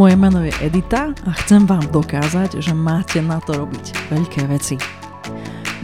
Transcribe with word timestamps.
Moje 0.00 0.16
meno 0.16 0.40
je 0.40 0.48
Edita 0.64 1.12
a 1.12 1.30
chcem 1.44 1.68
vám 1.68 1.84
dokázať, 1.92 2.64
že 2.64 2.72
máte 2.72 3.20
na 3.20 3.36
to 3.36 3.52
robiť 3.52 4.08
veľké 4.08 4.48
veci. 4.48 4.80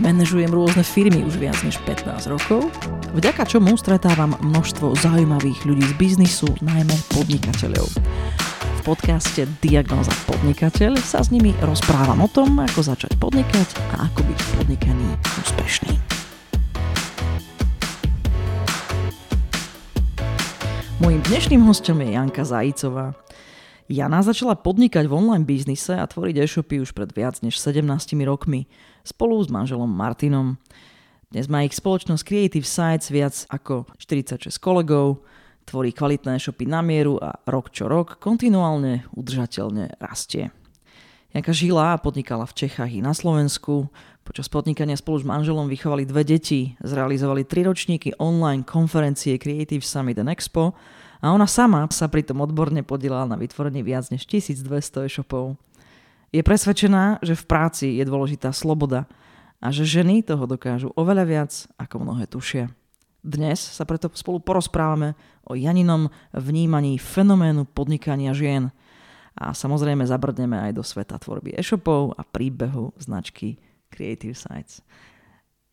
Manažujem 0.00 0.48
rôzne 0.48 0.80
firmy 0.80 1.20
už 1.20 1.36
viac 1.36 1.60
než 1.60 1.76
15 1.84 2.32
rokov, 2.32 2.72
vďaka 3.12 3.44
čomu 3.44 3.76
stretávam 3.76 4.32
množstvo 4.40 4.96
zaujímavých 5.04 5.68
ľudí 5.68 5.84
z 5.84 5.94
biznisu, 6.00 6.48
najmä 6.64 6.96
podnikateľov. 7.12 7.92
V 8.56 8.80
podcaste 8.88 9.44
Diagnoza 9.60 10.16
podnikateľ 10.24 10.96
sa 10.96 11.20
s 11.20 11.28
nimi 11.28 11.52
rozprávam 11.60 12.24
o 12.24 12.28
tom, 12.32 12.56
ako 12.56 12.88
začať 12.88 13.20
podnikať 13.20 13.68
a 14.00 14.08
ako 14.08 14.24
byť 14.24 14.38
v 14.40 14.48
podnikaní 14.56 15.08
úspešný. 15.44 15.92
Mojím 21.04 21.20
dnešným 21.28 21.60
hostom 21.68 22.00
je 22.00 22.16
Janka 22.16 22.48
Zajicová. 22.48 23.25
Jana 23.86 24.18
začala 24.18 24.58
podnikať 24.58 25.06
v 25.06 25.14
online 25.14 25.46
biznise 25.46 25.94
a 25.94 26.02
tvoriť 26.02 26.42
e-shopy 26.42 26.82
už 26.82 26.90
pred 26.90 27.06
viac 27.14 27.38
než 27.46 27.54
17 27.62 27.86
rokmi 28.26 28.66
spolu 29.06 29.38
s 29.38 29.46
manželom 29.46 29.86
Martinom. 29.86 30.58
Dnes 31.30 31.46
má 31.46 31.62
ich 31.62 31.70
spoločnosť 31.70 32.26
Creative 32.26 32.66
Sites 32.66 33.14
viac 33.14 33.46
ako 33.46 33.86
46 33.94 34.50
kolegov, 34.58 35.22
tvorí 35.62 35.94
kvalitné 35.94 36.34
e-shopy 36.34 36.66
na 36.66 36.82
mieru 36.82 37.22
a 37.22 37.38
rok 37.46 37.70
čo 37.70 37.86
rok 37.86 38.18
kontinuálne 38.18 39.06
udržateľne 39.14 40.02
rastie. 40.02 40.50
Janka 41.30 41.54
žila 41.54 41.94
a 41.94 42.02
podnikala 42.02 42.42
v 42.42 42.66
Čechách 42.66 42.90
i 42.90 42.98
na 42.98 43.14
Slovensku. 43.14 43.86
Počas 44.26 44.50
podnikania 44.50 44.98
spolu 44.98 45.22
s 45.22 45.28
manželom 45.30 45.70
vychovali 45.70 46.02
dve 46.02 46.26
deti, 46.26 46.74
zrealizovali 46.82 47.46
tri 47.46 47.62
ročníky 47.62 48.18
online 48.18 48.66
konferencie 48.66 49.38
Creative 49.38 49.86
Summit 49.86 50.18
and 50.18 50.34
Expo 50.34 50.74
a 51.20 51.32
ona 51.32 51.48
sama 51.48 51.88
sa 51.92 52.10
pritom 52.10 52.40
odborne 52.44 52.84
podielala 52.84 53.24
na 53.24 53.36
vytvorení 53.40 53.80
viac 53.80 54.08
než 54.12 54.28
1200 54.28 55.06
e-shopov. 55.08 55.56
Je 56.34 56.42
presvedčená, 56.44 57.22
že 57.24 57.38
v 57.38 57.44
práci 57.48 57.86
je 57.96 58.04
dôležitá 58.04 58.52
sloboda 58.52 59.08
a 59.62 59.72
že 59.72 59.88
ženy 59.88 60.20
toho 60.20 60.44
dokážu 60.44 60.92
oveľa 60.92 61.24
viac, 61.24 61.52
ako 61.80 62.04
mnohé 62.04 62.28
tušia. 62.28 62.68
Dnes 63.26 63.58
sa 63.58 63.82
preto 63.82 64.06
spolu 64.14 64.38
porozprávame 64.38 65.18
o 65.42 65.58
Janinom 65.58 66.12
vnímaní 66.30 66.94
fenoménu 67.00 67.66
podnikania 67.66 68.30
žien 68.30 68.70
a 69.34 69.50
samozrejme 69.50 70.06
zabrdneme 70.06 70.54
aj 70.70 70.72
do 70.78 70.86
sveta 70.86 71.18
tvorby 71.18 71.58
e-shopov 71.58 72.14
a 72.14 72.22
príbehu 72.22 72.94
značky 73.02 73.58
Creative 73.90 74.36
Sites. 74.36 74.78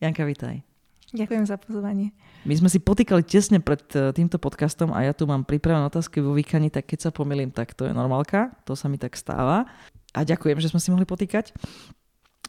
Janka, 0.01 0.25
vitaj. 0.25 0.72
Ďakujem 1.13 1.45
za 1.45 1.61
pozvanie. 1.61 2.09
My 2.41 2.57
sme 2.57 2.73
si 2.73 2.81
potýkali 2.81 3.21
tesne 3.21 3.61
pred 3.61 3.85
e, 3.93 4.09
týmto 4.17 4.41
podcastom 4.41 4.89
a 4.97 5.05
ja 5.05 5.13
tu 5.13 5.29
mám 5.29 5.45
pripravené 5.45 5.85
otázky 5.85 6.17
vo 6.25 6.33
výkani, 6.33 6.73
tak 6.73 6.89
keď 6.89 6.99
sa 7.05 7.11
pomýlim, 7.13 7.53
tak 7.53 7.77
to 7.77 7.85
je 7.85 7.93
normálka, 7.93 8.49
to 8.65 8.73
sa 8.73 8.89
mi 8.89 8.97
tak 8.97 9.13
stáva. 9.13 9.69
A 10.17 10.25
ďakujem, 10.25 10.57
že 10.57 10.73
sme 10.73 10.81
si 10.81 10.89
mohli 10.89 11.05
potýkať. 11.05 11.53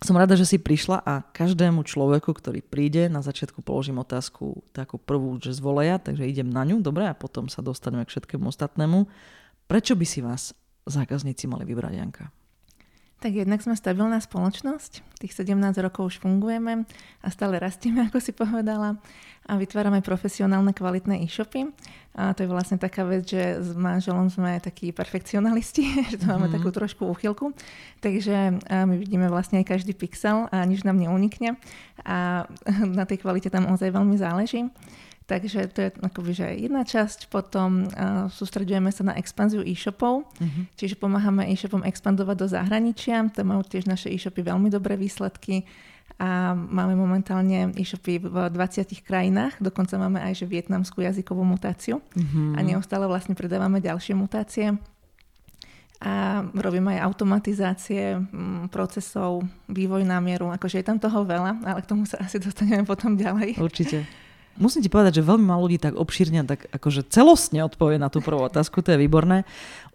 Som 0.00 0.16
rada, 0.16 0.32
že 0.32 0.48
si 0.48 0.56
prišla 0.56 1.04
a 1.04 1.20
každému 1.28 1.84
človeku, 1.84 2.32
ktorý 2.32 2.64
príde, 2.64 3.12
na 3.12 3.20
začiatku 3.20 3.60
položím 3.60 4.00
otázku 4.00 4.64
takú 4.72 4.96
prvú, 4.96 5.36
že 5.40 5.52
z 5.52 5.60
takže 6.00 6.24
idem 6.24 6.48
na 6.48 6.64
ňu, 6.64 6.80
dobre, 6.80 7.04
a 7.04 7.12
potom 7.12 7.52
sa 7.52 7.60
dostaneme 7.60 8.08
k 8.08 8.12
všetkému 8.16 8.48
ostatnému. 8.48 9.04
Prečo 9.68 9.92
by 9.92 10.06
si 10.08 10.24
vás 10.24 10.56
zákazníci 10.88 11.48
mali 11.48 11.68
vybrať, 11.68 11.92
Janka? 12.00 12.32
Tak 13.22 13.32
jednak 13.32 13.64
sme 13.64 13.78
stabilná 13.78 14.20
spoločnosť, 14.20 15.00
tých 15.22 15.32
17 15.32 15.56
rokov 15.80 16.12
už 16.12 16.16
fungujeme 16.20 16.84
a 17.24 17.28
stále 17.32 17.56
rastieme, 17.56 18.04
ako 18.08 18.18
si 18.20 18.32
povedala, 18.36 19.00
a 19.44 19.60
vytvárame 19.60 20.00
profesionálne 20.00 20.72
kvalitné 20.72 21.20
e-shopy. 21.20 21.68
A 22.16 22.32
to 22.32 22.46
je 22.46 22.48
vlastne 22.48 22.80
taká 22.80 23.04
vec, 23.04 23.28
že 23.28 23.60
s 23.60 23.76
manželom 23.76 24.32
sme 24.32 24.56
takí 24.56 24.88
perfekcionalisti, 24.94 25.84
že 26.14 26.16
to 26.16 26.26
máme 26.32 26.48
mm-hmm. 26.48 26.56
takú 26.56 26.68
trošku 26.72 27.04
úchylku. 27.04 27.52
Takže 28.00 28.64
my 28.72 28.96
vidíme 28.96 29.28
vlastne 29.28 29.60
aj 29.60 29.76
každý 29.76 29.92
pixel 29.92 30.48
a 30.48 30.64
nič 30.64 30.80
nám 30.84 30.96
neunikne 30.96 31.60
a 32.08 32.48
na 32.98 33.04
tej 33.04 33.20
kvalite 33.20 33.52
tam 33.52 33.68
ozaj 33.68 33.92
veľmi 33.92 34.16
záleží. 34.16 34.64
Takže 35.24 35.72
to 35.72 35.78
je 35.80 35.90
akoby, 36.04 36.30
že 36.36 36.46
jedna 36.68 36.84
časť. 36.84 37.32
Potom 37.32 37.88
uh, 37.88 38.28
sústredujeme 38.28 38.92
sa 38.92 39.08
na 39.08 39.16
expanziu 39.16 39.64
e-shopov, 39.64 40.28
uh-huh. 40.28 40.64
čiže 40.76 41.00
pomáhame 41.00 41.48
e-shopom 41.48 41.80
expandovať 41.80 42.36
do 42.44 42.46
zahraničia. 42.52 43.32
To 43.32 43.40
majú 43.40 43.64
tiež 43.64 43.88
naše 43.88 44.12
e-shopy 44.12 44.44
veľmi 44.44 44.68
dobré 44.68 45.00
výsledky 45.00 45.64
a 46.20 46.52
máme 46.54 46.94
momentálne 46.94 47.72
e-shopy 47.74 48.22
v 48.22 48.36
20 48.52 48.86
krajinách, 49.02 49.58
dokonca 49.58 49.98
máme 49.98 50.22
aj 50.22 50.44
že 50.44 50.46
vietnamskú 50.46 51.02
jazykovú 51.02 51.42
mutáciu 51.42 51.98
uh-huh. 51.98 52.54
a 52.54 52.62
neustále 52.62 53.08
vlastne 53.08 53.34
predávame 53.34 53.82
ďalšie 53.82 54.14
mutácie 54.14 54.78
a 56.04 56.44
robíme 56.52 56.94
aj 56.94 57.04
automatizácie 57.08 58.20
procesov, 58.68 59.42
vývoj 59.72 60.04
námieru, 60.04 60.52
akože 60.52 60.84
je 60.84 60.86
tam 60.86 61.00
toho 61.00 61.24
veľa, 61.24 61.64
ale 61.64 61.80
k 61.80 61.88
tomu 61.88 62.04
sa 62.04 62.20
asi 62.20 62.36
dostaneme 62.36 62.84
potom 62.84 63.16
ďalej. 63.16 63.56
Určite. 63.56 64.04
Musím 64.54 64.86
ti 64.86 64.90
povedať, 64.92 65.18
že 65.18 65.26
veľmi 65.26 65.50
málo 65.50 65.66
ľudí 65.66 65.82
tak 65.82 65.98
obšírne, 65.98 66.46
tak 66.46 66.70
akože 66.70 67.10
celostne 67.10 67.66
odpovie 67.66 67.98
na 67.98 68.06
tú 68.06 68.22
prvú 68.22 68.46
otázku, 68.46 68.86
to 68.86 68.94
je 68.94 69.02
výborné. 69.02 69.42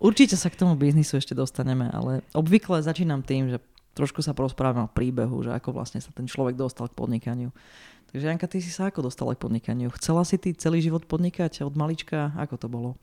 Určite 0.03 0.35
sa 0.35 0.51
k 0.51 0.59
tomu 0.59 0.75
biznisu 0.75 1.15
ešte 1.15 1.31
dostaneme, 1.31 1.87
ale 1.95 2.27
obvykle 2.35 2.83
začínam 2.83 3.23
tým, 3.23 3.55
že 3.55 3.63
trošku 3.95 4.19
sa 4.19 4.35
porozprávame 4.35 4.87
o 4.87 4.91
príbehu, 4.91 5.47
že 5.47 5.55
ako 5.55 5.75
vlastne 5.75 6.03
sa 6.03 6.11
ten 6.11 6.27
človek 6.27 6.59
dostal 6.59 6.91
k 6.91 6.97
podnikaniu. 6.99 7.55
Takže 8.11 8.25
Janka, 8.25 8.47
ty 8.51 8.59
si 8.59 8.71
sa 8.73 8.91
ako 8.91 9.07
dostala 9.07 9.31
k 9.37 9.43
podnikaniu? 9.47 9.93
Chcela 9.95 10.27
si 10.27 10.35
ty 10.35 10.51
celý 10.51 10.83
život 10.83 11.07
podnikať 11.07 11.63
od 11.63 11.77
malička? 11.79 12.35
Ako 12.35 12.59
to 12.59 12.67
bolo? 12.67 12.99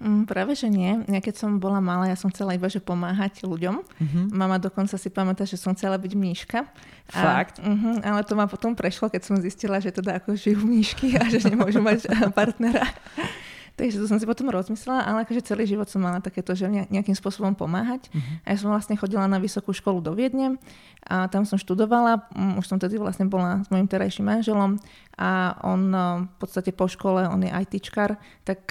Mm, 0.00 0.24
práve, 0.24 0.56
že 0.56 0.72
nie. 0.72 1.04
Ja 1.12 1.20
keď 1.20 1.44
som 1.44 1.60
bola 1.60 1.76
malá, 1.76 2.08
ja 2.08 2.16
som 2.16 2.32
chcela 2.32 2.56
iba, 2.56 2.72
že 2.72 2.80
pomáhať 2.80 3.44
ľuďom. 3.44 3.84
Uh-huh. 3.84 4.24
Mama 4.32 4.56
dokonca 4.56 4.96
si 4.96 5.12
pamätá, 5.12 5.44
že 5.44 5.60
som 5.60 5.76
chcela 5.76 6.00
byť 6.00 6.12
mníška. 6.16 6.64
Fakt? 7.12 7.60
A, 7.60 7.68
uh-huh, 7.68 8.00
ale 8.00 8.24
to 8.24 8.32
ma 8.32 8.48
potom 8.48 8.72
prešlo, 8.72 9.12
keď 9.12 9.28
som 9.28 9.36
zistila, 9.36 9.76
že 9.76 9.92
teda 9.92 10.16
ako 10.16 10.40
žijú 10.40 10.64
mníšky 10.64 11.20
a 11.20 11.28
že 11.28 11.44
nemôžu 11.44 11.84
mať 11.84 12.08
partnera. 12.32 12.88
Takže 13.80 13.96
to 13.96 14.08
som 14.08 14.20
si 14.20 14.28
potom 14.28 14.48
rozmyslela, 14.48 15.04
ale 15.04 15.24
akože 15.24 15.40
celý 15.40 15.64
život 15.64 15.88
som 15.88 16.04
mala 16.04 16.20
takéto, 16.20 16.52
že 16.52 16.68
nejakým 16.68 17.16
spôsobom 17.16 17.52
pomáhať. 17.52 18.08
Uh-huh. 18.08 18.44
A 18.44 18.46
ja 18.52 18.56
som 18.56 18.72
vlastne 18.72 18.96
chodila 18.96 19.28
na 19.28 19.36
vysokú 19.36 19.76
školu 19.76 20.00
do 20.00 20.16
Viedne 20.16 20.56
a 21.04 21.28
tam 21.28 21.44
som 21.44 21.60
študovala. 21.60 22.24
Mm, 22.32 22.56
už 22.56 22.64
som 22.64 22.80
tedy 22.80 22.96
vlastne 22.96 23.28
bola 23.28 23.60
s 23.64 23.68
mojim 23.68 23.88
terajším 23.88 24.32
manželom 24.32 24.80
a 25.20 25.60
on 25.60 25.92
v 26.24 26.36
podstate 26.40 26.72
po 26.72 26.88
škole, 26.88 27.24
on 27.28 27.40
je 27.44 27.52
ITčkar, 27.52 28.20
tak 28.44 28.68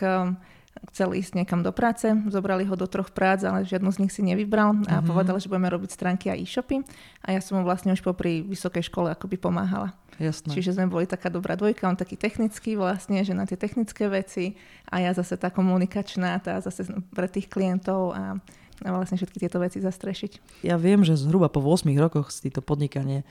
chcel 0.87 1.11
ísť 1.11 1.35
niekam 1.35 1.59
do 1.59 1.75
práce, 1.75 2.07
zobrali 2.31 2.63
ho 2.63 2.75
do 2.79 2.87
troch 2.87 3.11
prác, 3.11 3.43
ale 3.43 3.67
žiadnu 3.67 3.91
z 3.91 3.99
nich 3.99 4.13
si 4.15 4.23
nevybral 4.23 4.71
a 4.87 4.99
mm-hmm. 4.99 5.07
povedal, 5.07 5.35
že 5.37 5.51
budeme 5.51 5.67
robiť 5.67 5.91
stránky 5.91 6.31
a 6.31 6.35
e-shopy 6.39 6.81
a 7.23 7.35
ja 7.35 7.39
som 7.43 7.59
mu 7.59 7.67
vlastne 7.67 7.91
už 7.91 8.01
popri 8.01 8.39
vysokej 8.41 8.87
škole 8.87 9.11
akoby 9.11 9.35
pomáhala. 9.35 9.91
Jasné. 10.19 10.51
Čiže 10.51 10.75
sme 10.75 10.91
boli 10.91 11.07
taká 11.07 11.31
dobrá 11.31 11.55
dvojka, 11.55 11.87
on 11.87 11.95
taký 11.95 12.19
technický 12.19 12.75
vlastne, 12.75 13.23
že 13.23 13.31
na 13.31 13.47
tie 13.47 13.55
technické 13.55 14.11
veci 14.11 14.59
a 14.91 14.99
ja 14.99 15.15
zase 15.15 15.39
tá 15.39 15.47
komunikačná, 15.47 16.39
tá 16.43 16.59
zase 16.59 16.87
pre 17.15 17.31
tých 17.31 17.47
klientov 17.47 18.11
a, 18.11 18.35
a 18.83 18.89
vlastne 18.91 19.15
všetky 19.15 19.39
tieto 19.39 19.63
veci 19.63 19.79
zastrešiť. 19.79 20.63
Ja 20.67 20.75
viem, 20.75 21.07
že 21.07 21.15
zhruba 21.15 21.47
po 21.47 21.63
8 21.63 21.87
rokoch 21.95 22.35
si 22.35 22.51
to 22.51 22.59
podnikanie 22.59 23.23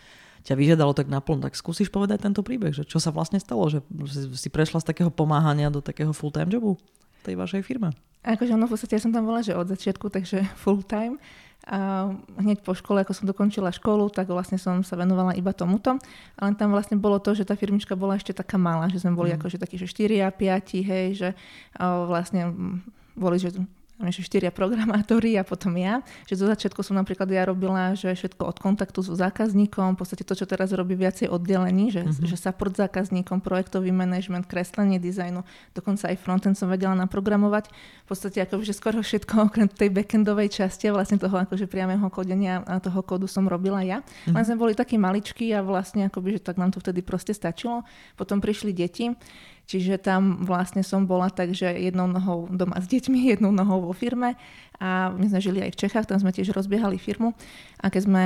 ťa 0.49 0.55
vyžiadalo 0.57 0.97
tak 0.97 1.13
naplno, 1.13 1.45
tak 1.45 1.59
skúsiš 1.59 1.93
povedať 1.93 2.25
tento 2.25 2.41
príbeh, 2.41 2.73
že 2.73 2.89
čo 2.89 2.97
sa 2.97 3.13
vlastne 3.13 3.37
stalo, 3.37 3.69
že 3.69 3.85
si 4.33 4.49
prešla 4.49 4.81
z 4.81 4.89
takého 4.89 5.13
pomáhania 5.13 5.69
do 5.69 5.85
takého 5.85 6.15
full-time 6.17 6.49
jobu? 6.49 6.81
Tej 7.29 7.37
vašej 7.37 7.61
firme? 7.61 7.93
Akože 8.25 8.57
ono 8.57 8.65
v 8.65 8.73
podstate 8.73 8.97
ja 8.97 9.03
som 9.05 9.13
tam 9.13 9.29
bola, 9.29 9.45
že 9.45 9.53
od 9.53 9.69
začiatku, 9.69 10.09
takže 10.09 10.49
full 10.65 10.81
time. 10.81 11.21
A 11.69 12.09
hneď 12.41 12.65
po 12.65 12.73
škole, 12.73 13.05
ako 13.05 13.13
som 13.13 13.29
dokončila 13.29 13.69
školu, 13.69 14.09
tak 14.09 14.33
vlastne 14.33 14.57
som 14.57 14.81
sa 14.81 14.97
venovala 14.97 15.37
iba 15.37 15.53
tomuto. 15.53 16.01
Ale 16.41 16.57
tam 16.57 16.73
vlastne 16.73 16.97
bolo 16.97 17.21
to, 17.21 17.37
že 17.37 17.45
tá 17.45 17.61
firmička 17.61 17.93
bola 17.93 18.17
ešte 18.17 18.33
taká 18.33 18.57
malá, 18.57 18.89
že 18.89 19.05
sme 19.05 19.13
boli 19.13 19.37
mm. 19.37 19.37
akože 19.37 19.61
takí, 19.61 19.77
že 19.77 19.85
4 19.85 20.25
a 20.25 20.31
5, 20.33 20.81
hej, 20.81 21.07
že 21.13 21.29
vlastne 22.09 22.57
boli, 23.13 23.37
že 23.37 23.53
že 23.99 24.23
štyria 24.23 24.55
programátori 24.55 25.35
a 25.35 25.43
potom 25.43 25.75
ja. 25.75 26.07
Že 26.31 26.35
zo 26.39 26.47
začiatku 26.55 26.87
som 26.87 26.95
napríklad 26.95 27.27
ja 27.27 27.43
robila, 27.43 27.99
že 27.99 28.15
všetko 28.15 28.47
od 28.47 28.59
kontaktu 28.63 29.03
so 29.03 29.19
zákazníkom, 29.19 29.99
v 29.99 29.99
podstate 29.99 30.23
to, 30.23 30.39
čo 30.39 30.47
teraz 30.47 30.71
robí 30.71 30.95
viacej 30.95 31.27
oddelení, 31.27 31.91
že, 31.91 32.07
mm-hmm. 32.07 32.31
že 32.31 32.37
support 32.39 32.79
zákazníkom, 32.79 33.43
projektový 33.43 33.91
management, 33.91 34.47
kreslenie 34.47 35.03
dizajnu, 35.03 35.43
dokonca 35.75 36.15
aj 36.15 36.17
frontend 36.23 36.55
som 36.55 36.71
vedela 36.71 36.95
naprogramovať. 36.95 37.75
V 38.07 38.07
podstate 38.07 38.47
akože 38.47 38.71
skoro 38.71 39.03
všetko 39.03 39.35
okrem 39.51 39.67
tej 39.67 39.91
backendovej 39.91 40.63
časti 40.63 40.87
a 40.87 40.95
vlastne 40.95 41.19
toho 41.19 41.35
akože 41.35 41.67
priamého 41.67 42.07
kodenia 42.07 42.63
a 42.71 42.79
toho 42.79 43.03
kódu 43.03 43.27
som 43.27 43.51
robila 43.51 43.83
ja. 43.83 44.07
Mm-hmm. 44.07 44.35
Len 44.39 44.45
sme 44.47 44.57
boli 44.63 44.79
takí 44.79 44.95
maličkí 44.95 45.51
a 45.51 45.67
vlastne 45.67 46.07
akoby, 46.07 46.39
že 46.39 46.47
tak 46.47 46.55
nám 46.55 46.71
to 46.71 46.79
vtedy 46.79 47.03
proste 47.03 47.35
stačilo. 47.35 47.83
Potom 48.15 48.39
prišli 48.39 48.71
deti 48.71 49.11
Čiže 49.69 50.01
tam 50.01 50.49
vlastne 50.49 50.81
som 50.81 51.05
bola 51.05 51.29
tak, 51.29 51.53
že 51.53 51.69
jednou 51.69 52.09
nohou 52.09 52.49
doma 52.49 52.81
s 52.81 52.89
deťmi, 52.89 53.29
jednou 53.37 53.53
nohou 53.53 53.85
vo 53.85 53.93
firme. 53.93 54.41
A 54.81 55.13
my 55.13 55.29
sme 55.29 55.45
žili 55.45 55.61
aj 55.61 55.77
v 55.77 55.81
Čechách, 55.85 56.09
tam 56.09 56.17
sme 56.17 56.33
tiež 56.33 56.57
rozbiehali 56.57 56.97
firmu. 56.97 57.37
A 57.83 57.93
keď 57.93 58.03
sme 58.09 58.25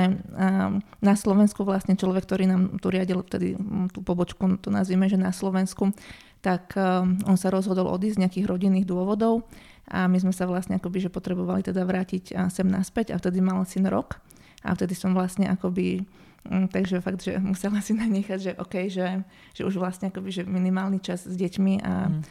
na 1.03 1.15
Slovensku 1.19 1.67
vlastne 1.67 1.99
človek, 1.99 2.23
ktorý 2.23 2.47
nám 2.47 2.79
tu 2.79 2.87
riadil 2.93 3.25
vtedy 3.25 3.59
tú 3.91 3.99
pobočku, 4.05 4.61
to 4.63 4.69
nazvime, 4.71 5.09
že 5.11 5.19
na 5.19 5.35
Slovensku, 5.35 5.91
tak 6.39 6.77
on 7.25 7.35
sa 7.35 7.51
rozhodol 7.51 7.91
odísť 7.91 8.15
z 8.15 8.21
nejakých 8.23 8.47
rodinných 8.47 8.87
dôvodov. 8.87 9.43
A 9.89 10.07
my 10.07 10.15
sme 10.15 10.31
sa 10.31 10.47
vlastne 10.47 10.79
akoby, 10.79 11.03
že 11.03 11.09
potrebovali 11.11 11.65
teda 11.65 11.83
vrátiť 11.83 12.37
sem 12.53 12.67
naspäť. 12.69 13.11
A 13.11 13.19
vtedy 13.19 13.43
mal 13.43 13.59
syn 13.67 13.89
rok 13.91 14.21
a 14.63 14.73
vtedy 14.73 14.95
som 14.95 15.11
vlastne 15.13 15.45
akoby 15.51 16.07
Mm, 16.43 16.67
takže 16.67 16.99
fakt, 16.99 17.23
že 17.23 17.39
musela 17.39 17.79
si 17.79 17.95
nanechať, 17.99 18.39
že 18.39 18.51
OK, 18.59 18.91
že, 18.91 19.23
že 19.55 19.63
už 19.63 19.79
vlastne 19.79 20.11
akoby, 20.11 20.27
že 20.27 20.43
minimálny 20.43 20.99
čas 20.99 21.23
s 21.23 21.35
deťmi 21.39 21.73
a, 21.79 22.11
mm. 22.11 22.21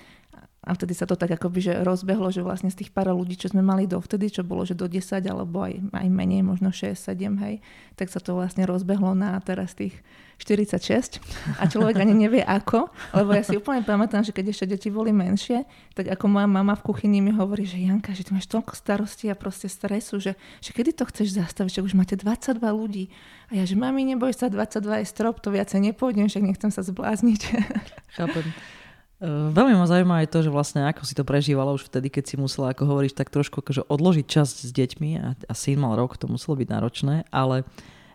A 0.63 0.79
vtedy 0.79 0.95
sa 0.95 1.11
to 1.11 1.19
tak 1.19 1.35
akoby, 1.35 1.59
že 1.59 1.73
rozbehlo, 1.83 2.31
že 2.31 2.39
vlastne 2.39 2.71
z 2.71 2.87
tých 2.87 2.95
pár 2.95 3.11
ľudí, 3.11 3.35
čo 3.35 3.51
sme 3.51 3.67
mali 3.67 3.91
dovtedy, 3.91 4.31
čo 4.31 4.47
bolo, 4.47 4.63
že 4.63 4.79
do 4.79 4.87
10 4.87 5.19
alebo 5.27 5.67
aj, 5.67 5.83
aj 5.91 6.07
menej, 6.07 6.47
možno 6.47 6.71
6, 6.71 6.95
7, 6.95 7.35
hej, 7.43 7.59
tak 7.99 8.07
sa 8.15 8.23
to 8.23 8.39
vlastne 8.39 8.63
rozbehlo 8.63 9.11
na 9.19 9.35
teraz 9.43 9.75
tých 9.75 9.99
46 10.39 11.23
a 11.59 11.71
človek 11.71 12.03
ani 12.03 12.15
nevie 12.15 12.43
ako, 12.43 12.91
lebo 13.15 13.31
ja 13.31 13.47
si 13.47 13.55
úplne 13.55 13.87
pamätám, 13.87 14.27
že 14.27 14.35
keď 14.35 14.51
ešte 14.51 14.75
deti 14.75 14.89
boli 14.91 15.15
menšie, 15.15 15.63
tak 15.95 16.11
ako 16.11 16.31
moja 16.31 16.51
mama 16.51 16.75
v 16.75 16.83
kuchyni 16.83 17.23
mi 17.23 17.31
hovorí, 17.31 17.63
že 17.63 17.79
Janka, 17.79 18.11
že 18.11 18.27
ty 18.27 18.35
máš 18.35 18.51
toľko 18.51 18.75
starostí 18.75 19.31
a 19.31 19.39
proste 19.39 19.71
stresu, 19.71 20.19
že, 20.19 20.35
že 20.59 20.71
kedy 20.75 20.99
to 20.99 21.07
chceš 21.07 21.39
zastaviť, 21.39 21.79
že 21.79 21.85
už 21.87 21.95
máte 21.95 22.15
22 22.19 22.59
ľudí. 22.59 23.07
A 23.55 23.63
ja, 23.63 23.65
že 23.67 23.79
mami, 23.79 24.03
neboj 24.03 24.35
sa, 24.35 24.51
22 24.51 25.03
je 25.03 25.07
strop, 25.07 25.39
to 25.39 25.55
viacej 25.55 25.79
nepôjdem, 25.79 26.27
však 26.27 26.43
nechcem 26.43 26.71
sa 26.75 26.83
zblázniť. 26.83 27.41
Chápem. 28.19 28.47
E, 29.23 29.55
veľmi 29.55 29.79
ma 29.79 29.87
zaujíma 29.87 30.27
aj 30.27 30.35
to, 30.35 30.43
že 30.43 30.51
vlastne 30.51 30.83
ako 30.91 31.07
si 31.07 31.15
to 31.15 31.23
prežívala 31.23 31.71
už 31.71 31.87
vtedy, 31.87 32.11
keď 32.11 32.25
si 32.27 32.35
musela, 32.35 32.75
ako 32.75 32.91
hovoríš, 32.91 33.15
tak 33.15 33.31
trošku 33.31 33.63
akože 33.63 33.87
odložiť 33.87 34.27
čas 34.27 34.51
s 34.51 34.71
deťmi 34.75 35.11
a, 35.23 35.39
a 35.39 35.55
syn 35.55 35.79
mal 35.79 35.95
rok, 35.95 36.19
to 36.19 36.27
muselo 36.27 36.59
byť 36.59 36.67
náročné, 36.67 37.23
ale 37.31 37.63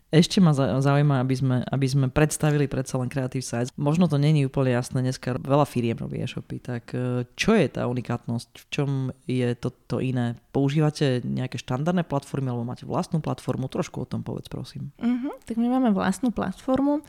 ešte 0.07 0.39
ma 0.39 0.55
zaujíma, 0.55 1.19
aby 1.19 1.35
sme, 1.35 1.57
aby 1.67 1.87
sme 1.87 2.07
predstavili 2.07 2.71
predsa 2.71 2.95
len 2.95 3.11
Creative 3.11 3.43
Sites. 3.43 3.75
Možno 3.75 4.07
to 4.07 4.15
není 4.15 4.47
úplne 4.47 4.71
jasné, 4.71 5.03
dneska 5.03 5.35
veľa 5.35 5.67
firiem 5.67 5.99
robí 5.99 6.23
e-shopy, 6.23 6.63
tak 6.63 6.95
e, 6.95 7.27
čo 7.35 7.51
je 7.55 7.67
tá 7.67 7.87
unikátnosť? 7.91 8.49
V 8.55 8.65
čom 8.71 8.89
je 9.27 9.51
to, 9.59 9.71
to 9.87 9.99
iné? 9.99 10.39
Používate 10.55 11.19
nejaké 11.27 11.59
štandardné 11.59 12.07
platformy 12.07 12.51
alebo 12.51 12.63
máte 12.63 12.87
vlastnú 12.87 13.19
platformu? 13.19 13.67
Trošku 13.67 14.03
o 14.03 14.07
tom 14.07 14.23
povedz, 14.23 14.47
prosím. 14.47 14.95
Uh-huh, 14.95 15.35
tak 15.43 15.59
my 15.59 15.67
máme 15.71 15.91
vlastnú 15.91 16.31
platformu. 16.31 17.03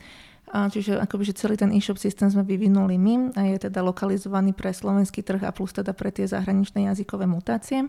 Čiže 0.49 0.97
akoby, 0.97 1.29
že 1.29 1.39
celý 1.39 1.61
ten 1.61 1.69
e-shop 1.77 2.01
systém 2.01 2.33
sme 2.33 2.41
vyvinuli 2.41 2.97
my 2.97 3.37
a 3.37 3.53
je 3.53 3.69
teda 3.69 3.85
lokalizovaný 3.85 4.57
pre 4.57 4.73
slovenský 4.73 5.21
trh 5.21 5.45
a 5.45 5.53
plus 5.53 5.77
teda 5.77 5.93
pre 5.93 6.09
tie 6.09 6.25
zahraničné 6.25 6.89
jazykové 6.89 7.29
mutácie. 7.29 7.85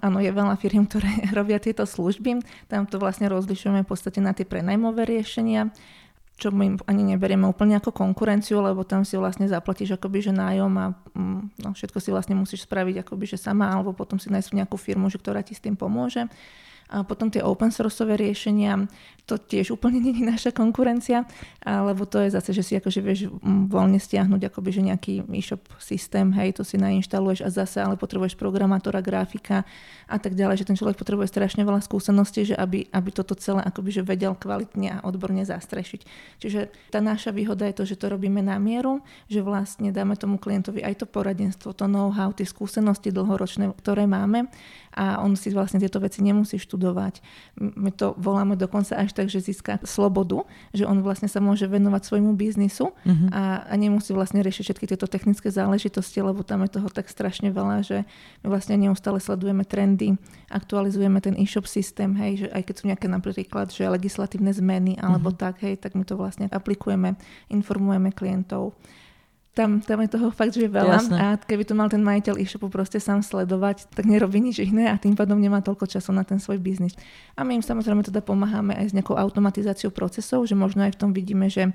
Áno, 0.00 0.18
je 0.18 0.32
veľa 0.32 0.56
firiem, 0.56 0.88
ktoré 0.88 1.08
robia 1.38 1.62
tieto 1.62 1.84
služby. 1.84 2.40
Tam 2.66 2.88
to 2.88 2.96
vlastne 2.98 3.28
rozlišujeme 3.28 3.84
v 3.84 3.88
podstate 3.88 4.18
na 4.18 4.32
tie 4.32 4.48
prenajmové 4.48 5.04
riešenia, 5.04 5.70
čo 6.40 6.50
my 6.50 6.80
ani 6.90 7.14
neberieme 7.14 7.46
úplne 7.46 7.78
ako 7.78 7.94
konkurenciu, 7.94 8.58
lebo 8.64 8.82
tam 8.82 9.06
si 9.06 9.14
vlastne 9.14 9.46
zaplatíš 9.46 9.94
akoby, 9.94 10.26
že 10.26 10.32
nájom 10.34 10.72
a 10.80 10.86
mm, 11.14 11.40
no, 11.62 11.68
všetko 11.70 12.02
si 12.02 12.10
vlastne 12.10 12.34
musíš 12.34 12.66
spraviť 12.66 13.06
akoby, 13.06 13.30
že 13.30 13.38
sama, 13.38 13.70
alebo 13.70 13.94
potom 13.94 14.18
si 14.18 14.32
nájsť 14.32 14.58
nejakú 14.58 14.74
firmu, 14.74 15.06
že 15.06 15.22
ktorá 15.22 15.44
ti 15.44 15.54
s 15.54 15.62
tým 15.62 15.78
pomôže. 15.78 16.26
A 16.92 17.00
potom 17.08 17.32
tie 17.32 17.40
open 17.40 17.72
sourceové 17.72 18.20
riešenia, 18.20 18.84
to 19.24 19.38
tiež 19.38 19.72
úplne 19.72 20.02
nie 20.02 20.18
je 20.18 20.28
naša 20.28 20.50
konkurencia, 20.50 21.24
lebo 21.64 22.04
to 22.04 22.20
je 22.20 22.34
zase, 22.34 22.52
že 22.52 22.62
si 22.66 22.72
akože 22.76 23.00
vieš 23.00 23.20
voľne 23.70 23.96
stiahnuť 23.96 24.50
akoby, 24.50 24.70
že 24.74 24.82
nejaký 24.82 25.14
e-shop 25.30 25.62
systém, 25.78 26.28
hej, 26.36 26.58
to 26.58 26.66
si 26.66 26.76
nainštaluješ 26.76 27.46
a 27.46 27.48
zase 27.48 27.80
ale 27.80 27.94
potrebuješ 27.96 28.34
programátora, 28.34 28.98
grafika 29.00 29.62
a 30.10 30.18
tak 30.18 30.34
ďalej, 30.34 30.60
že 30.60 30.68
ten 30.68 30.76
človek 30.76 30.98
potrebuje 30.98 31.30
strašne 31.30 31.62
veľa 31.62 31.80
skúseností, 31.80 32.52
že 32.52 32.58
aby, 32.58 32.90
aby 32.90 33.10
toto 33.14 33.38
celé 33.38 33.62
akoby, 33.62 33.94
že 33.94 34.02
vedel 34.02 34.34
kvalitne 34.34 35.00
a 35.00 35.02
odborne 35.06 35.46
zastrešiť. 35.46 36.00
Čiže 36.42 36.90
tá 36.90 36.98
naša 36.98 37.30
výhoda 37.30 37.64
je 37.70 37.78
to, 37.78 37.84
že 37.88 37.96
to 37.96 38.10
robíme 38.10 38.42
na 38.42 38.58
mieru, 38.58 39.00
že 39.30 39.40
vlastne 39.40 39.94
dáme 39.94 40.18
tomu 40.18 40.36
klientovi 40.36 40.82
aj 40.82 40.98
to 40.98 41.06
poradenstvo, 41.06 41.72
to 41.72 41.86
know-how, 41.86 42.34
tie 42.34 42.44
skúsenosti 42.44 43.14
dlhoročné, 43.14 43.70
ktoré 43.80 44.10
máme 44.10 44.50
a 44.92 45.22
on 45.22 45.38
si 45.38 45.48
vlastne 45.54 45.80
tieto 45.80 46.02
veci 46.02 46.20
nemusí 46.20 46.58
študovať. 46.58 46.81
My 47.60 47.94
to 47.94 48.18
voláme 48.18 48.58
dokonca 48.58 48.98
až 48.98 49.14
tak, 49.14 49.30
že 49.30 49.38
získa 49.38 49.78
slobodu, 49.86 50.42
že 50.74 50.82
on 50.82 50.98
vlastne 51.06 51.30
sa 51.30 51.38
môže 51.38 51.70
venovať 51.70 52.02
svojmu 52.02 52.34
biznisu 52.34 52.90
uh-huh. 52.90 53.28
a, 53.30 53.68
a 53.70 53.74
nemusí 53.78 54.10
vlastne 54.10 54.42
riešiť 54.42 54.64
všetky 54.66 54.86
tieto 54.90 55.06
technické 55.06 55.52
záležitosti, 55.54 56.18
lebo 56.18 56.42
tam 56.42 56.66
je 56.66 56.80
toho 56.80 56.88
tak 56.90 57.06
strašne 57.06 57.54
veľa, 57.54 57.86
že 57.86 57.98
my 58.42 58.46
vlastne 58.50 58.74
neustále 58.80 59.22
sledujeme 59.22 59.62
trendy, 59.62 60.18
aktualizujeme 60.50 61.22
ten 61.22 61.38
e-shop 61.38 61.70
systém, 61.70 62.10
hej, 62.18 62.46
že 62.46 62.48
aj 62.50 62.62
keď 62.66 62.74
sú 62.74 62.84
nejaké 62.90 63.06
napríklad, 63.06 63.70
že 63.70 63.86
legislatívne 63.86 64.50
zmeny 64.50 64.98
alebo 64.98 65.30
uh-huh. 65.30 65.42
tak, 65.42 65.62
hej, 65.62 65.78
tak 65.78 65.94
my 65.94 66.02
to 66.02 66.18
vlastne 66.18 66.50
aplikujeme, 66.50 67.14
informujeme 67.52 68.10
klientov 68.10 68.74
tam, 69.52 69.84
tam 69.84 70.00
je 70.00 70.08
toho 70.16 70.32
fakt, 70.32 70.56
že 70.56 70.64
veľa 70.64 70.96
Jasne. 70.96 71.16
a 71.20 71.26
keby 71.36 71.68
to 71.68 71.76
mal 71.76 71.92
ten 71.92 72.00
majiteľ 72.00 72.40
e-shopu 72.40 72.72
proste 72.72 72.96
sám 72.96 73.20
sledovať, 73.20 73.84
tak 73.92 74.08
nerobí 74.08 74.40
nič 74.40 74.64
iné 74.64 74.88
a 74.88 74.96
tým 74.96 75.12
pádom 75.12 75.36
nemá 75.36 75.60
toľko 75.60 75.84
času 75.92 76.08
na 76.16 76.24
ten 76.24 76.40
svoj 76.40 76.56
biznis. 76.56 76.96
A 77.36 77.44
my 77.44 77.60
im 77.60 77.64
samozrejme 77.64 78.00
teda 78.00 78.24
pomáhame 78.24 78.72
aj 78.72 78.92
s 78.92 78.96
nejakou 78.96 79.12
automatizáciou 79.12 79.92
procesov, 79.92 80.48
že 80.48 80.56
možno 80.56 80.88
aj 80.88 80.96
v 80.96 81.00
tom 81.04 81.10
vidíme, 81.12 81.52
že 81.52 81.68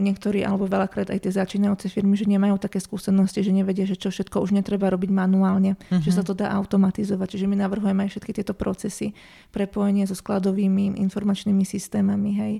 niektorí 0.00 0.40
alebo 0.40 0.64
veľakrát 0.64 1.12
aj 1.12 1.20
tie 1.20 1.32
začínajúce 1.32 1.92
firmy, 1.92 2.16
že 2.16 2.24
nemajú 2.24 2.56
také 2.56 2.80
skúsenosti, 2.80 3.44
že 3.44 3.52
nevedia, 3.52 3.84
že 3.84 4.00
čo 4.00 4.08
všetko 4.08 4.40
už 4.40 4.56
netreba 4.56 4.88
robiť 4.88 5.10
manuálne, 5.12 5.76
uh-huh. 5.76 6.00
že 6.00 6.16
sa 6.16 6.24
to 6.24 6.32
dá 6.32 6.48
automatizovať. 6.56 7.36
Čiže 7.36 7.46
my 7.48 7.56
navrhujeme 7.60 8.08
aj 8.08 8.16
všetky 8.16 8.32
tieto 8.32 8.56
procesy, 8.56 9.12
prepojenie 9.52 10.08
so 10.08 10.16
skladovými 10.16 10.96
informačnými 10.96 11.64
systémami. 11.68 12.30
Hej. 12.32 12.54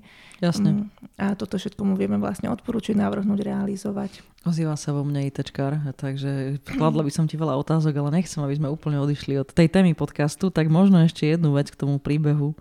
Jasne. 0.45 0.71
Mm, 0.71 0.85
a 1.17 1.27
toto 1.33 1.57
všetko 1.57 1.81
mu 1.87 1.95
vieme 1.97 2.21
vlastne 2.21 2.53
odporúčiť, 2.53 2.99
navrhnúť, 2.99 3.41
realizovať. 3.41 4.21
Ozýva 4.43 4.75
sa 4.77 4.93
vo 4.93 5.07
mne 5.07 5.25
ITčkár, 5.31 5.95
takže 5.97 6.61
kladla 6.67 7.07
by 7.07 7.13
som 7.15 7.25
ti 7.31 7.39
veľa 7.39 7.57
otázok, 7.63 7.95
ale 7.97 8.21
nechcem, 8.21 8.43
aby 8.43 8.59
sme 8.59 8.69
úplne 8.69 8.99
odišli 8.99 9.39
od 9.39 9.49
tej 9.55 9.71
témy 9.71 9.95
podcastu, 9.95 10.51
tak 10.51 10.69
možno 10.69 11.01
ešte 11.07 11.31
jednu 11.31 11.55
vec 11.55 11.71
k 11.71 11.79
tomu 11.79 12.03
príbehu 12.03 12.53
e, 12.53 12.57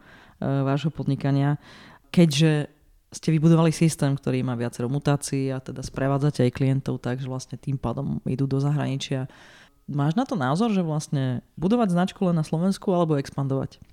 vášho 0.46 0.94
podnikania. 0.94 1.58
Keďže 2.14 2.81
ste 3.12 3.36
vybudovali 3.36 3.76
systém, 3.76 4.16
ktorý 4.16 4.40
má 4.40 4.56
viacero 4.56 4.88
mutácií 4.88 5.52
a 5.52 5.60
teda 5.60 5.84
sprevádzate 5.84 6.48
aj 6.48 6.56
klientov 6.56 7.04
tak, 7.04 7.20
že 7.20 7.28
vlastne 7.28 7.60
tým 7.60 7.76
pádom 7.76 8.24
idú 8.24 8.48
do 8.48 8.64
zahraničia. 8.64 9.28
Máš 9.92 10.16
na 10.16 10.24
to 10.24 10.40
názor, 10.40 10.72
že 10.72 10.80
vlastne 10.80 11.44
budovať 11.60 11.92
značku 11.92 12.24
len 12.24 12.40
na 12.40 12.48
Slovensku 12.48 12.88
alebo 12.96 13.20
expandovať? 13.20 13.84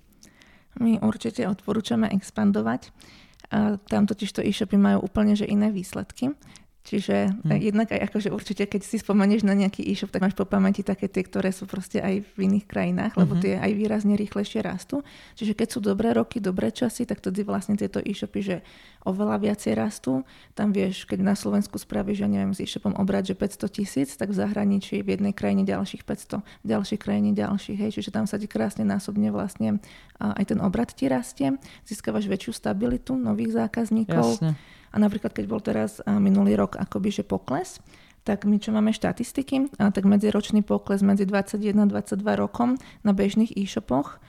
My 0.79 1.03
určite 1.03 1.43
odporúčame 1.51 2.07
expandovať. 2.15 2.95
Tam 3.91 4.07
totiž 4.07 4.31
to 4.39 4.45
e-shopy 4.47 4.79
majú 4.79 5.11
úplne 5.11 5.35
že 5.35 5.51
iné 5.51 5.75
výsledky. 5.75 6.31
Čiže 6.89 7.45
hmm. 7.45 7.61
jednak 7.61 7.93
aj 7.93 8.01
akože 8.09 8.33
určite, 8.33 8.65
keď 8.65 8.81
si 8.81 8.97
spomenieš 8.97 9.45
na 9.45 9.53
nejaký 9.53 9.85
e-shop, 9.85 10.09
tak 10.09 10.25
máš 10.25 10.33
po 10.33 10.49
pamäti 10.49 10.81
také 10.81 11.05
tie, 11.05 11.21
ktoré 11.21 11.53
sú 11.53 11.69
proste 11.69 12.01
aj 12.01 12.25
v 12.25 12.49
iných 12.49 12.65
krajinách, 12.65 13.13
lebo 13.21 13.37
hmm. 13.37 13.43
tie 13.45 13.55
aj 13.61 13.73
výrazne 13.77 14.17
rýchlejšie 14.17 14.65
rastú. 14.65 15.05
Čiže 15.37 15.53
keď 15.53 15.69
sú 15.69 15.85
dobré 15.85 16.17
roky, 16.17 16.41
dobré 16.41 16.73
časy, 16.73 17.05
tak 17.05 17.21
tedy 17.21 17.45
vlastne 17.45 17.77
tieto 17.77 18.01
e-shopy, 18.01 18.41
že 18.41 18.57
oveľa 19.05 19.37
viacej 19.37 19.77
rastú. 19.77 20.25
Tam 20.57 20.73
vieš, 20.73 21.05
keď 21.05 21.29
na 21.29 21.37
Slovensku 21.37 21.77
spravíš, 21.77 22.25
ja 22.25 22.29
neviem, 22.33 22.57
s 22.57 22.65
e-shopom 22.65 22.97
obrad, 22.97 23.29
že 23.29 23.37
500 23.37 23.69
tisíc, 23.69 24.09
tak 24.17 24.33
v 24.33 24.41
zahraničí 24.41 25.05
v 25.05 25.13
jednej 25.13 25.37
krajine 25.37 25.69
ďalších 25.69 26.09
500, 26.09 26.41
v 26.41 26.67
ďalšej 26.73 26.99
krajine 27.05 27.37
ďalších. 27.37 27.79
Hej. 27.85 28.01
Čiže 28.01 28.17
tam 28.17 28.25
sa 28.25 28.41
ti 28.41 28.49
krásne 28.49 28.89
násobne 28.89 29.29
vlastne 29.29 29.85
aj 30.17 30.57
ten 30.57 30.59
obrad 30.65 30.89
ti 30.89 31.05
rastie, 31.05 31.61
získavaš 31.85 32.33
väčšiu 32.33 32.57
stabilitu 32.57 33.13
nových 33.13 33.61
zákazníkov. 33.61 34.41
Jasne 34.41 34.78
a 34.89 34.97
napríklad, 34.97 35.33
keď 35.37 35.45
bol 35.49 35.61
teraz 35.61 36.01
minulý 36.07 36.57
rok 36.57 36.81
akoby, 36.81 37.13
že 37.13 37.25
pokles, 37.25 37.81
tak 38.25 38.45
my 38.45 38.61
čo 38.61 38.77
máme 38.77 38.93
štatistiky, 38.93 39.73
tak 39.79 40.05
medziročný 40.05 40.61
pokles 40.61 41.01
medzi 41.01 41.25
21 41.25 41.81
a 41.81 41.87
22 41.89 42.21
rokom 42.37 42.77
na 43.01 43.17
bežných 43.17 43.57
e-shopoch 43.57 44.21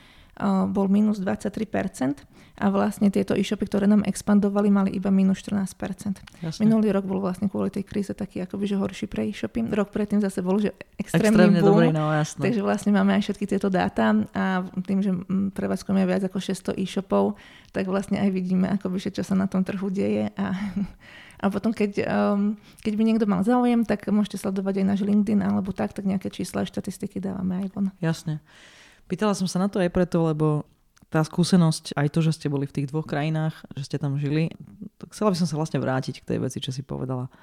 bol 0.72 0.88
minus 0.88 1.20
23% 1.20 2.24
a 2.60 2.68
vlastne 2.68 3.08
tieto 3.08 3.32
e-shopy, 3.34 3.66
ktoré 3.66 3.88
nám 3.88 4.04
expandovali, 4.04 4.68
mali 4.68 4.90
iba 4.92 5.08
minus 5.08 5.40
14%. 5.48 6.20
Jasne. 6.44 6.60
Minulý 6.60 6.92
rok 6.92 7.08
bol 7.08 7.24
vlastne 7.24 7.48
kvôli 7.48 7.72
tej 7.72 7.88
kríze 7.88 8.12
taký 8.12 8.44
akoby, 8.44 8.68
že 8.68 8.76
horší 8.76 9.08
pre 9.08 9.24
e-shopy. 9.32 9.64
Rok 9.72 9.96
predtým 9.96 10.20
zase 10.20 10.44
bol, 10.44 10.60
že 10.60 10.76
extrémny 11.00 11.56
Extrémne 11.56 11.60
boom. 11.64 11.80
Dobrý, 11.80 11.90
no, 11.96 12.12
jasne. 12.12 12.44
Takže 12.44 12.62
vlastne 12.62 12.92
máme 12.92 13.16
aj 13.16 13.24
všetky 13.24 13.46
tieto 13.48 13.72
dáta 13.72 14.12
a 14.36 14.68
tým, 14.84 15.00
že 15.00 15.16
prevádzkujeme 15.56 16.04
viac 16.04 16.28
ako 16.28 16.44
600 16.44 16.76
e-shopov, 16.76 17.40
tak 17.72 17.88
vlastne 17.88 18.20
aj 18.20 18.30
vidíme, 18.36 18.68
akoby, 18.76 19.00
že 19.00 19.16
čo 19.16 19.24
sa 19.24 19.40
na 19.40 19.48
tom 19.48 19.64
trhu 19.64 19.88
deje 19.88 20.28
a 20.36 20.52
a 21.40 21.48
potom, 21.48 21.72
keď, 21.72 22.04
um, 22.04 22.60
keď 22.84 22.94
by 23.00 23.04
niekto 23.08 23.24
mal 23.24 23.40
záujem, 23.48 23.88
tak 23.88 24.04
môžete 24.12 24.44
sledovať 24.44 24.84
aj 24.84 24.86
náš 24.86 25.02
LinkedIn 25.08 25.40
alebo 25.40 25.72
tak, 25.72 25.96
tak 25.96 26.04
nejaké 26.04 26.28
čísla 26.28 26.68
a 26.68 26.70
štatistiky 26.70 27.24
dávame 27.24 27.64
aj 27.64 27.68
von. 27.72 27.88
Jasne. 28.04 28.44
Pýtala 29.08 29.32
som 29.32 29.48
sa 29.48 29.64
na 29.64 29.72
to 29.72 29.80
aj 29.80 29.88
preto, 29.88 30.20
lebo 30.28 30.68
tá 31.10 31.26
skúsenosť, 31.26 31.98
aj 31.98 32.08
to, 32.14 32.20
že 32.22 32.38
ste 32.38 32.48
boli 32.54 32.70
v 32.70 32.76
tých 32.82 32.90
dvoch 32.94 33.10
krajinách, 33.10 33.66
že 33.74 33.84
ste 33.90 33.98
tam 33.98 34.22
žili, 34.22 34.54
chcela 35.10 35.34
by 35.34 35.38
som 35.42 35.50
sa 35.50 35.58
vlastne 35.58 35.82
vrátiť 35.82 36.22
k 36.22 36.28
tej 36.36 36.38
veci, 36.38 36.62
čo 36.62 36.70
si 36.70 36.86
povedala. 36.86 37.34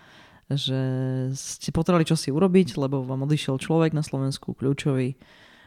Že 0.46 0.78
ste 1.35 1.75
potrebovali 1.75 2.06
čosi 2.06 2.30
urobiť, 2.30 2.78
lebo 2.78 3.02
vám 3.02 3.26
odišiel 3.26 3.58
človek 3.58 3.90
na 3.90 4.06
Slovensku, 4.06 4.54
kľúčový, 4.54 5.18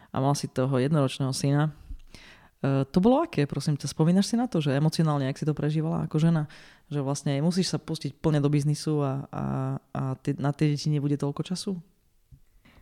a 0.09 0.17
mal 0.17 0.33
si 0.33 0.49
toho 0.49 0.79
jednoročného 0.81 1.33
syna. 1.35 1.75
E, 2.63 2.87
to 2.89 2.97
bolo 3.03 3.21
aké, 3.21 3.45
prosím 3.45 3.77
ťa, 3.77 3.91
spomínaš 3.91 4.33
si 4.33 4.35
na 4.39 4.49
to, 4.49 4.63
že 4.63 4.73
emocionálne, 4.73 5.29
ak 5.29 5.37
si 5.37 5.45
to 5.45 5.53
prežívala 5.53 6.07
ako 6.09 6.17
žena, 6.17 6.43
že 6.89 7.03
vlastne 7.03 7.37
musíš 7.45 7.75
sa 7.75 7.77
pustiť 7.77 8.17
plne 8.17 8.41
do 8.41 8.49
biznisu 8.49 9.03
a, 9.05 9.13
a, 9.29 9.45
a 9.93 10.01
ty, 10.17 10.33
na 10.39 10.49
tie 10.49 10.73
deti 10.73 10.89
nebude 10.89 11.19
toľko 11.19 11.45
času? 11.45 11.77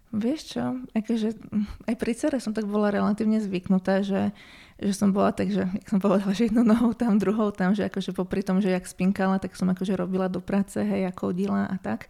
Vieš 0.08 0.56
čo, 0.56 0.64
akože 0.96 1.36
aj 1.84 1.96
pri 2.00 2.14
cere 2.16 2.40
som 2.40 2.56
tak 2.56 2.64
bola 2.64 2.88
relatívne 2.88 3.44
zvyknutá, 3.44 4.08
že, 4.08 4.32
že 4.80 4.96
som 4.96 5.12
bola 5.12 5.36
tak, 5.36 5.52
že 5.52 5.68
jak 5.68 5.88
som 5.92 6.00
povedala, 6.00 6.32
že 6.32 6.48
jednou 6.48 6.64
nohou 6.64 6.96
tam, 6.96 7.20
druhou 7.20 7.52
tam, 7.52 7.76
že 7.76 7.92
akože 7.92 8.16
popri 8.16 8.40
tom, 8.40 8.64
že 8.64 8.72
jak 8.72 8.88
spinkala, 8.88 9.36
tak 9.36 9.60
som 9.60 9.68
akože 9.68 10.00
robila 10.00 10.32
do 10.32 10.40
práce, 10.40 10.80
hej, 10.80 11.08
a 11.08 11.12
chodila 11.12 11.68
a 11.68 11.76
tak. 11.76 12.08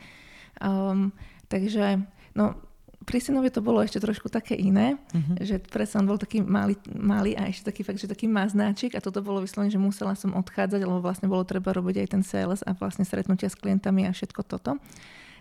Um, 0.61 1.09
takže, 1.49 2.05
no, 2.37 2.61
pri 3.01 3.17
synovi 3.17 3.49
to 3.49 3.65
bolo 3.65 3.81
ešte 3.81 3.97
trošku 3.97 4.29
také 4.29 4.53
iné, 4.53 4.99
uh-huh. 5.15 5.41
že 5.41 5.57
predsa 5.57 5.97
on 5.97 6.05
bol 6.05 6.21
taký 6.21 6.45
malý, 6.45 6.77
malý 6.91 7.33
a 7.33 7.49
ešte 7.49 7.73
taký 7.73 7.81
fakt, 7.81 8.03
že 8.03 8.11
taký 8.11 8.29
maznáčik 8.29 8.93
a 8.93 9.01
toto 9.01 9.25
bolo 9.25 9.41
vyslovene, 9.41 9.73
že 9.73 9.81
musela 9.81 10.13
som 10.13 10.37
odchádzať, 10.37 10.85
lebo 10.85 11.01
vlastne 11.01 11.31
bolo 11.31 11.47
treba 11.47 11.73
robiť 11.73 12.03
aj 12.03 12.07
ten 12.13 12.21
sales 12.21 12.61
a 12.61 12.75
vlastne 12.75 13.07
stretnutia 13.07 13.49
s 13.49 13.57
klientami 13.57 14.05
a 14.05 14.13
všetko 14.13 14.43
toto. 14.45 14.77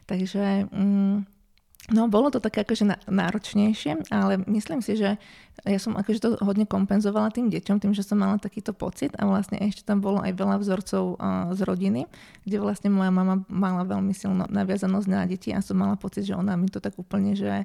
Takže 0.07 0.71
um, 0.73 1.27
No, 1.87 2.11
bolo 2.11 2.35
to 2.35 2.43
také 2.43 2.67
akože 2.67 3.07
náročnejšie, 3.07 4.11
ale 4.11 4.43
myslím 4.51 4.83
si, 4.83 4.99
že 4.99 5.23
ja 5.63 5.79
som 5.79 5.95
akože 5.95 6.19
to 6.19 6.29
hodne 6.43 6.67
kompenzovala 6.67 7.31
tým 7.31 7.47
deťom, 7.47 7.79
tým, 7.79 7.95
že 7.95 8.03
som 8.03 8.19
mala 8.19 8.43
takýto 8.43 8.75
pocit 8.75 9.15
a 9.15 9.23
vlastne 9.23 9.63
ešte 9.63 9.87
tam 9.87 10.03
bolo 10.03 10.19
aj 10.19 10.35
veľa 10.35 10.59
vzorcov 10.59 11.15
z 11.55 11.61
rodiny, 11.63 12.11
kde 12.43 12.59
vlastne 12.59 12.91
moja 12.91 13.15
mama 13.15 13.47
mala 13.47 13.87
veľmi 13.87 14.11
silnú 14.11 14.51
naviazanosť 14.51 15.07
na 15.07 15.31
deti 15.31 15.55
a 15.55 15.63
som 15.63 15.79
mala 15.79 15.95
pocit, 15.95 16.27
že 16.27 16.35
ona 16.35 16.59
mi 16.59 16.67
to 16.67 16.83
tak 16.83 16.99
úplne, 16.99 17.39
že 17.39 17.63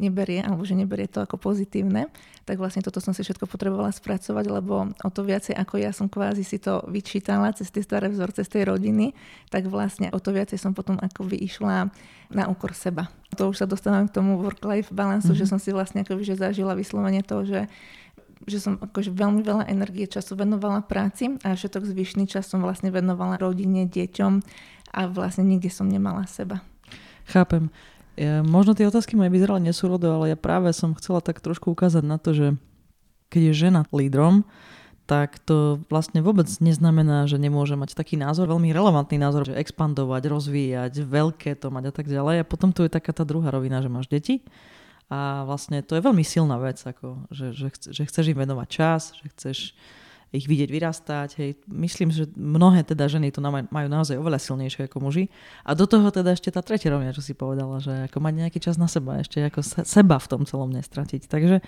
neberie, 0.00 0.40
alebo 0.40 0.64
že 0.64 0.72
neberie 0.72 1.04
to 1.04 1.20
ako 1.20 1.36
pozitívne, 1.36 2.08
tak 2.48 2.56
vlastne 2.56 2.80
toto 2.80 2.98
som 2.98 3.12
si 3.12 3.20
všetko 3.20 3.44
potrebovala 3.44 3.92
spracovať, 3.92 4.44
lebo 4.48 4.88
o 4.90 5.10
to 5.12 5.20
viacej 5.20 5.52
ako 5.52 5.74
ja 5.76 5.92
som 5.92 6.08
kvázi 6.08 6.42
si 6.42 6.56
to 6.56 6.80
vyčítala 6.88 7.52
cez 7.52 7.68
tie 7.68 7.84
staré 7.84 8.08
vzorce 8.08 8.42
z 8.42 8.50
tej 8.50 8.62
rodiny, 8.72 9.12
tak 9.52 9.68
vlastne 9.68 10.08
o 10.10 10.18
to 10.18 10.32
viacej 10.32 10.56
som 10.56 10.72
potom 10.72 10.96
ako 10.96 11.28
išla 11.28 11.92
na 12.32 12.44
úkor 12.48 12.72
seba. 12.72 13.12
To 13.36 13.52
už 13.52 13.62
sa 13.62 13.66
dostávam 13.68 14.08
k 14.08 14.16
tomu 14.16 14.40
work-life 14.40 14.90
balance, 14.90 15.28
mm-hmm. 15.28 15.38
že 15.38 15.50
som 15.50 15.60
si 15.60 15.70
vlastne 15.70 16.02
akoby, 16.02 16.24
že 16.24 16.40
zažila 16.40 16.72
vyslovene 16.72 17.20
to, 17.20 17.44
že 17.44 17.68
že 18.48 18.56
som 18.56 18.80
akože 18.80 19.12
veľmi 19.12 19.44
veľa 19.44 19.68
energie 19.68 20.08
času 20.08 20.32
venovala 20.32 20.80
práci 20.80 21.36
a 21.44 21.52
všetok 21.52 21.84
zvyšný 21.84 22.24
čas 22.24 22.48
som 22.48 22.64
vlastne 22.64 22.88
venovala 22.88 23.36
rodine, 23.36 23.84
deťom 23.84 24.40
a 24.96 25.00
vlastne 25.12 25.44
nikde 25.44 25.68
som 25.68 25.84
nemala 25.84 26.24
seba. 26.24 26.64
Chápem. 27.28 27.68
Možno 28.44 28.76
tie 28.76 28.84
otázky 28.84 29.16
moje 29.16 29.32
vyzerali 29.32 29.64
nesúrodo, 29.64 30.12
ale 30.12 30.36
ja 30.36 30.38
práve 30.38 30.68
som 30.76 30.92
chcela 30.92 31.24
tak 31.24 31.40
trošku 31.40 31.72
ukázať 31.72 32.04
na 32.04 32.20
to, 32.20 32.36
že 32.36 32.46
keď 33.32 33.42
je 33.48 33.54
žena 33.56 33.80
lídrom, 33.88 34.44
tak 35.08 35.42
to 35.42 35.82
vlastne 35.90 36.22
vôbec 36.22 36.46
neznamená, 36.62 37.26
že 37.26 37.34
nemôže 37.40 37.74
mať 37.74 37.98
taký 37.98 38.14
názor, 38.14 38.46
veľmi 38.46 38.70
relevantný 38.70 39.18
názor, 39.18 39.42
že 39.42 39.58
expandovať, 39.58 40.22
rozvíjať, 40.30 41.02
veľké 41.02 41.58
to 41.58 41.72
mať 41.72 41.84
a 41.90 41.92
tak 41.96 42.06
ďalej. 42.06 42.36
A 42.42 42.48
potom 42.48 42.70
tu 42.70 42.86
je 42.86 42.92
taká 42.92 43.10
tá 43.10 43.26
druhá 43.26 43.50
rovina, 43.50 43.82
že 43.82 43.90
máš 43.90 44.06
deti 44.06 44.46
a 45.10 45.42
vlastne 45.42 45.82
to 45.82 45.98
je 45.98 46.06
veľmi 46.06 46.22
silná 46.22 46.54
vec, 46.62 46.78
ako, 46.78 47.26
že, 47.34 47.50
že 47.90 48.02
chceš 48.06 48.30
im 48.30 48.38
venovať 48.38 48.68
čas, 48.70 49.10
že 49.18 49.26
chceš 49.34 49.58
ich 50.30 50.46
vidieť 50.46 50.70
vyrastať. 50.70 51.28
Hej. 51.42 51.50
Myslím, 51.66 52.14
že 52.14 52.30
mnohé 52.38 52.86
teda 52.86 53.10
ženy 53.10 53.34
to 53.34 53.42
majú 53.42 53.88
naozaj 53.90 54.14
oveľa 54.14 54.38
silnejšie 54.38 54.86
ako 54.86 55.02
muži. 55.02 55.26
A 55.66 55.74
do 55.74 55.90
toho 55.90 56.06
teda 56.14 56.30
ešte 56.34 56.54
tá 56.54 56.62
tretia 56.62 56.94
rovina, 56.94 57.10
čo 57.10 57.22
si 57.22 57.34
povedala, 57.34 57.82
že 57.82 58.06
ako 58.06 58.22
mať 58.22 58.34
nejaký 58.46 58.58
čas 58.62 58.78
na 58.78 58.86
seba, 58.86 59.18
ešte 59.18 59.42
ako 59.42 59.60
seba 59.82 60.16
v 60.22 60.30
tom 60.30 60.42
celom 60.46 60.70
nestratiť. 60.70 61.26
Takže 61.26 61.58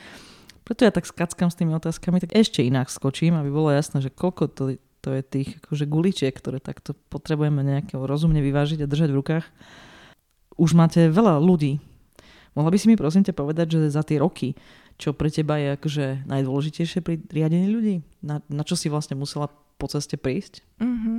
preto 0.62 0.86
ja 0.86 0.94
tak 0.94 1.10
skackam 1.10 1.50
s 1.50 1.58
tými 1.58 1.74
otázkami, 1.74 2.22
tak 2.22 2.38
ešte 2.38 2.62
inak 2.62 2.86
skočím, 2.86 3.34
aby 3.34 3.50
bolo 3.50 3.74
jasné, 3.74 3.98
že 3.98 4.14
koľko 4.14 4.46
to, 4.54 4.64
to 5.02 5.08
je 5.10 5.22
tých 5.26 5.48
akože 5.58 5.84
guličiek, 5.90 6.30
ktoré 6.30 6.62
takto 6.62 6.94
potrebujeme 7.10 7.66
nejakého 7.66 8.06
rozumne 8.06 8.38
vyvážiť 8.38 8.86
a 8.86 8.90
držať 8.90 9.10
v 9.10 9.18
rukách. 9.18 9.46
Už 10.54 10.78
máte 10.78 11.10
veľa 11.10 11.42
ľudí. 11.42 11.82
Mohla 12.54 12.70
by 12.70 12.78
si 12.78 12.86
mi 12.86 13.00
prosím 13.00 13.24
te 13.26 13.32
povedať, 13.34 13.74
že 13.74 13.90
za 13.90 14.04
tie 14.04 14.20
roky, 14.20 14.54
čo 15.02 15.10
pre 15.10 15.34
teba 15.34 15.58
je 15.58 15.74
akože 15.74 16.30
najdôležitejšie 16.30 17.02
pri 17.02 17.18
riadení 17.26 17.66
ľudí? 17.66 18.06
Na, 18.22 18.38
na 18.46 18.62
čo 18.62 18.78
si 18.78 18.86
vlastne 18.86 19.18
musela 19.18 19.50
po 19.50 19.90
ceste 19.90 20.14
prísť? 20.14 20.62
Mm-hmm. 20.78 21.18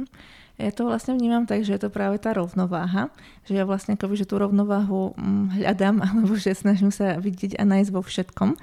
Ja 0.61 0.69
to 0.69 0.85
vlastne 0.85 1.17
vnímam 1.17 1.49
tak, 1.49 1.65
že 1.65 1.73
je 1.73 1.81
to 1.81 1.89
práve 1.89 2.21
tá 2.21 2.29
rovnováha, 2.37 3.09
že 3.49 3.57
ja 3.57 3.65
vlastne 3.65 3.97
akoby, 3.97 4.21
že 4.21 4.29
tú 4.29 4.37
rovnováhu 4.37 5.17
mm, 5.17 5.57
hľadám, 5.57 5.97
alebo 6.05 6.37
že 6.37 6.53
snažím 6.53 6.93
sa 6.93 7.17
vidieť 7.17 7.57
a 7.57 7.63
nájsť 7.65 7.89
vo 7.89 8.05
všetkom. 8.05 8.53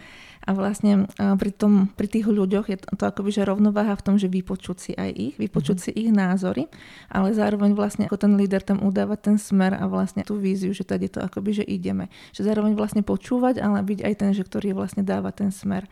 A 0.41 0.57
vlastne 0.57 1.05
pri, 1.37 1.53
tom, 1.53 1.93
pri 1.93 2.09
tých 2.09 2.25
ľuďoch 2.25 2.73
je 2.73 2.81
to, 2.81 2.89
to 2.97 3.05
akoby, 3.05 3.29
že 3.29 3.45
rovnováha 3.45 3.93
v 3.93 4.05
tom, 4.09 4.17
že 4.17 4.25
vypočuť 4.25 4.77
si 4.81 4.93
aj 4.97 5.11
ich, 5.13 5.35
vypočuť 5.37 5.77
mm-hmm. 5.77 5.93
si 5.93 6.01
ich 6.01 6.11
názory, 6.17 6.65
ale 7.13 7.37
zároveň 7.37 7.77
vlastne 7.77 8.09
ako 8.09 8.17
ten 8.17 8.33
líder 8.41 8.65
tam 8.65 8.81
udávať 8.81 9.21
ten 9.21 9.37
smer 9.37 9.77
a 9.77 9.85
vlastne 9.85 10.25
tú 10.25 10.41
víziu, 10.41 10.73
že 10.73 10.89
tady 10.89 11.13
to 11.13 11.21
akoby, 11.21 11.61
že 11.61 11.65
ideme. 11.69 12.09
Že 12.33 12.49
zároveň 12.49 12.73
vlastne 12.73 13.05
počúvať, 13.05 13.61
ale 13.61 13.85
byť 13.85 14.01
aj 14.01 14.15
ten, 14.17 14.31
že 14.33 14.41
ktorý 14.41 14.73
vlastne 14.73 15.05
dáva 15.05 15.29
ten 15.29 15.53
smer 15.53 15.85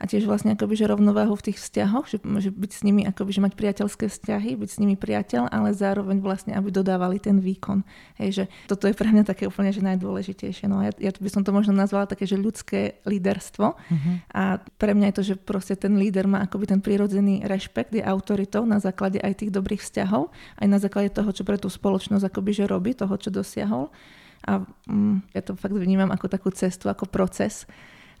a 0.00 0.08
tiež 0.08 0.24
vlastne 0.24 0.56
akoby, 0.56 0.80
že 0.80 0.88
rovnováhu 0.88 1.36
v 1.36 1.52
tých 1.52 1.60
vzťahoch, 1.60 2.08
že, 2.08 2.24
že 2.24 2.48
byť 2.48 2.72
s 2.72 2.80
nimi, 2.88 3.04
akoby, 3.04 3.36
že 3.36 3.44
mať 3.44 3.52
priateľské 3.52 4.08
vzťahy, 4.08 4.56
byť 4.56 4.70
s 4.72 4.80
nimi 4.80 4.96
priateľ, 4.96 5.52
ale 5.52 5.76
zároveň 5.76 6.24
vlastne, 6.24 6.56
aby 6.56 6.72
dodávali 6.72 7.20
ten 7.20 7.36
výkon. 7.36 7.84
Hej, 8.16 8.28
že 8.32 8.44
toto 8.64 8.88
je 8.88 8.96
pre 8.96 9.12
mňa 9.12 9.28
také 9.28 9.44
úplne, 9.44 9.68
že 9.68 9.84
najdôležitejšie. 9.84 10.72
No 10.72 10.80
ja, 10.80 10.88
ja 10.96 11.12
by 11.12 11.28
som 11.28 11.44
to 11.44 11.52
možno 11.52 11.76
nazvala 11.76 12.08
také, 12.08 12.24
že 12.24 12.40
ľudské 12.40 13.04
líderstvo. 13.04 13.76
Uh-huh. 13.76 14.14
A 14.32 14.64
pre 14.80 14.96
mňa 14.96 15.12
je 15.12 15.16
to, 15.20 15.24
že 15.28 15.34
proste 15.36 15.76
ten 15.76 15.92
líder 16.00 16.24
má 16.24 16.48
akoby 16.48 16.72
ten 16.72 16.80
prirodzený 16.80 17.44
rešpekt, 17.44 17.92
je 17.92 18.00
autoritou 18.00 18.64
na 18.64 18.80
základe 18.80 19.20
aj 19.20 19.44
tých 19.44 19.52
dobrých 19.52 19.84
vzťahov, 19.84 20.32
aj 20.64 20.66
na 20.66 20.80
základe 20.80 21.12
toho, 21.12 21.28
čo 21.28 21.44
pre 21.44 21.60
tú 21.60 21.68
spoločnosť 21.68 22.24
akoby, 22.24 22.56
že 22.56 22.64
robí, 22.64 22.96
toho, 22.96 23.12
čo 23.20 23.28
dosiahol. 23.28 23.92
A 24.48 24.64
mm, 24.88 25.36
ja 25.36 25.44
to 25.44 25.52
fakt 25.60 25.76
vnímam 25.76 26.08
ako 26.08 26.24
takú 26.32 26.48
cestu, 26.56 26.88
ako 26.88 27.04
proces 27.04 27.68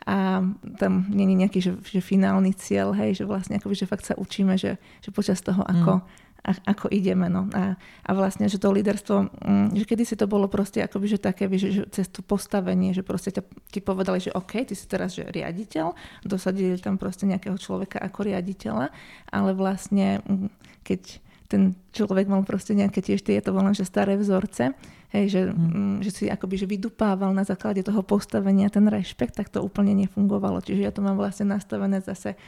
a 0.08 0.40
tam 0.80 0.92
nie 1.12 1.28
je 1.28 1.36
nejaký 1.36 1.58
že, 1.60 1.72
že 1.84 2.00
finálny 2.00 2.56
cieľ, 2.56 2.96
hej, 2.96 3.20
že 3.20 3.24
vlastne 3.28 3.60
akoby, 3.60 3.76
že 3.76 3.90
fakt 3.90 4.08
sa 4.08 4.16
učíme, 4.16 4.56
že, 4.56 4.80
že 5.04 5.12
počas 5.12 5.44
toho, 5.44 5.60
ako, 5.60 6.00
mm. 6.00 6.04
a, 6.40 6.50
ako 6.72 6.88
ideme. 6.88 7.28
No. 7.28 7.52
A, 7.52 7.76
a 7.76 8.10
vlastne, 8.16 8.48
že 8.48 8.56
to 8.56 8.72
líderstvo, 8.72 9.28
mm, 9.28 9.76
že 9.76 9.84
kedy 9.84 10.08
si 10.08 10.16
to 10.16 10.24
bolo 10.24 10.48
proste 10.48 10.80
akoby, 10.80 11.04
že 11.04 11.18
také, 11.20 11.52
že, 11.52 11.68
že 11.68 11.82
cez 11.92 12.08
to 12.08 12.24
postavenie, 12.24 12.96
že 12.96 13.04
proste 13.04 13.28
ťa, 13.28 13.44
ti 13.68 13.84
povedali, 13.84 14.24
že 14.24 14.32
OK, 14.32 14.64
ty 14.64 14.72
si 14.72 14.88
teraz 14.88 15.12
že 15.12 15.28
riaditeľ, 15.28 15.92
dosadili 16.24 16.80
tam 16.80 16.96
proste 16.96 17.28
nejakého 17.28 17.60
človeka 17.60 18.00
ako 18.00 18.24
riaditeľa, 18.24 18.88
ale 19.28 19.50
vlastne 19.52 20.24
mm, 20.24 20.48
keď 20.80 21.20
ten 21.50 21.74
človek 21.90 22.30
mal 22.30 22.46
proste 22.46 22.78
nejaké 22.78 23.02
tiež 23.02 23.26
tie, 23.26 23.42
to 23.42 23.50
bolo 23.50 23.74
že 23.74 23.82
staré 23.82 24.14
vzorce, 24.14 24.70
hej, 25.10 25.24
že, 25.30 25.40
hmm. 25.50 26.02
že 26.02 26.10
si 26.10 26.24
akoby 26.30 26.54
že 26.56 26.66
vydupával 26.70 27.34
na 27.34 27.42
základe 27.42 27.82
toho 27.82 28.02
postavenia 28.02 28.70
ten 28.70 28.86
rešpekt, 28.86 29.36
tak 29.38 29.50
to 29.50 29.62
úplne 29.62 29.94
nefungovalo. 29.94 30.62
Čiže 30.62 30.82
ja 30.86 30.92
to 30.94 31.02
mám 31.02 31.18
vlastne 31.18 31.50
nastavené 31.50 32.02
zase 32.02 32.38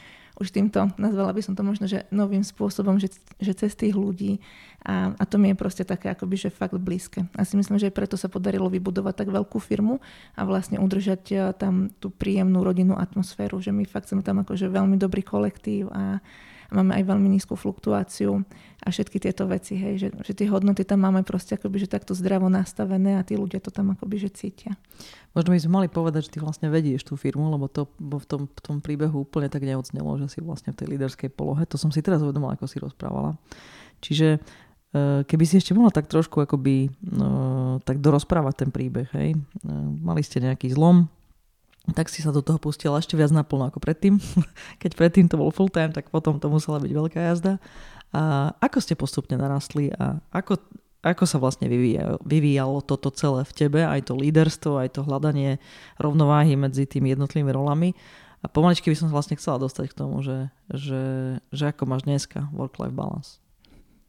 už 0.41 0.49
týmto, 0.49 0.89
nazvala 0.97 1.37
by 1.37 1.45
som 1.45 1.53
to 1.53 1.61
možno, 1.61 1.85
že 1.85 2.09
novým 2.09 2.41
spôsobom, 2.41 2.97
že, 2.97 3.13
že 3.37 3.53
cez 3.53 3.77
tých 3.77 3.93
ľudí 3.93 4.41
a, 4.81 5.13
a 5.13 5.23
to 5.29 5.37
mi 5.37 5.53
je 5.53 5.61
proste 5.61 5.85
také 5.85 6.09
akoby, 6.09 6.49
že 6.49 6.49
fakt 6.49 6.73
blízke. 6.81 7.29
A 7.37 7.45
si 7.45 7.61
myslím, 7.61 7.77
že 7.77 7.93
aj 7.93 7.97
preto 8.01 8.17
sa 8.17 8.33
podarilo 8.33 8.73
vybudovať 8.73 9.13
tak 9.13 9.29
veľkú 9.29 9.61
firmu 9.61 10.01
a 10.33 10.41
vlastne 10.49 10.81
udržať 10.81 11.23
e, 11.31 11.37
tam 11.53 11.93
tú 12.01 12.09
príjemnú 12.09 12.65
rodinnú 12.65 12.97
atmosféru, 12.97 13.61
že 13.61 13.77
my 13.77 13.85
fakt 13.85 14.09
sme 14.09 14.25
tam 14.25 14.41
akože 14.41 14.73
veľmi 14.73 14.97
dobrý 14.97 15.21
kolektív 15.21 15.93
a, 15.93 16.25
máme 16.73 16.97
aj 16.97 17.05
veľmi 17.05 17.29
nízku 17.39 17.55
fluktuáciu 17.55 18.43
a 18.83 18.89
všetky 18.91 19.23
tieto 19.23 19.47
veci, 19.47 19.79
hej, 19.79 19.95
že, 20.01 20.09
že 20.25 20.33
tie 20.35 20.51
hodnoty 20.51 20.83
tam 20.83 21.07
máme 21.07 21.23
proste 21.23 21.55
akoby, 21.55 21.87
že 21.87 21.93
takto 21.93 22.17
zdravo 22.19 22.51
nastavené 22.51 23.21
a 23.21 23.23
tí 23.23 23.39
ľudia 23.39 23.63
to 23.63 23.71
tam 23.71 23.95
akoby, 23.95 24.27
že 24.27 24.35
cítia. 24.35 24.75
Možno 25.37 25.55
by 25.55 25.61
sme 25.63 25.73
mali 25.79 25.89
povedať, 25.93 26.27
že 26.27 26.33
ty 26.35 26.39
vlastne 26.43 26.67
vedieš 26.73 27.07
tú 27.07 27.15
firmu, 27.15 27.47
lebo 27.53 27.71
to 27.71 27.87
bo 28.01 28.19
v, 28.19 28.27
tom, 28.27 28.43
v 28.51 28.61
tom 28.61 28.77
príbehu 28.83 29.23
úplne 29.23 29.47
tak 29.47 29.63
neodznelo, 29.63 30.19
že 30.19 30.33
si 30.33 30.39
vlastne 30.43 30.75
v 30.75 30.83
tej 30.83 30.87
líderskej 30.97 31.31
polohe. 31.31 31.63
To 31.71 31.79
som 31.79 31.95
si 31.95 32.03
teraz 32.03 32.25
uvedomila, 32.25 32.59
ako 32.59 32.67
si 32.67 32.83
rozprávala. 32.83 33.39
Čiže 34.03 34.29
e, 34.35 34.39
keby 35.23 35.45
si 35.47 35.63
ešte 35.63 35.79
mohla 35.79 35.95
tak 35.95 36.11
trošku 36.11 36.43
akoby, 36.43 36.91
no, 37.07 37.79
tak 37.87 38.03
dorozprávať 38.03 38.67
ten 38.67 38.71
príbeh, 38.75 39.09
hej. 39.15 39.39
E, 39.39 39.71
mali 40.03 40.27
ste 40.27 40.43
nejaký 40.43 40.75
zlom, 40.75 41.07
tak 41.91 42.07
si 42.07 42.23
sa 42.23 42.31
do 42.31 42.47
toho 42.47 42.63
pustila 42.63 43.03
ešte 43.03 43.19
viac 43.19 43.35
naplno 43.35 43.67
ako 43.67 43.83
predtým. 43.83 44.23
Keď 44.83 44.95
predtým 44.95 45.27
to 45.27 45.35
bol 45.35 45.51
full 45.51 45.67
time, 45.67 45.91
tak 45.91 46.15
potom 46.15 46.39
to 46.39 46.47
musela 46.47 46.79
byť 46.79 46.93
veľká 46.95 47.19
jazda. 47.19 47.59
A 48.15 48.55
ako 48.63 48.79
ste 48.79 48.95
postupne 48.95 49.35
narastli 49.35 49.91
a 49.99 50.23
ako, 50.31 50.63
ako 51.03 51.25
sa 51.27 51.43
vlastne 51.43 51.67
vyvíjalo, 52.23 52.87
toto 52.87 53.11
celé 53.11 53.43
v 53.43 53.53
tebe, 53.57 53.81
aj 53.83 54.07
to 54.07 54.15
líderstvo, 54.15 54.79
aj 54.79 54.95
to 54.95 55.03
hľadanie 55.03 55.59
rovnováhy 55.99 56.55
medzi 56.55 56.87
tými 56.87 57.19
jednotlivými 57.19 57.51
rolami. 57.51 57.99
A 58.43 58.47
pomaličky 58.47 58.91
by 58.91 58.97
som 58.99 59.11
vlastne 59.11 59.35
chcela 59.35 59.59
dostať 59.59 59.91
k 59.91 59.99
tomu, 59.99 60.23
že, 60.23 60.55
že, 60.71 61.03
že 61.51 61.65
ako 61.75 61.83
máš 61.91 62.07
dneska 62.07 62.47
work-life 62.55 62.95
balance. 62.95 63.42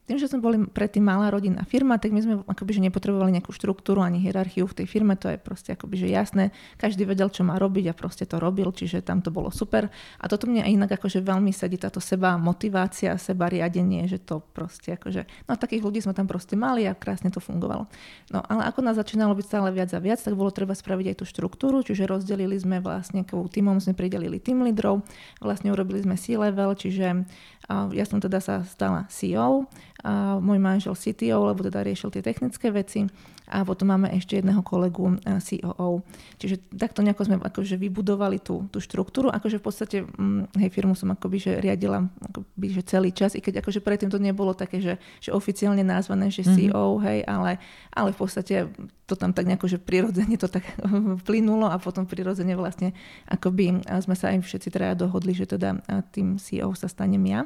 Tým, 0.04 0.20
že 0.20 0.28
sme 0.28 0.44
boli 0.44 0.58
predtým 0.68 1.00
malá 1.00 1.32
rodinná 1.32 1.64
firma, 1.64 1.96
tak 1.96 2.12
my 2.12 2.20
sme 2.20 2.34
akoby, 2.44 2.76
že 2.76 2.82
nepotrebovali 2.84 3.40
nejakú 3.40 3.56
štruktúru 3.56 4.04
ani 4.04 4.20
hierarchiu 4.20 4.68
v 4.68 4.84
tej 4.84 4.88
firme, 4.92 5.16
to 5.16 5.32
je 5.32 5.40
proste 5.40 5.72
akoby, 5.80 5.96
že 5.96 6.08
jasné, 6.12 6.52
každý 6.76 7.08
vedel, 7.08 7.32
čo 7.32 7.48
má 7.48 7.56
robiť 7.56 7.92
a 7.92 7.94
proste 7.96 8.28
to 8.28 8.36
robil, 8.36 8.76
čiže 8.76 9.00
tam 9.00 9.24
to 9.24 9.32
bolo 9.32 9.48
super. 9.48 9.88
A 10.20 10.28
toto 10.28 10.52
mne 10.52 10.68
inak 10.68 11.00
akože 11.00 11.24
veľmi 11.24 11.56
sedí 11.56 11.80
táto 11.80 12.04
seba 12.04 12.36
motivácia, 12.36 13.16
seba 13.16 13.48
riadenie, 13.48 14.04
že 14.12 14.20
to 14.20 14.44
proste 14.44 15.00
akože, 15.00 15.24
no 15.48 15.56
takých 15.56 15.88
ľudí 15.88 16.04
sme 16.04 16.12
tam 16.12 16.28
proste 16.28 16.60
mali 16.60 16.84
a 16.84 16.92
krásne 16.92 17.32
to 17.32 17.40
fungovalo. 17.40 17.88
No 18.28 18.44
ale 18.44 18.68
ako 18.68 18.84
nás 18.84 19.00
začínalo 19.00 19.32
byť 19.40 19.46
stále 19.48 19.72
viac 19.72 19.88
a 19.96 20.04
viac, 20.04 20.20
tak 20.20 20.36
bolo 20.36 20.52
treba 20.52 20.76
spraviť 20.76 21.16
aj 21.16 21.18
tú 21.24 21.26
štruktúru, 21.26 21.80
čiže 21.80 22.12
rozdelili 22.12 22.60
sme 22.60 22.84
vlastne 22.84 23.24
týmom, 23.24 23.80
sme 23.80 23.96
pridelili 23.96 24.44
tým 24.44 24.68
lídrov, 24.68 25.08
vlastne 25.40 25.72
urobili 25.72 26.04
sme 26.04 26.20
C-level, 26.20 26.76
čiže 26.76 27.24
ja 27.70 28.04
som 28.04 28.20
teda 28.20 28.44
sa 28.44 28.64
stala 28.68 29.08
CEO, 29.08 29.68
a 30.04 30.36
môj 30.44 30.60
manžel 30.60 30.96
CTO, 31.00 31.48
lebo 31.48 31.64
teda 31.64 31.80
riešil 31.80 32.12
tie 32.12 32.20
technické 32.20 32.68
veci 32.76 33.08
a 33.54 33.62
potom 33.62 33.94
máme 33.94 34.10
ešte 34.18 34.42
jedného 34.42 34.66
kolegu 34.66 35.14
COO. 35.22 36.02
Čiže 36.42 36.74
takto 36.74 37.06
nejako 37.06 37.24
sme 37.30 37.36
akože 37.38 37.78
vybudovali 37.78 38.42
tú, 38.42 38.66
tú 38.74 38.82
štruktúru, 38.82 39.30
akože 39.30 39.62
v 39.62 39.64
podstate 39.64 39.98
hm, 40.02 40.58
hej, 40.58 40.70
firmu 40.74 40.98
som 40.98 41.14
akoby 41.14 41.38
že 41.38 41.52
riadila 41.62 42.10
akoby, 42.34 42.68
že 42.74 42.82
celý 42.82 43.14
čas, 43.14 43.38
i 43.38 43.42
keď 43.46 43.62
akože 43.62 43.86
predtým 43.86 44.10
to 44.10 44.18
nebolo 44.18 44.58
také, 44.58 44.82
že, 44.82 44.98
že 45.22 45.30
oficiálne 45.30 45.86
nazvané, 45.86 46.34
že 46.34 46.42
CEO, 46.42 46.98
mm-hmm. 46.98 47.06
hej, 47.06 47.20
ale, 47.30 47.52
ale 47.94 48.10
v 48.10 48.18
podstate 48.18 48.74
to 49.06 49.14
tam 49.14 49.38
tak 49.38 49.46
nejako, 49.46 49.70
že 49.70 49.78
prirodzene 49.78 50.34
to 50.42 50.50
tak 50.50 50.66
plynulo 51.28 51.70
a 51.70 51.78
potom 51.78 52.10
prirodzene 52.10 52.58
vlastne 52.58 52.98
akoby 53.30 53.86
sme 54.02 54.16
sa 54.18 54.34
aj 54.34 54.42
všetci 54.42 54.74
teda 54.74 54.98
dohodli, 54.98 55.38
že 55.38 55.46
teda 55.46 55.78
tým 56.10 56.42
CEO 56.42 56.74
sa 56.74 56.90
stanem 56.90 57.22
ja. 57.30 57.46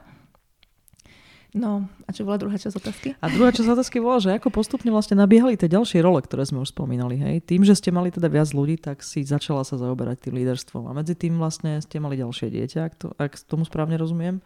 No, 1.56 1.88
a 2.04 2.10
čo 2.12 2.28
bola 2.28 2.36
druhá 2.36 2.60
časť 2.60 2.76
otázky? 2.76 3.08
A 3.24 3.32
druhá 3.32 3.56
časť 3.56 3.72
otázky 3.72 4.04
bola, 4.04 4.20
že 4.20 4.36
ako 4.36 4.52
postupne 4.52 4.92
vlastne 4.92 5.16
nabiehali 5.16 5.56
tie 5.56 5.72
ďalšie 5.72 6.04
role, 6.04 6.20
ktoré 6.20 6.44
sme 6.44 6.60
už 6.60 6.76
spomínali. 6.76 7.16
Hej? 7.16 7.48
Tým, 7.48 7.64
že 7.64 7.72
ste 7.72 7.90
mali 7.90 8.12
teda 8.12 8.28
viac 8.28 8.52
ľudí, 8.52 8.76
tak 8.76 9.00
si 9.00 9.24
začala 9.24 9.64
sa 9.64 9.80
zaoberať 9.80 10.28
tým 10.28 10.36
líderstvom. 10.44 10.92
A 10.92 10.92
medzi 10.92 11.16
tým 11.16 11.40
vlastne 11.40 11.80
ste 11.80 12.04
mali 12.04 12.20
ďalšie 12.20 12.52
dieťa, 12.52 12.80
ak, 12.84 12.94
to, 13.00 13.08
ak 13.16 13.32
tomu 13.48 13.64
správne 13.64 13.96
rozumiem. 13.96 14.44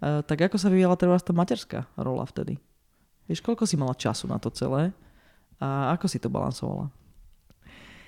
E, 0.00 0.24
tak 0.24 0.40
ako 0.40 0.56
sa 0.56 0.72
vyvíjala 0.72 0.96
teda 0.96 1.20
tá 1.20 1.36
materská 1.36 1.84
rola 2.00 2.24
vtedy? 2.24 2.56
Vieš, 3.28 3.44
koľko 3.44 3.68
si 3.68 3.76
mala 3.76 3.92
času 3.92 4.24
na 4.24 4.40
to 4.40 4.48
celé? 4.48 4.96
A 5.60 5.92
ako 5.92 6.08
si 6.08 6.16
to 6.16 6.32
balansovala? 6.32 6.88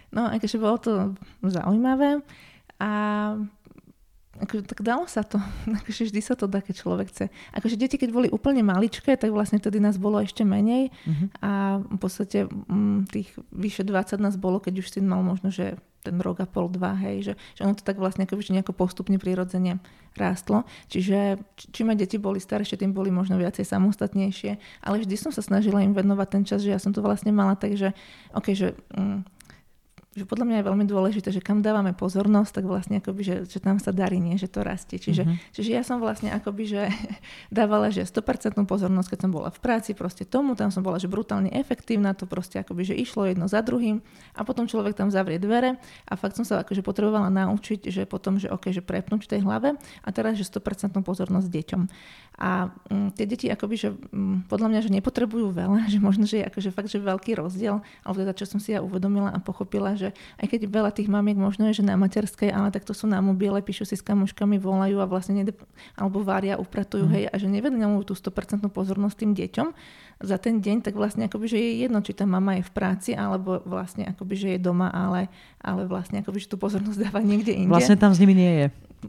No, 0.09 0.29
akože 0.33 0.57
bolo 0.57 0.77
to 0.81 0.93
zaujímavé. 1.45 2.25
A 2.81 2.91
akože, 4.43 4.63
tak 4.67 4.83
dalo 4.83 5.07
sa 5.07 5.23
to. 5.23 5.39
Akože 5.83 6.11
vždy 6.11 6.21
sa 6.21 6.35
to 6.35 6.51
dá, 6.51 6.59
keď 6.59 6.83
človek 6.83 7.07
chce. 7.09 7.25
Akože 7.55 7.79
deti, 7.79 7.97
keď 7.97 8.11
boli 8.11 8.29
úplne 8.29 8.67
maličké, 8.67 9.15
tak 9.15 9.31
vlastne 9.31 9.63
tedy 9.63 9.79
nás 9.79 9.97
bolo 9.97 10.19
ešte 10.19 10.43
menej. 10.43 10.91
Uh-huh. 11.07 11.27
A 11.41 11.51
v 11.81 11.99
podstate 11.99 12.51
m, 12.51 12.51
mm, 12.67 12.99
tých 13.09 13.29
vyše 13.55 13.87
20 13.87 14.19
nás 14.19 14.35
bolo, 14.35 14.59
keď 14.59 14.83
už 14.83 14.91
syn 14.91 15.07
mal 15.07 15.23
možno, 15.23 15.55
že 15.55 15.79
ten 16.03 16.19
rok 16.19 16.43
a 16.43 16.47
pol, 16.51 16.67
dva, 16.67 16.99
hej, 16.99 17.31
že, 17.31 17.33
že 17.55 17.63
ono 17.63 17.79
to 17.79 17.87
tak 17.87 17.95
vlastne 17.95 18.27
ako, 18.27 18.43
že 18.43 18.59
nejako 18.59 18.75
postupne 18.75 19.15
prirodzene 19.23 19.79
rástlo. 20.19 20.67
Čiže 20.91 21.39
čím 21.71 21.95
aj 21.95 22.03
deti 22.03 22.19
boli 22.19 22.43
staršie, 22.43 22.75
tým 22.75 22.91
boli 22.91 23.15
možno 23.15 23.39
viacej 23.39 23.63
samostatnejšie, 23.63 24.59
ale 24.83 24.97
vždy 24.99 25.15
som 25.15 25.31
sa 25.31 25.41
snažila 25.41 25.81
im 25.81 25.95
venovať 25.95 26.29
ten 26.29 26.43
čas, 26.43 26.67
že 26.67 26.75
ja 26.75 26.83
som 26.83 26.91
to 26.91 27.01
vlastne 27.01 27.31
mala, 27.31 27.55
takže 27.55 27.95
okay, 28.35 28.53
že 28.59 28.75
mm, 28.93 29.32
že 30.13 30.29
podľa 30.29 30.45
mňa 30.45 30.57
je 30.61 30.69
veľmi 30.69 30.85
dôležité, 30.85 31.29
že 31.33 31.41
kam 31.41 31.65
dávame 31.65 31.97
pozornosť, 31.97 32.61
tak 32.61 32.65
vlastne 32.69 33.01
akoby, 33.01 33.23
že, 33.25 33.37
že 33.49 33.59
tam 33.65 33.81
sa 33.81 33.97
darí, 33.97 34.21
nie, 34.21 34.37
že 34.37 34.45
to 34.45 34.61
rastie. 34.61 35.01
Čiže, 35.01 35.25
mm-hmm. 35.25 35.57
čiže 35.57 35.71
ja 35.73 35.81
som 35.81 36.05
vlastne 36.05 36.29
akoby, 36.37 36.69
že 36.69 36.83
dávala, 37.49 37.89
že 37.89 38.05
100% 38.05 38.61
pozornosť, 38.69 39.09
keď 39.09 39.19
som 39.25 39.33
bola 39.33 39.49
v 39.49 39.59
práci, 39.65 39.97
proste 39.97 40.29
tomu, 40.29 40.53
tam 40.53 40.69
som 40.69 40.85
bola, 40.85 41.01
že 41.01 41.09
brutálne 41.09 41.49
efektívna, 41.57 42.13
to 42.13 42.29
proste 42.29 42.61
akoby, 42.61 42.93
že 42.93 42.95
išlo 43.01 43.25
jedno 43.25 43.49
za 43.49 43.65
druhým 43.65 44.05
a 44.37 44.45
potom 44.45 44.69
človek 44.69 44.93
tam 44.93 45.09
zavrie 45.09 45.41
dvere 45.41 45.81
a 46.05 46.13
fakt 46.21 46.37
som 46.37 46.45
sa 46.45 46.61
akože 46.61 46.85
potrebovala 46.85 47.33
naučiť, 47.33 47.89
že 47.89 48.05
potom, 48.05 48.37
že 48.37 48.53
OK, 48.53 48.69
že 48.69 48.85
prepnúť 48.85 49.25
v 49.25 49.31
tej 49.33 49.41
hlave 49.49 49.81
a 49.81 50.09
teraz, 50.13 50.37
že 50.37 50.45
100% 50.45 50.93
pozornosť 51.01 51.49
deťom. 51.49 51.83
A 52.43 52.73
um, 52.89 53.13
tie 53.13 53.29
deti 53.29 53.49
akoby, 53.53 53.77
že 53.77 53.89
um, 54.13 54.41
podľa 54.49 54.69
mňa, 54.73 54.81
že 54.85 54.91
nepotrebujú 54.93 55.53
veľa, 55.53 55.87
že 55.93 55.99
možno, 56.01 56.29
že 56.29 56.45
je 56.45 56.49
akože 56.53 56.69
fakt, 56.69 56.93
že 56.93 57.01
veľký 57.01 57.37
rozdiel, 57.41 57.81
ale 58.05 58.15
teda 58.19 58.33
čo 58.37 58.45
som 58.45 58.61
si 58.61 58.77
ja 58.77 58.85
uvedomila 58.85 59.33
a 59.33 59.39
pochopila, 59.41 59.97
že 60.03 60.11
aj 60.43 60.47
keď 60.51 60.61
veľa 60.67 60.91
tých 60.91 61.07
mamiek 61.07 61.39
možno 61.39 61.71
je, 61.71 61.81
že 61.81 61.85
na 61.87 61.95
materskej, 61.95 62.51
ale 62.51 62.75
tak 62.75 62.83
to 62.83 62.91
sú 62.91 63.07
na 63.07 63.23
mobile, 63.23 63.63
píšu 63.63 63.87
si 63.87 63.95
s 63.95 64.03
kamoškami, 64.03 64.59
volajú 64.59 64.99
a 64.99 65.07
vlastne 65.07 65.43
nede, 65.43 65.55
alebo 65.95 66.27
varia, 66.27 66.59
upratujú, 66.59 67.07
mm. 67.07 67.13
hej, 67.15 67.25
a 67.31 67.35
že 67.39 67.47
nevenujú 67.47 68.11
tú 68.11 68.15
100% 68.19 68.67
pozornosť 68.69 69.17
tým 69.23 69.33
deťom 69.39 69.69
za 70.23 70.37
ten 70.39 70.63
deň, 70.63 70.87
tak 70.87 70.95
vlastne 70.95 71.27
akoby, 71.27 71.47
že 71.51 71.59
je 71.59 71.71
jedno, 71.87 71.99
či 72.03 72.15
tá 72.15 72.23
mama 72.27 72.59
je 72.59 72.65
v 72.67 72.73
práci, 72.73 73.11
alebo 73.13 73.59
vlastne 73.67 74.07
akoby, 74.07 74.35
že 74.39 74.49
je 74.55 74.59
doma, 74.63 74.89
ale, 74.91 75.27
ale 75.59 75.87
vlastne 75.87 76.23
akoby, 76.23 76.39
že 76.43 76.49
tú 76.51 76.57
pozornosť 76.59 77.11
dáva 77.11 77.21
niekde 77.23 77.55
inde. 77.55 77.71
Vlastne 77.71 77.99
tam 77.99 78.15
s 78.15 78.23
nimi 78.23 78.35
nie 78.39 78.53
je. 78.63 78.67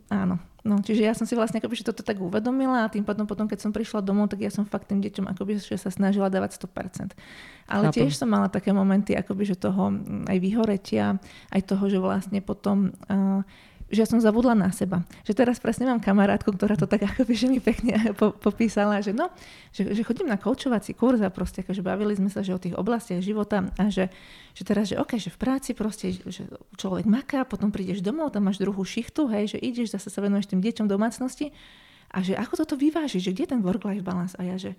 Áno, 0.10 0.40
No, 0.64 0.80
čiže 0.80 1.04
ja 1.04 1.12
som 1.12 1.28
si 1.28 1.36
vlastne 1.36 1.60
akoby, 1.60 1.76
že 1.76 1.92
toto 1.92 2.08
tak 2.08 2.24
uvedomila 2.24 2.88
a 2.88 2.92
tým 2.92 3.04
pádom 3.04 3.28
potom, 3.28 3.52
keď 3.52 3.68
som 3.68 3.76
prišla 3.76 4.00
domov, 4.00 4.32
tak 4.32 4.48
ja 4.48 4.48
som 4.48 4.64
fakt 4.64 4.88
tým 4.88 5.04
deťom 5.04 5.28
akoby, 5.36 5.60
že 5.60 5.76
sa 5.76 5.92
snažila 5.92 6.32
dávať 6.32 6.56
100%. 6.56 7.12
Ale 7.68 7.92
Chápem. 7.92 8.08
tiež 8.08 8.16
som 8.16 8.32
mala 8.32 8.48
také 8.48 8.72
momenty 8.72 9.12
akoby, 9.12 9.44
že 9.44 9.60
toho 9.60 9.92
aj 10.24 10.38
vyhoretia, 10.40 11.20
aj 11.52 11.62
toho, 11.68 11.84
že 11.92 12.00
vlastne 12.00 12.40
potom 12.40 12.96
uh, 13.12 13.44
že 13.94 14.02
ja 14.02 14.08
som 14.10 14.18
zabudla 14.18 14.58
na 14.58 14.74
seba. 14.74 15.06
Že 15.22 15.46
teraz 15.46 15.62
presne 15.62 15.86
mám 15.86 16.02
kamarátku, 16.02 16.50
ktorá 16.50 16.74
to 16.74 16.90
tak 16.90 17.06
akoby, 17.14 17.34
že 17.38 17.48
mi 17.48 17.62
pekne 17.62 17.94
po, 18.20 18.34
popísala, 18.34 19.00
že 19.06 19.14
no, 19.14 19.30
že, 19.70 19.94
že 19.94 20.02
chodím 20.02 20.28
na 20.28 20.42
koučovací 20.42 20.98
kurz 20.98 21.22
a 21.22 21.30
proste 21.30 21.62
akože 21.62 21.86
bavili 21.86 22.18
sme 22.18 22.34
sa 22.34 22.42
že 22.42 22.58
o 22.58 22.60
tých 22.60 22.74
oblastiach 22.74 23.22
života 23.22 23.70
a 23.78 23.94
že, 23.94 24.10
že 24.58 24.64
teraz, 24.66 24.90
že 24.90 24.98
OK, 24.98 25.22
že 25.22 25.30
v 25.30 25.38
práci 25.38 25.72
proste, 25.78 26.18
že 26.26 26.50
človek 26.76 27.06
maká, 27.06 27.46
potom 27.46 27.70
prídeš 27.70 28.02
domov, 28.02 28.34
tam 28.34 28.50
máš 28.50 28.58
druhú 28.58 28.82
šichtu, 28.82 29.30
hej, 29.30 29.56
že 29.56 29.58
ideš, 29.62 29.94
zase 29.94 30.10
sa 30.10 30.20
venuješ 30.20 30.50
tým 30.50 30.60
deťom 30.60 30.90
domácnosti 30.90 31.54
a 32.10 32.26
že 32.26 32.34
ako 32.34 32.66
toto 32.66 32.76
vyvážiš, 32.76 33.30
že 33.30 33.32
kde 33.32 33.44
je 33.46 33.52
ten 33.54 33.62
work-life 33.62 34.02
balance 34.02 34.34
a 34.36 34.44
ja, 34.44 34.58
že 34.58 34.74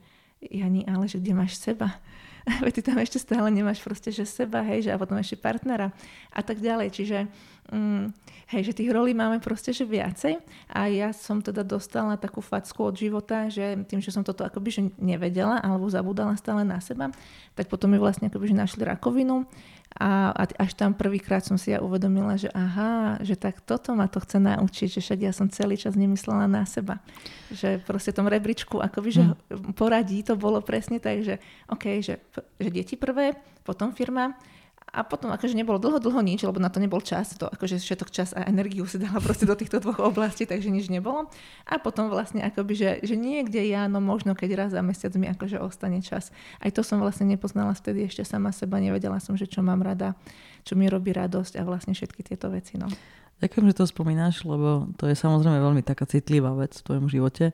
Jani, 0.44 0.84
ale 0.84 1.08
že 1.08 1.22
kde 1.22 1.32
máš 1.32 1.56
seba? 1.56 1.96
Veď 2.64 2.72
ty 2.76 2.82
tam 2.84 3.00
ešte 3.00 3.16
stále 3.16 3.48
nemáš 3.48 3.80
proste, 3.80 4.12
že 4.12 4.28
seba, 4.28 4.60
hej, 4.60 4.88
že 4.88 4.90
a 4.92 5.00
potom 5.00 5.16
ešte 5.16 5.40
partnera 5.40 5.96
a 6.28 6.40
tak 6.44 6.60
ďalej. 6.60 6.92
Čiže 6.92 7.18
mm, 7.72 8.04
hej, 8.52 8.62
že 8.68 8.76
tých 8.76 8.92
rolí 8.92 9.16
máme 9.16 9.40
proste, 9.40 9.72
že 9.72 9.88
viacej 9.88 10.36
a 10.68 10.80
ja 10.92 11.08
som 11.16 11.40
teda 11.40 11.64
dostala 11.64 12.20
takú 12.20 12.44
facku 12.44 12.92
od 12.92 12.94
života, 13.00 13.48
že 13.48 13.88
tým, 13.88 14.04
že 14.04 14.12
som 14.12 14.20
toto 14.20 14.44
akoby 14.44 14.68
že 14.68 14.82
nevedela 15.00 15.56
alebo 15.64 15.88
zabudala 15.88 16.36
stále 16.36 16.68
na 16.68 16.84
seba, 16.84 17.08
tak 17.56 17.72
potom 17.72 17.88
mi 17.88 17.96
vlastne 17.96 18.28
akoby 18.28 18.52
že 18.52 18.56
našli 18.60 18.82
rakovinu 18.84 19.48
a, 19.94 20.34
až 20.34 20.74
tam 20.74 20.90
prvýkrát 20.90 21.46
som 21.46 21.54
si 21.54 21.70
ja 21.70 21.78
uvedomila, 21.78 22.34
že 22.34 22.50
aha, 22.50 23.22
že 23.22 23.38
tak 23.38 23.62
toto 23.62 23.94
ma 23.94 24.10
to 24.10 24.18
chce 24.18 24.42
naučiť, 24.42 24.98
že 24.98 25.00
však 25.00 25.20
ja 25.22 25.30
som 25.30 25.46
celý 25.46 25.78
čas 25.78 25.94
nemyslela 25.94 26.50
na 26.50 26.66
seba. 26.66 26.98
Že 27.54 27.78
proste 27.86 28.10
tom 28.10 28.26
rebríčku 28.26 28.82
akoby, 28.82 29.10
že 29.14 29.22
mm. 29.22 29.78
poradí 29.78 30.26
to 30.26 30.34
bolo 30.34 30.58
presne 30.66 30.98
tak, 30.98 31.22
že 31.22 31.38
OK, 31.70 32.02
že, 32.02 32.18
že 32.58 32.68
deti 32.74 32.98
prvé, 32.98 33.38
potom 33.62 33.94
firma 33.94 34.34
a 34.94 35.02
potom 35.02 35.34
akože 35.34 35.58
nebolo 35.58 35.82
dlho, 35.82 35.98
dlho 35.98 36.22
nič, 36.22 36.46
lebo 36.46 36.62
na 36.62 36.70
to 36.70 36.78
nebol 36.78 37.02
čas, 37.02 37.34
to 37.34 37.50
akože 37.50 37.82
všetok 37.82 38.14
čas 38.14 38.30
a 38.30 38.46
energiu 38.46 38.86
si 38.86 39.02
dala 39.02 39.18
proste 39.18 39.42
do 39.42 39.58
týchto 39.58 39.82
dvoch 39.82 39.98
oblastí, 39.98 40.46
takže 40.46 40.70
nič 40.70 40.86
nebolo. 40.86 41.26
A 41.66 41.82
potom 41.82 42.06
vlastne 42.06 42.46
akoby, 42.46 42.72
že, 42.78 42.90
že 43.02 43.18
niekde 43.18 43.58
ja, 43.66 43.90
no 43.90 43.98
možno 43.98 44.38
keď 44.38 44.50
raz 44.54 44.70
za 44.70 44.86
mesiac 44.86 45.10
mi 45.18 45.26
akože 45.26 45.58
ostane 45.58 45.98
čas. 45.98 46.30
Aj 46.62 46.70
to 46.70 46.86
som 46.86 47.02
vlastne 47.02 47.26
nepoznala 47.26 47.74
vtedy 47.74 48.06
ešte 48.06 48.22
sama 48.22 48.54
seba, 48.54 48.78
nevedela 48.78 49.18
som, 49.18 49.34
že 49.34 49.50
čo 49.50 49.66
mám 49.66 49.82
rada, 49.82 50.14
čo 50.62 50.78
mi 50.78 50.86
robí 50.86 51.10
radosť 51.10 51.58
a 51.58 51.66
vlastne 51.66 51.90
všetky 51.90 52.22
tieto 52.22 52.46
veci. 52.54 52.78
No. 52.78 52.86
Ďakujem, 53.42 53.74
že 53.74 53.78
to 53.82 53.90
spomínaš, 53.90 54.46
lebo 54.46 54.86
to 54.94 55.10
je 55.10 55.18
samozrejme 55.18 55.58
veľmi 55.58 55.82
taká 55.82 56.06
citlivá 56.06 56.54
vec 56.54 56.78
v 56.78 56.86
tvojom 56.86 57.06
živote. 57.10 57.50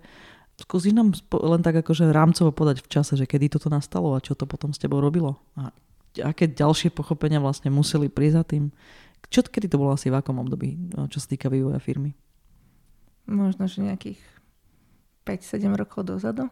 Skúsi 0.61 0.92
nám 0.92 1.16
len 1.40 1.64
tak 1.64 1.81
akože 1.81 2.12
rámcovo 2.12 2.53
podať 2.53 2.85
v 2.85 2.90
čase, 2.92 3.16
že 3.16 3.24
kedy 3.24 3.57
toto 3.57 3.72
nastalo 3.72 4.12
a 4.12 4.20
čo 4.20 4.37
to 4.37 4.44
potom 4.44 4.76
s 4.76 4.79
tebou 4.79 5.00
robilo. 5.00 5.40
A 5.57 5.72
aké 6.18 6.51
ďalšie 6.51 6.90
pochopenia 6.90 7.38
vlastne 7.38 7.70
museli 7.70 8.11
prísť 8.11 8.37
za 8.37 8.44
tým? 8.44 8.64
Čo, 9.31 9.46
kedy 9.46 9.70
to 9.70 9.79
bolo 9.79 9.94
asi 9.94 10.11
v 10.11 10.18
akom 10.18 10.42
období, 10.42 10.75
no, 10.96 11.07
čo 11.07 11.23
sa 11.23 11.31
týka 11.31 11.46
vývoja 11.46 11.79
firmy? 11.79 12.18
Možno, 13.31 13.70
že 13.70 13.87
nejakých 13.87 14.18
5-7 15.23 15.70
rokov 15.79 16.03
dozadu. 16.03 16.51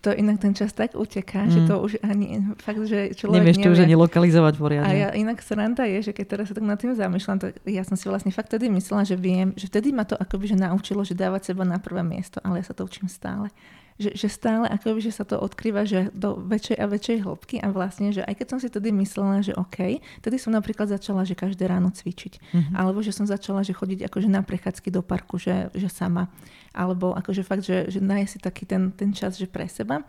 To 0.00 0.08
inak 0.16 0.40
ten 0.40 0.56
čas 0.56 0.72
tak 0.72 0.96
uteká, 0.96 1.44
mm. 1.44 1.50
že 1.52 1.60
to 1.68 1.74
už 1.76 1.92
ani 2.00 2.40
fakt, 2.56 2.80
že 2.88 3.12
človek 3.12 3.36
Nevieš 3.36 3.56
nevie. 3.60 3.66
to 3.68 3.74
už 3.76 3.80
ani 3.84 3.96
lokalizovať 4.00 4.54
poriadne. 4.56 4.88
A 4.88 4.96
ja 4.96 5.08
inak 5.12 5.44
sranda 5.44 5.84
je, 5.84 6.08
že 6.08 6.12
keď 6.16 6.24
teraz 6.24 6.44
sa 6.48 6.56
tak 6.56 6.64
nad 6.64 6.80
tým 6.80 6.96
zamýšľam, 6.96 7.36
tak 7.36 7.60
ja 7.68 7.84
som 7.84 8.00
si 8.00 8.08
vlastne 8.08 8.32
fakt 8.32 8.48
tedy 8.48 8.72
myslela, 8.72 9.04
že 9.04 9.20
viem, 9.20 9.52
že 9.60 9.68
vtedy 9.68 9.92
ma 9.92 10.08
to 10.08 10.16
akoby 10.16 10.48
že 10.48 10.56
naučilo, 10.56 11.04
že 11.04 11.12
dávať 11.12 11.52
seba 11.52 11.68
na 11.68 11.76
prvé 11.76 12.00
miesto, 12.00 12.40
ale 12.40 12.64
ja 12.64 12.72
sa 12.72 12.72
to 12.72 12.88
učím 12.88 13.12
stále 13.12 13.52
že, 14.00 14.16
že 14.16 14.28
stále 14.32 14.64
akoby, 14.64 15.04
že 15.04 15.12
sa 15.12 15.28
to 15.28 15.36
odkrýva 15.36 15.84
že 15.84 16.08
do 16.16 16.40
väčšej 16.40 16.76
a 16.80 16.88
väčšej 16.88 17.18
hĺbky 17.20 17.56
a 17.60 17.68
vlastne, 17.68 18.16
že 18.16 18.24
aj 18.24 18.34
keď 18.40 18.46
som 18.48 18.58
si 18.58 18.72
tedy 18.72 18.88
myslela, 18.96 19.44
že 19.44 19.52
OK, 19.52 20.00
tedy 20.24 20.36
som 20.40 20.56
napríklad 20.56 20.88
začala, 20.88 21.28
že 21.28 21.36
každé 21.36 21.68
ráno 21.68 21.92
cvičiť. 21.92 22.40
Mm-hmm. 22.40 22.74
Alebo 22.80 23.04
že 23.04 23.12
som 23.12 23.28
začala, 23.28 23.60
že 23.60 23.76
chodiť 23.76 24.08
akože 24.08 24.32
na 24.32 24.40
prechádzky 24.40 24.88
do 24.88 25.04
parku, 25.04 25.36
že, 25.36 25.68
že 25.76 25.92
sama. 25.92 26.32
Alebo 26.72 27.12
akože 27.12 27.44
fakt, 27.44 27.68
že, 27.68 27.92
že 27.92 28.00
nájsť 28.00 28.30
si 28.32 28.38
taký 28.40 28.64
ten, 28.64 28.88
ten 28.96 29.12
čas, 29.12 29.36
že 29.36 29.44
pre 29.44 29.68
seba. 29.68 30.00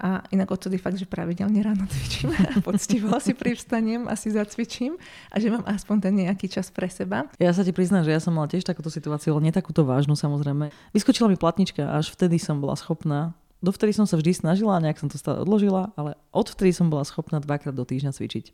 A 0.00 0.24
inak 0.32 0.48
odtedy 0.48 0.80
fakt, 0.80 0.96
že 0.96 1.04
pravidelne 1.04 1.60
ráno 1.60 1.84
cvičím 1.84 2.32
a 2.32 2.58
poctivo 2.66 3.12
si 3.20 3.36
privstanem 3.36 4.08
a 4.08 4.16
si 4.16 4.32
zacvičím 4.32 4.96
a 5.28 5.36
že 5.36 5.52
mám 5.52 5.64
aspoň 5.68 5.96
ten 6.00 6.14
nejaký 6.24 6.48
čas 6.48 6.72
pre 6.72 6.88
seba. 6.88 7.28
Ja 7.36 7.52
sa 7.52 7.60
ti 7.60 7.76
priznám, 7.76 8.08
že 8.08 8.16
ja 8.16 8.20
som 8.20 8.32
mala 8.32 8.48
tiež 8.48 8.64
takúto 8.64 8.88
situáciu, 8.88 9.36
ale 9.36 9.48
nie 9.48 9.54
takúto 9.54 9.84
vážnu 9.84 10.16
samozrejme. 10.16 10.72
Vyskočila 10.96 11.28
mi 11.28 11.36
platnička 11.36 11.92
až 11.92 12.08
vtedy 12.12 12.40
som 12.40 12.58
bola 12.58 12.74
schopná 12.74 13.36
dovtedy 13.62 13.94
som 13.94 14.10
sa 14.10 14.18
vždy 14.18 14.34
snažila, 14.34 14.82
nejak 14.82 14.98
som 14.98 15.06
to 15.06 15.16
stále 15.16 15.46
odložila, 15.46 15.94
ale 15.94 16.18
odvtedy 16.34 16.74
som 16.74 16.90
bola 16.90 17.06
schopná 17.06 17.38
dvakrát 17.38 17.72
do 17.72 17.86
týždňa 17.86 18.10
cvičiť. 18.10 18.50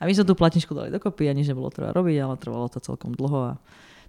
A 0.00 0.08
my 0.08 0.12
sme 0.16 0.26
tú 0.26 0.34
platničku 0.34 0.72
dali 0.74 0.90
dokopy 0.90 1.30
a 1.30 1.36
nič 1.36 1.52
nebolo 1.52 1.70
treba 1.70 1.94
robiť, 1.94 2.16
ale 2.18 2.40
trvalo 2.40 2.66
to 2.66 2.82
celkom 2.82 3.14
dlho 3.14 3.54
a 3.54 3.60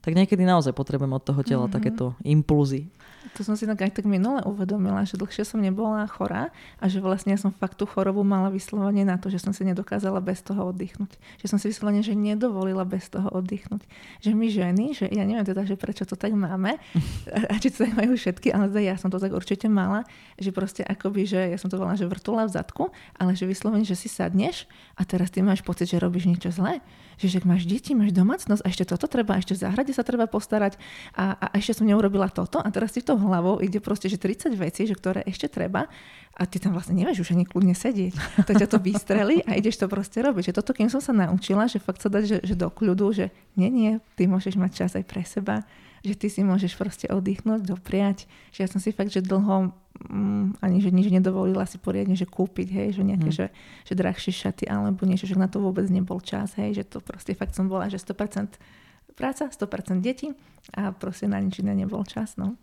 tak 0.03 0.19
niekedy 0.19 0.43
naozaj 0.43 0.75
potrebujem 0.75 1.15
od 1.15 1.23
toho 1.23 1.41
tela 1.45 1.67
mm-hmm. 1.67 1.75
takéto 1.79 2.05
impulzy. 2.27 2.91
To 3.35 3.41
som 3.41 3.55
si 3.55 3.63
tak 3.63 3.79
aj 3.79 4.01
tak 4.01 4.05
minule 4.05 4.43
uvedomila, 4.43 5.07
že 5.07 5.15
dlhšie 5.15 5.47
som 5.47 5.63
nebola 5.63 6.03
chorá 6.11 6.51
a 6.77 6.85
že 6.91 6.99
vlastne 6.99 7.33
ja 7.33 7.39
som 7.39 7.55
fakt 7.55 7.79
tú 7.79 7.87
chorobu 7.87 8.21
mala 8.21 8.51
vyslovene 8.51 9.07
na 9.07 9.15
to, 9.15 9.31
že 9.31 9.39
som 9.39 9.55
si 9.55 9.63
nedokázala 9.63 10.19
bez 10.19 10.43
toho 10.43 10.69
oddychnúť. 10.69 11.15
Že 11.39 11.47
som 11.47 11.57
si 11.57 11.71
vyslovene, 11.71 12.03
že 12.03 12.13
nedovolila 12.13 12.83
bez 12.83 13.07
toho 13.07 13.31
oddychnúť. 13.31 13.81
Že 14.19 14.31
my 14.35 14.47
ženy, 14.51 14.85
že 14.91 15.05
ja 15.07 15.23
neviem 15.23 15.47
teda, 15.47 15.63
že 15.63 15.79
prečo 15.79 16.03
to 16.03 16.19
tak 16.19 16.35
máme, 16.35 16.75
a 17.51 17.53
či 17.57 17.71
to 17.71 17.87
tak 17.87 17.95
majú 17.95 18.13
všetky, 18.19 18.51
ale 18.51 18.67
teda 18.69 18.81
ja 18.83 18.95
som 18.99 19.07
to 19.07 19.17
tak 19.17 19.31
určite 19.31 19.71
mala, 19.71 20.03
že 20.35 20.51
proste 20.51 20.83
akoby, 20.83 21.23
že 21.23 21.39
ja 21.55 21.57
som 21.57 21.71
to 21.71 21.79
volala, 21.79 21.95
že 21.95 22.05
vrtula 22.05 22.45
v 22.45 22.53
zadku, 22.53 22.91
ale 23.15 23.33
že 23.39 23.47
vyslovene, 23.47 23.87
že 23.87 23.95
si 23.95 24.11
sadneš 24.11 24.67
a 24.99 25.07
teraz 25.07 25.31
ty 25.31 25.39
máš 25.39 25.63
pocit, 25.63 25.87
že 25.89 25.97
robíš 25.97 26.27
niečo 26.27 26.51
zlé 26.51 26.83
že 27.17 27.29
že 27.29 27.39
máš 27.45 27.69
deti, 27.69 27.93
máš 27.93 28.13
domácnosť 28.13 28.61
a 28.63 28.67
ešte 28.69 28.85
toto 28.89 29.05
treba, 29.05 29.37
ešte 29.37 29.53
v 29.53 29.61
záhrade 29.63 29.91
sa 29.93 30.01
treba 30.05 30.25
postarať 30.25 30.77
a, 31.13 31.37
a 31.37 31.45
ešte 31.57 31.81
som 31.81 31.85
neurobila 31.85 32.29
toto 32.29 32.57
a 32.57 32.67
teraz 32.73 32.95
ti 32.95 33.01
to 33.05 33.12
hlavou 33.17 33.59
ide 33.63 33.79
proste, 33.79 34.07
že 34.07 34.21
30 34.21 34.53
vecí, 34.55 34.85
že 34.85 34.97
ktoré 34.97 35.23
ešte 35.27 35.49
treba 35.49 35.89
a 36.33 36.49
ty 36.49 36.57
tam 36.57 36.73
vlastne 36.73 36.97
nevieš 36.97 37.29
už 37.29 37.37
ani 37.37 37.45
kľudne 37.45 37.77
sedieť. 37.77 38.13
To 38.49 38.57
ťa 38.57 38.67
to 38.67 38.81
vystrelí 38.81 39.45
a 39.45 39.53
ideš 39.53 39.81
to 39.81 39.85
proste 39.85 40.17
robiť. 40.17 40.49
Že 40.49 40.57
toto, 40.57 40.71
kým 40.73 40.89
som 40.89 40.97
sa 40.97 41.13
naučila, 41.13 41.69
že 41.69 41.77
fakt 41.77 42.01
sa 42.01 42.09
dať, 42.09 42.23
že, 42.25 42.37
že 42.41 42.55
do 42.57 42.73
kľudu, 42.73 43.13
že 43.13 43.25
nie, 43.53 43.69
nie, 43.69 43.91
ty 44.17 44.25
môžeš 44.25 44.57
mať 44.57 44.71
čas 44.73 44.91
aj 44.97 45.05
pre 45.05 45.21
seba, 45.21 45.61
že 46.03 46.17
ty 46.17 46.27
si 46.27 46.41
môžeš 46.43 46.75
proste 46.75 47.05
oddychnúť, 47.07 47.63
dopriať. 47.63 48.25
Že 48.51 48.59
ja 48.59 48.67
som 48.67 48.81
si 48.81 48.91
fakt, 48.91 49.13
že 49.13 49.23
dlho 49.23 49.71
mm, 50.09 50.59
ani 50.59 50.77
že 50.83 50.89
nič 50.91 51.07
nedovolila 51.13 51.63
si 51.69 51.77
poriadne, 51.77 52.17
že 52.17 52.27
kúpiť, 52.27 52.67
hej, 52.67 52.87
že 52.99 53.01
nejaké, 53.07 53.29
mm. 53.31 53.37
že, 53.37 53.45
že 53.87 53.93
drahšie 53.93 54.33
šaty 54.33 54.65
alebo 54.67 55.05
niečo, 55.07 55.29
že 55.29 55.39
na 55.39 55.47
to 55.47 55.63
vôbec 55.63 55.87
nebol 55.87 56.19
čas, 56.19 56.57
hej, 56.59 56.81
že 56.81 56.83
to 56.83 56.99
proste 56.99 57.37
fakt 57.37 57.55
som 57.55 57.71
bola, 57.71 57.87
že 57.87 58.01
100% 58.01 58.57
práca, 59.13 59.47
100% 59.47 60.01
deti 60.01 60.33
a 60.73 60.91
proste 60.91 61.29
na 61.29 61.37
nič 61.39 61.61
iné 61.61 61.77
nebol 61.77 62.01
čas, 62.03 62.35
no. 62.35 62.57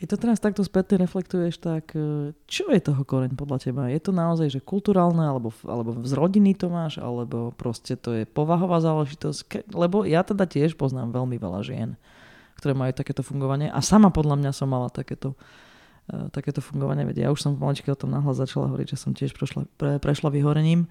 Keď 0.00 0.06
to 0.08 0.16
teraz 0.16 0.40
takto 0.40 0.64
spätne 0.64 0.96
reflektuješ, 1.04 1.60
tak 1.60 1.92
e, 1.92 2.32
čo 2.48 2.72
je 2.72 2.80
toho 2.80 3.04
koreň 3.04 3.36
podľa 3.36 3.68
teba? 3.68 3.92
Je 3.92 4.00
to 4.00 4.16
naozaj, 4.16 4.48
že 4.48 4.64
kulturálne, 4.64 5.20
alebo, 5.20 5.52
alebo 5.68 6.00
z 6.00 6.16
rodiny 6.16 6.56
to 6.56 6.72
máš, 6.72 6.96
alebo 6.96 7.52
proste 7.52 8.00
to 8.00 8.16
je 8.16 8.24
povahová 8.24 8.80
záležitosť? 8.80 9.68
Lebo 9.76 10.08
ja 10.08 10.24
teda 10.24 10.48
tiež 10.48 10.80
poznám 10.80 11.12
veľmi 11.12 11.36
veľa 11.36 11.60
žien, 11.60 12.00
ktoré 12.56 12.72
majú 12.72 12.96
takéto 12.96 13.20
fungovanie 13.20 13.68
a 13.68 13.84
sama 13.84 14.08
podľa 14.08 14.40
mňa 14.40 14.50
som 14.56 14.72
mala 14.72 14.88
takéto 14.88 15.36
E, 16.10 16.28
takéto 16.34 16.58
fungovanie. 16.58 17.06
Veď 17.06 17.26
ja 17.26 17.28
už 17.30 17.40
som 17.40 17.52
maličky 17.54 17.90
o 17.90 17.98
tom 17.98 18.10
nahlas 18.10 18.40
začala 18.40 18.66
hovoriť, 18.70 18.96
že 18.96 18.98
som 18.98 19.14
tiež 19.14 19.30
prešla, 19.36 19.70
pre, 19.78 20.02
prešla 20.02 20.34
vyhorením. 20.34 20.90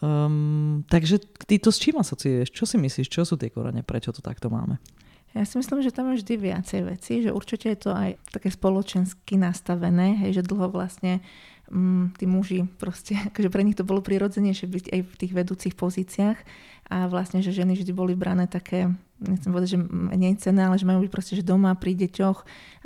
Um, 0.00 0.80
takže 0.88 1.20
ty 1.44 1.60
to 1.60 1.68
s 1.68 1.76
čím 1.76 2.00
asociuješ? 2.00 2.48
Čo 2.48 2.64
si 2.64 2.80
myslíš? 2.80 3.12
Čo 3.12 3.28
sú 3.28 3.36
tie 3.36 3.52
korene? 3.52 3.84
Prečo 3.84 4.16
to 4.16 4.24
takto 4.24 4.48
máme? 4.48 4.80
Ja 5.30 5.46
si 5.46 5.62
myslím, 5.62 5.78
že 5.78 5.94
tam 5.94 6.10
je 6.10 6.18
vždy 6.18 6.34
viacej 6.42 6.80
veci, 6.90 7.22
že 7.22 7.30
určite 7.30 7.70
je 7.70 7.78
to 7.78 7.90
aj 7.94 8.18
také 8.34 8.50
spoločensky 8.50 9.38
nastavené, 9.38 10.18
hej, 10.26 10.42
že 10.42 10.46
dlho 10.46 10.74
vlastne 10.74 11.22
mm, 11.70 12.18
tí 12.18 12.26
muži 12.26 12.66
proste, 12.82 13.14
akože 13.30 13.48
pre 13.48 13.62
nich 13.62 13.78
to 13.78 13.86
bolo 13.86 14.02
prirodzenejšie 14.02 14.66
byť 14.66 14.84
aj 14.90 15.00
v 15.06 15.14
tých 15.14 15.32
vedúcich 15.32 15.74
pozíciách 15.78 16.38
a 16.90 17.06
vlastne, 17.06 17.38
že 17.38 17.54
ženy 17.54 17.78
vždy 17.78 17.92
boli 17.94 18.18
brané 18.18 18.50
také 18.50 18.90
nechcem 19.20 19.52
povedať, 19.52 19.76
že 19.76 19.78
menej 19.84 20.40
cené, 20.40 20.64
ale 20.64 20.80
že 20.80 20.88
majú 20.88 21.04
byť 21.04 21.12
proste 21.12 21.36
že 21.36 21.44
doma 21.44 21.76
pri 21.76 21.92
deťoch 21.92 22.38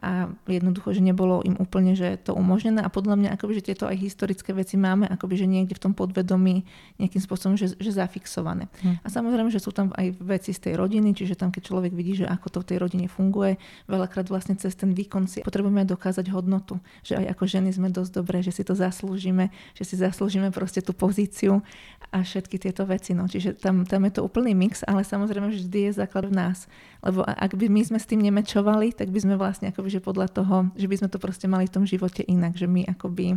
a 0.05 0.29
jednoducho, 0.51 0.90
že 0.92 1.01
nebolo 1.01 1.40
im 1.47 1.55
úplne 1.57 1.94
že 1.94 2.18
to 2.20 2.35
umožnené 2.35 2.83
a 2.83 2.90
podľa 2.90 3.14
mňa 3.16 3.31
akoby, 3.38 3.62
že 3.62 3.73
tieto 3.73 3.87
aj 3.87 3.97
historické 3.97 4.51
veci 4.51 4.75
máme 4.75 5.07
akoby, 5.07 5.38
že 5.38 5.47
niekde 5.47 5.79
v 5.79 5.83
tom 5.88 5.92
podvedomí 5.94 6.66
nejakým 6.99 7.23
spôsobom, 7.23 7.55
že, 7.55 7.79
že 7.79 7.94
zafixované. 7.94 8.66
Hm. 8.83 9.01
A 9.01 9.07
samozrejme, 9.09 9.49
že 9.55 9.62
sú 9.62 9.70
tam 9.70 9.94
aj 9.94 10.18
veci 10.18 10.51
z 10.51 10.61
tej 10.68 10.75
rodiny, 10.75 11.14
čiže 11.14 11.38
tam, 11.38 11.55
keď 11.55 11.70
človek 11.70 11.92
vidí, 11.94 12.18
že 12.18 12.27
ako 12.27 12.47
to 12.51 12.59
v 12.66 12.68
tej 12.75 12.79
rodine 12.83 13.07
funguje, 13.07 13.57
veľakrát 13.87 14.27
vlastne 14.27 14.59
cez 14.59 14.75
ten 14.75 14.90
výkon 14.90 15.31
si 15.31 15.47
potrebujeme 15.47 15.87
dokázať 15.87 16.27
hodnotu, 16.35 16.83
že 17.07 17.14
aj 17.14 17.38
ako 17.38 17.44
ženy 17.47 17.70
sme 17.70 17.88
dosť 17.94 18.11
dobré, 18.18 18.42
že 18.42 18.51
si 18.51 18.66
to 18.66 18.75
zaslúžime, 18.75 19.55
že 19.79 19.87
si 19.87 19.94
zaslúžime 19.94 20.51
proste 20.51 20.83
tú 20.83 20.90
pozíciu 20.90 21.62
a 22.11 22.27
všetky 22.27 22.59
tieto 22.59 22.83
veci. 22.83 23.14
No. 23.14 23.31
Čiže 23.31 23.57
tam, 23.57 23.87
tam 23.87 24.03
je 24.05 24.18
to 24.18 24.27
úplný 24.27 24.53
mix, 24.53 24.83
ale 24.85 25.07
samozrejme 25.07 25.55
vždy 25.55 25.90
je 25.90 25.92
základ 25.94 26.24
v 26.25 26.37
nás. 26.37 26.67
Lebo 27.05 27.25
ak 27.25 27.57
by 27.57 27.69
my 27.69 27.83
sme 27.85 27.99
s 28.01 28.09
tým 28.09 28.25
nemečovali, 28.25 28.97
tak 28.97 29.13
by 29.13 29.19
sme 29.21 29.35
vlastne 29.37 29.69
akoby, 29.71 29.89
že 29.93 30.01
podľa 30.01 30.29
toho, 30.33 30.57
že 30.75 30.89
by 30.89 30.97
sme 31.01 31.09
to 31.13 31.21
proste 31.21 31.47
mali 31.47 31.69
v 31.69 31.75
tom 31.77 31.85
živote 31.85 32.25
inak, 32.25 32.57
že 32.57 32.65
my 32.65 32.89
akoby 32.89 33.37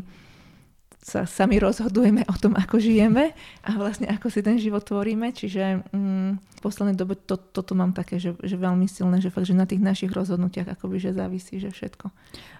sa 1.07 1.23
sami 1.23 1.55
rozhodujeme 1.55 2.27
o 2.27 2.35
tom, 2.35 2.57
ako 2.59 2.83
žijeme 2.83 3.31
a 3.63 3.69
vlastne 3.79 4.11
ako 4.11 4.27
si 4.27 4.43
ten 4.43 4.59
život 4.59 4.83
tvoríme. 4.83 5.31
Čiže 5.31 5.87
mm, 5.95 6.56
poslednej 6.67 6.99
dobe 6.99 7.15
to, 7.15 7.39
toto 7.39 7.71
mám 7.71 7.95
také, 7.95 8.19
že, 8.19 8.35
že 8.43 8.59
veľmi 8.59 8.83
silné, 8.91 9.23
že 9.23 9.31
fakt, 9.31 9.47
že 9.47 9.55
na 9.55 9.63
tých 9.63 9.79
našich 9.79 10.11
rozhodnutiach 10.11 10.67
akoby, 10.75 10.99
že 10.99 11.15
závisí, 11.15 11.63
že 11.63 11.71
všetko. 11.71 12.11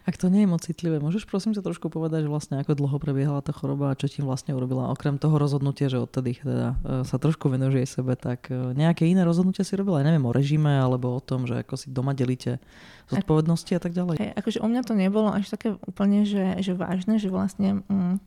Ak 0.08 0.16
to 0.16 0.32
nie 0.32 0.48
je 0.48 0.50
moc 0.50 0.64
citlivé, 0.64 1.04
môžeš 1.04 1.28
prosím 1.28 1.52
sa 1.52 1.60
trošku 1.60 1.92
povedať, 1.92 2.24
že 2.24 2.32
vlastne 2.32 2.56
ako 2.64 2.80
dlho 2.80 2.98
prebiehala 3.04 3.44
tá 3.44 3.52
choroba 3.52 3.92
a 3.92 4.00
čo 4.00 4.08
ti 4.08 4.24
vlastne 4.24 4.56
urobila? 4.56 4.88
Okrem 4.96 5.20
toho 5.20 5.36
rozhodnutia, 5.36 5.92
že 5.92 6.00
odtedy 6.00 6.40
teda 6.40 6.80
e, 6.80 7.04
sa 7.04 7.20
trošku 7.20 7.52
venuješ 7.52 7.76
jej 7.76 7.90
sebe, 8.00 8.16
tak 8.16 8.48
e, 8.48 8.72
nejaké 8.72 9.04
iné 9.04 9.28
rozhodnutia 9.28 9.68
si 9.68 9.76
robila? 9.76 10.00
Ja 10.00 10.08
neviem, 10.08 10.24
o 10.24 10.32
režime 10.32 10.80
alebo 10.80 11.12
o 11.12 11.20
tom, 11.20 11.44
že 11.44 11.60
ako 11.60 11.76
si 11.76 11.92
doma 11.92 12.16
delíte 12.16 12.64
zodpovednosti 13.12 13.76
a 13.76 13.82
tak 13.84 13.92
ďalej? 13.92 14.16
Hej, 14.24 14.32
akože 14.40 14.60
u 14.64 14.68
mňa 14.72 14.82
to 14.88 14.94
nebolo 14.96 15.36
až 15.36 15.52
také 15.52 15.76
úplne, 15.84 16.24
že, 16.24 16.64
že 16.64 16.72
vážne, 16.72 17.20
že 17.20 17.28
vlastne... 17.28 17.84
Mm, 17.92 18.24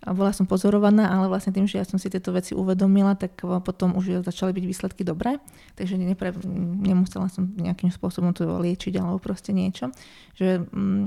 bola 0.00 0.32
som 0.32 0.48
pozorovaná, 0.48 1.12
ale 1.12 1.28
vlastne 1.28 1.52
tým, 1.52 1.68
že 1.68 1.76
ja 1.76 1.84
som 1.84 2.00
si 2.00 2.08
tieto 2.08 2.32
veci 2.32 2.56
uvedomila, 2.56 3.12
tak 3.20 3.36
potom 3.44 4.00
už 4.00 4.24
začali 4.24 4.56
byť 4.56 4.64
výsledky 4.64 5.02
dobré, 5.04 5.36
takže 5.76 6.00
nepre, 6.00 6.32
nemusela 6.80 7.28
som 7.28 7.52
nejakým 7.52 7.92
spôsobom 7.92 8.32
to 8.32 8.48
liečiť 8.48 8.96
alebo 8.96 9.20
proste 9.20 9.52
niečo. 9.52 9.92
Že, 10.40 10.64
mm, 10.72 11.04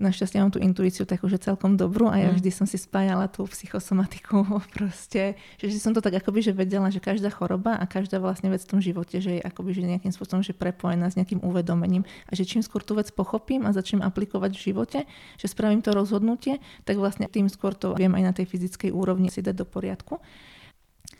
Našťastie 0.00 0.40
mám 0.40 0.48
tú 0.48 0.56
intuíciu 0.56 1.04
takú, 1.04 1.28
že 1.28 1.36
celkom 1.36 1.76
dobrú 1.76 2.08
a 2.08 2.16
ja 2.16 2.32
mm. 2.32 2.40
vždy 2.40 2.50
som 2.50 2.64
si 2.64 2.80
spájala 2.80 3.28
tú 3.28 3.44
psychosomatiku 3.44 4.40
proste, 4.76 5.36
že 5.60 5.68
vždy 5.68 5.78
som 5.78 5.92
to 5.92 6.00
tak 6.00 6.16
akoby, 6.16 6.40
že 6.40 6.56
vedela, 6.56 6.88
že 6.88 6.96
každá 6.96 7.28
choroba 7.28 7.76
a 7.76 7.84
každá 7.84 8.16
vlastne 8.16 8.48
vec 8.48 8.64
v 8.64 8.70
tom 8.72 8.80
živote, 8.80 9.20
že 9.20 9.36
je 9.36 9.42
akoby, 9.44 9.76
že 9.76 9.84
nejakým 9.84 10.08
spôsobom, 10.08 10.40
že 10.40 10.56
prepojená 10.56 11.12
s 11.12 11.20
nejakým 11.20 11.44
uvedomením 11.44 12.08
a 12.24 12.32
že 12.32 12.48
čím 12.48 12.64
skôr 12.64 12.80
tú 12.80 12.96
vec 12.96 13.12
pochopím 13.12 13.68
a 13.68 13.76
začnem 13.76 14.00
aplikovať 14.00 14.56
v 14.56 14.64
živote, 14.72 14.98
že 15.36 15.46
spravím 15.46 15.84
to 15.84 15.92
rozhodnutie, 15.92 16.64
tak 16.88 16.96
vlastne 16.96 17.28
tým 17.28 17.52
skôr 17.52 17.76
to 17.76 17.92
viem 17.92 18.16
aj 18.16 18.22
na 18.24 18.32
tej 18.32 18.48
fyzickej 18.48 18.96
úrovni 18.96 19.28
si 19.28 19.44
dať 19.44 19.60
do 19.60 19.68
poriadku. 19.68 20.24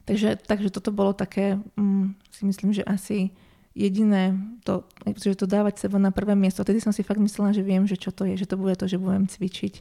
Takže, 0.08 0.40
takže 0.48 0.72
toto 0.72 0.90
bolo 0.90 1.12
také, 1.12 1.60
mm, 1.76 2.16
si 2.32 2.42
myslím, 2.48 2.72
že 2.72 2.82
asi 2.88 3.36
jediné, 3.72 4.36
to, 4.64 4.84
že 5.16 5.36
to 5.36 5.48
dávať 5.48 5.88
seba 5.88 5.96
na 5.96 6.12
prvé 6.12 6.36
miesto. 6.36 6.64
Tedy 6.64 6.80
som 6.80 6.92
si 6.92 7.04
fakt 7.04 7.20
myslela, 7.20 7.56
že 7.56 7.64
viem, 7.64 7.84
že 7.88 7.96
čo 7.96 8.12
to 8.12 8.28
je, 8.28 8.36
že 8.36 8.48
to 8.48 8.60
bude 8.60 8.76
to, 8.76 8.88
že 8.88 9.00
budem 9.00 9.28
cvičiť. 9.28 9.80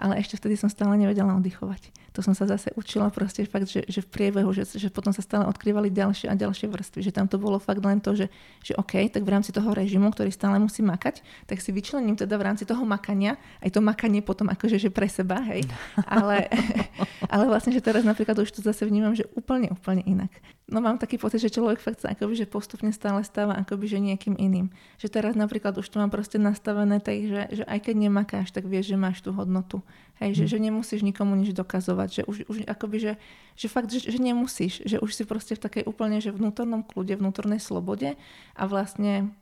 Ale 0.00 0.16
ešte 0.16 0.40
vtedy 0.40 0.56
som 0.56 0.72
stále 0.72 0.96
nevedela 0.96 1.36
oddychovať 1.36 1.92
to 2.10 2.20
som 2.22 2.34
sa 2.34 2.46
zase 2.46 2.74
učila 2.74 3.08
proste 3.14 3.46
fakt, 3.46 3.70
že, 3.70 3.86
že 3.86 4.02
v 4.02 4.08
priebehu, 4.10 4.50
že, 4.50 4.66
že 4.66 4.90
potom 4.90 5.14
sa 5.14 5.22
stále 5.22 5.46
odkrývali 5.46 5.94
ďalšie 5.94 6.26
a 6.26 6.34
ďalšie 6.34 6.66
vrstvy, 6.66 7.00
že 7.06 7.14
tam 7.14 7.30
to 7.30 7.38
bolo 7.38 7.62
fakt 7.62 7.80
len 7.80 8.02
to, 8.02 8.18
že, 8.18 8.26
že 8.66 8.74
OK, 8.74 8.98
tak 9.14 9.22
v 9.22 9.30
rámci 9.30 9.54
toho 9.54 9.70
režimu, 9.70 10.10
ktorý 10.10 10.34
stále 10.34 10.58
musí 10.58 10.82
makať, 10.82 11.22
tak 11.46 11.62
si 11.62 11.70
vyčlením 11.70 12.18
teda 12.18 12.34
v 12.34 12.46
rámci 12.50 12.66
toho 12.66 12.82
makania, 12.82 13.38
aj 13.62 13.70
to 13.70 13.80
makanie 13.80 14.20
potom 14.20 14.50
akože 14.50 14.82
že 14.82 14.90
pre 14.90 15.06
seba, 15.06 15.38
hej, 15.54 15.62
ale, 16.02 16.50
ale 17.32 17.44
vlastne, 17.46 17.70
že 17.70 17.82
teraz 17.82 18.02
napríklad 18.02 18.34
už 18.42 18.50
to 18.50 18.60
zase 18.60 18.82
vnímam, 18.82 19.14
že 19.14 19.30
úplne, 19.38 19.70
úplne 19.70 20.02
inak. 20.02 20.34
No 20.70 20.78
mám 20.78 21.02
taký 21.02 21.18
pocit, 21.18 21.42
že 21.42 21.50
človek 21.50 21.82
fakt 21.82 21.98
sa 21.98 22.14
akoby, 22.14 22.38
že 22.38 22.46
postupne 22.46 22.94
stále 22.94 23.26
stáva 23.26 23.58
akoby, 23.58 23.90
že 23.90 23.98
niekým 23.98 24.38
iným. 24.38 24.70
Že 25.02 25.18
teraz 25.18 25.32
napríklad 25.34 25.74
už 25.74 25.90
to 25.90 25.98
mám 25.98 26.14
proste 26.14 26.38
nastavené 26.38 27.02
tak, 27.02 27.26
že, 27.26 27.42
že 27.60 27.64
aj 27.66 27.90
keď 27.90 27.94
nemakáš, 28.06 28.54
tak 28.54 28.70
vieš, 28.70 28.94
že 28.94 28.96
máš 28.96 29.18
tú 29.18 29.34
hodnotu. 29.34 29.82
Hej, 30.22 30.38
že, 30.38 30.44
hm. 30.46 30.50
že 30.54 30.58
nemusíš 30.62 31.00
nikomu 31.02 31.34
nič 31.34 31.50
dokazovať, 31.58 32.08
že 32.08 32.22
už, 32.22 32.36
už 32.46 32.56
akoby, 32.70 32.96
že, 33.02 33.12
že 33.58 33.66
fakt, 33.66 33.90
že, 33.90 34.06
že 34.06 34.18
nemusíš, 34.22 34.86
že 34.86 35.02
už 35.02 35.10
si 35.10 35.26
proste 35.26 35.58
v 35.58 35.64
takej 35.66 35.84
úplne, 35.90 36.22
že 36.22 36.30
vnútornom 36.30 36.86
kľude, 36.86 37.18
vnútornej 37.18 37.58
slobode 37.58 38.14
a 38.54 38.62
vlastne 38.70 39.34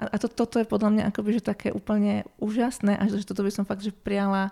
a, 0.00 0.08
a 0.08 0.16
to, 0.16 0.32
toto 0.32 0.56
je 0.56 0.64
podľa 0.64 0.96
mňa 0.96 1.02
akoby, 1.12 1.36
že 1.36 1.42
také 1.44 1.68
úplne 1.76 2.24
úžasné 2.40 2.96
a 2.96 3.04
že 3.04 3.20
toto 3.28 3.44
by 3.44 3.52
som 3.52 3.68
fakt, 3.68 3.84
že 3.84 3.92
priala 3.92 4.48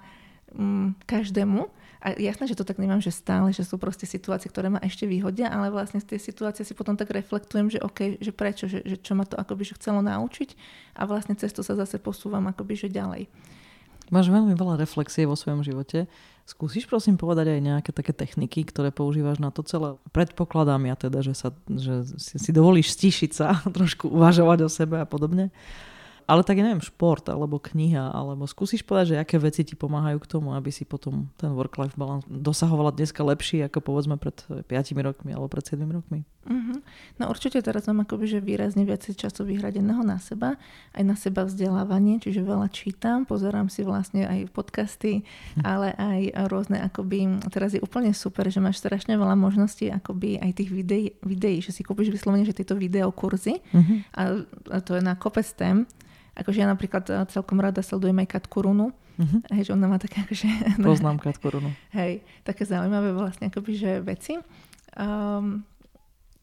mm, 0.52 1.08
každému. 1.08 1.72
A 1.98 2.14
jasné, 2.14 2.46
že 2.46 2.54
to 2.54 2.62
tak 2.62 2.78
nemám, 2.78 3.02
že 3.02 3.10
stále, 3.10 3.50
že 3.50 3.66
sú 3.66 3.74
proste 3.74 4.06
situácie, 4.06 4.46
ktoré 4.46 4.70
ma 4.70 4.78
ešte 4.78 5.02
vyhodia, 5.02 5.50
ale 5.50 5.74
vlastne 5.74 5.98
z 5.98 6.14
tej 6.14 6.20
situácie 6.30 6.62
si 6.62 6.70
potom 6.70 6.94
tak 6.94 7.10
reflektujem, 7.10 7.74
že 7.74 7.82
OK, 7.82 8.22
že 8.22 8.30
prečo, 8.30 8.70
že, 8.70 8.86
že 8.86 9.02
čo 9.02 9.18
ma 9.18 9.26
to 9.26 9.34
akoby 9.34 9.66
že 9.66 9.74
chcelo 9.74 9.98
naučiť 9.98 10.54
a 10.94 11.10
vlastne 11.10 11.34
cestu 11.34 11.66
sa 11.66 11.74
zase 11.74 11.98
posúvam 11.98 12.46
akoby 12.46 12.78
že 12.78 12.88
ďalej. 12.88 13.26
Máš 14.08 14.32
veľmi 14.32 14.56
veľa 14.56 14.80
reflexie 14.80 15.28
vo 15.28 15.36
svojom 15.36 15.60
živote. 15.60 16.08
Skúsiš 16.48 16.88
prosím 16.88 17.20
povedať 17.20 17.52
aj 17.52 17.60
nejaké 17.60 17.90
také 17.92 18.16
techniky, 18.16 18.64
ktoré 18.64 18.88
používaš 18.88 19.36
na 19.36 19.52
to 19.52 19.60
celé? 19.60 20.00
Predpokladám 20.16 20.80
ja 20.88 20.96
teda, 20.96 21.20
že, 21.20 21.36
sa, 21.36 21.52
že 21.68 22.08
si, 22.16 22.40
si 22.40 22.50
dovolíš 22.56 22.96
stíšiť 22.96 23.30
sa, 23.36 23.60
trošku 23.76 24.08
uvažovať 24.08 24.64
o 24.64 24.68
sebe 24.72 24.96
a 24.96 25.04
podobne. 25.04 25.52
Ale 26.28 26.44
tak 26.44 26.60
ja 26.60 26.64
neviem, 26.68 26.84
šport 26.84 27.24
alebo 27.32 27.56
kniha, 27.56 28.12
alebo 28.12 28.44
skúsiš 28.44 28.84
povedať, 28.84 29.16
že 29.16 29.20
aké 29.24 29.40
veci 29.40 29.64
ti 29.64 29.72
pomáhajú 29.72 30.20
k 30.20 30.28
tomu, 30.28 30.52
aby 30.52 30.68
si 30.68 30.84
potom 30.84 31.32
ten 31.40 31.56
work-life 31.56 31.96
balance 31.96 32.28
dosahovala 32.28 32.92
dneska 32.92 33.24
lepší 33.24 33.64
ako 33.64 33.80
povedzme 33.80 34.20
pred 34.20 34.36
5 34.44 34.68
rokmi 35.00 35.32
alebo 35.32 35.48
pred 35.48 35.64
7 35.64 35.80
rokmi? 35.88 36.28
Mm-hmm. 36.48 36.78
No 37.16 37.32
určite 37.32 37.64
teraz 37.64 37.88
mám 37.88 38.04
akoby, 38.04 38.28
že 38.28 38.38
výrazne 38.44 38.84
viacej 38.84 39.16
času 39.16 39.48
vyhradeného 39.48 40.04
na 40.04 40.20
seba, 40.20 40.60
aj 40.92 41.02
na 41.04 41.16
seba 41.16 41.48
vzdelávanie, 41.48 42.20
čiže 42.20 42.44
veľa 42.44 42.68
čítam, 42.72 43.24
pozerám 43.24 43.72
si 43.72 43.80
vlastne 43.84 44.28
aj 44.28 44.52
podcasty, 44.52 45.24
hm. 45.56 45.64
ale 45.64 45.96
aj 45.96 46.20
rôzne 46.52 46.80
akoby, 46.84 47.40
teraz 47.48 47.72
je 47.72 47.80
úplne 47.80 48.12
super, 48.12 48.48
že 48.52 48.60
máš 48.60 48.84
strašne 48.84 49.16
veľa 49.16 49.36
možností 49.36 49.88
akoby 49.88 50.40
aj 50.40 50.50
tých 50.60 50.70
videí, 50.72 51.16
videí 51.24 51.64
že 51.64 51.72
si 51.72 51.80
kúpiš 51.80 52.12
vyslovene, 52.12 52.44
že 52.44 52.56
tieto 52.56 52.76
videokurzy 52.76 53.60
mm-hmm. 53.60 53.98
a, 54.12 54.22
a 54.72 54.78
to 54.84 54.96
je 54.96 55.02
na 55.04 55.16
kopec 55.16 55.48
tém, 55.56 55.88
Akože 56.38 56.62
ja 56.62 56.68
napríklad 56.70 57.04
eh, 57.10 57.26
celkom 57.28 57.58
rada 57.58 57.82
sledujem 57.82 58.14
aj 58.22 58.28
Katkurunu, 58.38 58.94
uh-huh. 58.94 59.40
hej, 59.58 59.68
že 59.68 59.70
ona 59.74 59.90
má 59.90 59.98
také 59.98 60.22
akože... 60.22 60.78
Poznám 60.86 61.18
Katkurunu. 61.18 61.74
Hej, 61.90 62.22
také 62.46 62.62
zaujímavé 62.62 63.10
vlastne 63.10 63.50
akoby, 63.50 63.72
že 63.74 63.90
veci. 64.00 64.38
Um, 64.94 65.66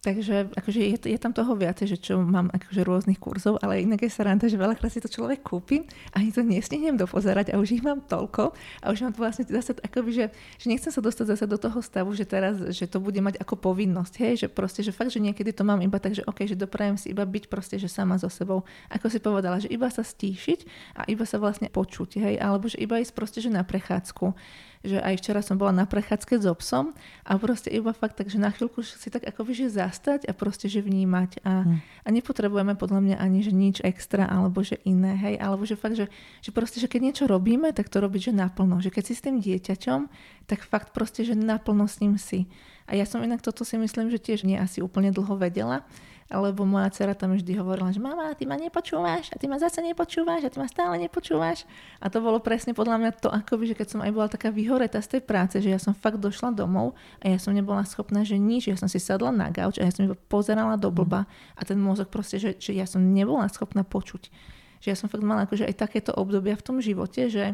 Takže 0.05 0.53
akože 0.53 0.79
je, 0.85 0.97
je 1.01 1.17
tam 1.17 1.33
toho 1.33 1.57
viacej, 1.57 1.89
že 1.89 1.97
čo 1.97 2.21
mám 2.21 2.53
akože 2.53 2.85
rôznych 2.85 3.17
kurzov, 3.17 3.57
ale 3.65 3.81
inak 3.81 4.05
je 4.05 4.13
sranda, 4.13 4.45
že 4.45 4.53
veľakrát 4.53 4.93
si 4.93 5.01
to 5.01 5.09
človek 5.09 5.41
kúpi 5.41 5.81
a 6.13 6.21
ani 6.21 6.29
to 6.29 6.45
nestihnem 6.45 6.93
dopozerať 6.93 7.49
a 7.49 7.57
už 7.57 7.81
ich 7.81 7.81
mám 7.81 8.05
toľko 8.05 8.53
a 8.53 8.93
už 8.93 9.01
mám 9.01 9.17
to 9.17 9.25
vlastne 9.25 9.49
zase 9.49 9.73
akoby, 9.81 10.13
že, 10.13 10.25
že 10.61 10.65
nechcem 10.69 10.93
sa 10.93 11.01
dostať 11.01 11.25
zase 11.33 11.49
do 11.49 11.57
toho 11.57 11.81
stavu, 11.81 12.13
že 12.13 12.21
teraz, 12.21 12.61
že 12.69 12.85
to 12.85 13.01
bude 13.01 13.17
mať 13.17 13.41
ako 13.41 13.57
povinnosť, 13.57 14.13
hej, 14.21 14.45
že 14.45 14.47
proste, 14.53 14.85
že 14.85 14.93
fakt, 14.93 15.09
že 15.09 15.17
niekedy 15.17 15.49
to 15.49 15.65
mám 15.65 15.81
iba 15.81 15.97
tak, 15.97 16.13
že 16.13 16.21
OK, 16.29 16.45
že 16.45 16.53
doprajem 16.53 17.01
si 17.01 17.09
iba 17.09 17.25
byť 17.25 17.49
proste, 17.49 17.81
že 17.81 17.89
sama 17.89 18.21
so 18.21 18.29
sebou, 18.29 18.61
ako 18.93 19.09
si 19.09 19.17
povedala, 19.17 19.57
že 19.57 19.73
iba 19.73 19.89
sa 19.89 20.05
stíšiť 20.05 20.69
a 21.01 21.09
iba 21.09 21.25
sa 21.25 21.41
vlastne 21.41 21.73
počuť, 21.73 22.21
hej, 22.21 22.37
alebo 22.37 22.69
že 22.69 22.77
iba 22.77 23.01
ísť 23.01 23.17
proste, 23.17 23.41
že 23.41 23.49
na 23.49 23.65
prechádzku 23.65 24.37
že 24.85 25.01
aj 25.01 25.19
včera 25.19 25.41
som 25.41 25.57
bola 25.57 25.73
na 25.73 25.85
prechádzke 25.89 26.37
s 26.39 26.45
obsom 26.45 26.93
a 27.25 27.35
proste 27.41 27.73
iba 27.73 27.91
fakt 27.91 28.21
tak, 28.21 28.29
že 28.29 28.37
na 28.37 28.53
chvíľku 28.53 28.85
si 28.85 29.09
tak 29.09 29.25
akoby, 29.25 29.65
že 29.65 29.73
zastať 29.73 30.29
a 30.29 30.33
proste, 30.37 30.69
že 30.69 30.85
vnímať 30.85 31.41
a, 31.41 31.65
hmm. 31.65 31.77
a 32.05 32.07
nepotrebujeme 32.13 32.77
podľa 32.77 33.01
mňa 33.01 33.15
ani, 33.17 33.41
že 33.41 33.51
nič 33.51 33.81
extra 33.81 34.29
alebo 34.29 34.61
že 34.61 34.79
iné, 34.85 35.17
hej, 35.17 35.35
alebo 35.41 35.65
že 35.65 35.75
fakt, 35.75 35.97
že, 35.97 36.07
že 36.45 36.53
proste, 36.53 36.77
že 36.77 36.87
keď 36.87 37.01
niečo 37.11 37.25
robíme, 37.25 37.73
tak 37.73 37.89
to 37.89 37.97
robiť, 37.99 38.29
že 38.29 38.33
naplno, 38.37 38.79
že 38.79 38.93
keď 38.93 39.03
si 39.09 39.13
s 39.17 39.25
tým 39.25 39.41
dieťaťom, 39.41 39.99
tak 40.45 40.61
fakt 40.63 40.93
proste, 40.93 41.25
že 41.25 41.33
naplno 41.33 41.89
s 41.89 41.99
ním 41.99 42.21
si. 42.21 42.45
A 42.85 42.93
ja 42.93 43.09
som 43.09 43.25
inak 43.25 43.41
toto 43.41 43.65
si 43.65 43.81
myslím, 43.81 44.13
že 44.13 44.21
tiež 44.21 44.45
nie 44.45 44.61
asi 44.61 44.77
úplne 44.77 45.09
dlho 45.09 45.41
vedela, 45.41 45.81
lebo 46.25 46.65
moja 46.65 46.89
dcera 46.89 47.13
tam 47.13 47.37
vždy 47.37 47.61
hovorila, 47.61 47.93
že 47.93 48.01
mama, 48.01 48.33
ty 48.33 48.49
ma 48.49 48.57
nepočúvaš 48.57 49.29
a 49.29 49.37
ty 49.37 49.45
ma 49.45 49.61
zase 49.61 49.85
nepočúvaš 49.85 50.41
a 50.41 50.49
ty 50.49 50.57
ma 50.57 50.65
stále 50.65 50.97
nepočúvaš. 50.97 51.69
A 52.01 52.09
to 52.09 52.17
bolo 52.17 52.41
presne 52.41 52.73
podľa 52.73 52.97
mňa 52.97 53.11
to, 53.21 53.29
akoby, 53.29 53.69
že 53.69 53.77
keď 53.77 53.87
som 53.93 53.99
aj 54.01 54.09
bola 54.09 54.25
taká 54.25 54.49
vyhoretá 54.49 54.97
z 55.05 55.17
tej 55.17 55.21
práce, 55.21 55.61
že 55.61 55.69
ja 55.69 55.77
som 55.77 55.93
fakt 55.93 56.17
došla 56.17 56.49
domov 56.57 56.97
a 57.21 57.29
ja 57.29 57.37
som 57.37 57.53
nebola 57.53 57.85
schopná, 57.85 58.25
že 58.25 58.41
nič, 58.41 58.73
ja 58.73 58.77
som 58.77 58.89
si 58.89 58.97
sadla 58.97 59.29
na 59.29 59.53
gauč 59.53 59.77
a 59.77 59.85
ja 59.85 59.93
som 59.93 60.09
iba 60.09 60.17
pozerala 60.17 60.73
do 60.81 60.89
blba 60.89 61.29
a 61.53 61.61
ten 61.61 61.77
mozog 61.77 62.09
proste, 62.09 62.41
že, 62.41 62.57
že 62.57 62.73
ja 62.73 62.89
som 62.89 63.05
nebola 63.05 63.45
schopná 63.45 63.85
počuť. 63.85 64.33
Že 64.81 64.87
ja 64.89 64.97
som 64.97 65.13
fakt 65.13 65.21
mala 65.21 65.45
akože 65.45 65.69
aj 65.69 65.77
takéto 65.77 66.09
obdobia 66.17 66.57
v 66.57 66.65
tom 66.65 66.81
živote, 66.81 67.29
že 67.29 67.53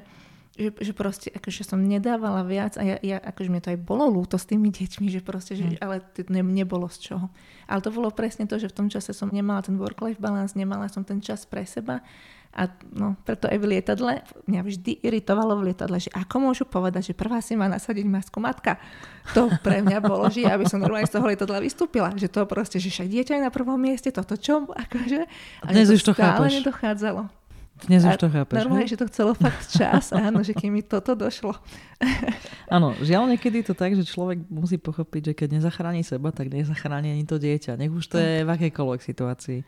že, 0.56 0.70
že 0.76 0.92
proste 0.92 1.32
akože 1.32 1.64
som 1.64 1.80
nedávala 1.80 2.44
viac 2.44 2.76
a 2.76 2.84
ja, 2.84 2.98
ja 3.00 3.18
akože 3.24 3.50
mne 3.50 3.64
to 3.64 3.72
aj 3.72 3.80
bolo 3.80 4.06
ľúto 4.12 4.36
s 4.36 4.46
tými 4.46 4.68
deťmi, 4.68 5.08
že 5.08 5.24
proste, 5.24 5.56
že, 5.56 5.64
mm. 5.64 5.80
ale 5.80 6.04
to 6.12 6.28
ne, 6.28 6.44
nebolo 6.44 6.92
z 6.92 7.12
čoho. 7.12 7.32
Ale 7.72 7.80
to 7.80 7.90
bolo 7.90 8.12
presne 8.12 8.44
to, 8.46 8.60
že 8.60 8.68
v 8.68 8.78
tom 8.84 8.88
čase 8.92 9.16
som 9.16 9.32
nemala 9.32 9.64
ten 9.64 9.80
work-life 9.80 10.20
balance, 10.20 10.60
nemala 10.60 10.92
som 10.92 11.08
ten 11.08 11.24
čas 11.24 11.48
pre 11.48 11.64
seba 11.64 12.04
a 12.52 12.68
no, 12.92 13.16
preto 13.24 13.48
aj 13.48 13.58
v 13.64 13.66
lietadle, 13.80 14.14
mňa 14.44 14.62
vždy 14.68 14.92
iritovalo 15.08 15.56
v 15.56 15.72
lietadle, 15.72 16.04
že 16.04 16.12
ako 16.12 16.52
môžu 16.52 16.68
povedať, 16.68 17.12
že 17.12 17.14
prvá 17.16 17.40
si 17.40 17.56
má 17.56 17.72
nasadiť 17.72 18.04
masku 18.04 18.44
matka. 18.44 18.76
To 19.32 19.48
pre 19.64 19.80
mňa 19.80 20.04
bolo, 20.04 20.28
že 20.28 20.44
ja 20.44 20.60
by 20.60 20.68
som 20.68 20.84
normálne 20.84 21.08
z 21.08 21.16
toho 21.16 21.32
lietadla 21.32 21.64
vystúpila. 21.64 22.12
Že 22.12 22.28
to 22.28 22.40
proste, 22.44 22.84
že 22.84 22.92
však 22.92 23.08
dieťa 23.08 23.34
je 23.40 23.46
na 23.48 23.52
prvom 23.56 23.80
mieste, 23.80 24.12
toto 24.12 24.36
čo? 24.36 24.68
Akože, 24.68 25.32
a 25.64 25.72
dnes 25.72 25.96
už 25.96 26.04
to 26.04 26.12
chápeš. 26.12 26.60
nedochádzalo. 26.60 27.41
Dnes 27.88 28.06
už 28.06 28.17
to 28.22 28.30
chápeš. 28.30 28.62
Normálne, 28.62 28.86
že 28.86 29.00
to 29.00 29.10
chcelo 29.10 29.34
fakt 29.34 29.74
čas, 29.74 30.13
áno, 30.13 30.46
že 30.46 30.54
keď 30.54 30.70
mi 30.70 30.82
toto 30.86 31.17
došlo. 31.17 31.58
Áno, 32.72 32.98
žiaľ 32.98 33.30
niekedy 33.30 33.62
je 33.62 33.67
to 33.70 33.76
tak, 33.78 33.94
že 33.94 34.02
človek 34.08 34.48
musí 34.50 34.80
pochopiť, 34.82 35.22
že 35.32 35.34
keď 35.38 35.60
nezachráni 35.60 36.02
seba, 36.02 36.34
tak 36.34 36.50
nezachráni 36.50 37.13
ani 37.13 37.28
to 37.28 37.38
dieťa. 37.38 37.78
Nech 37.78 37.94
už 37.94 38.10
to 38.10 38.17
je 38.17 38.41
v 38.41 38.50
akejkoľvek 38.50 39.02
situácii. 39.06 39.60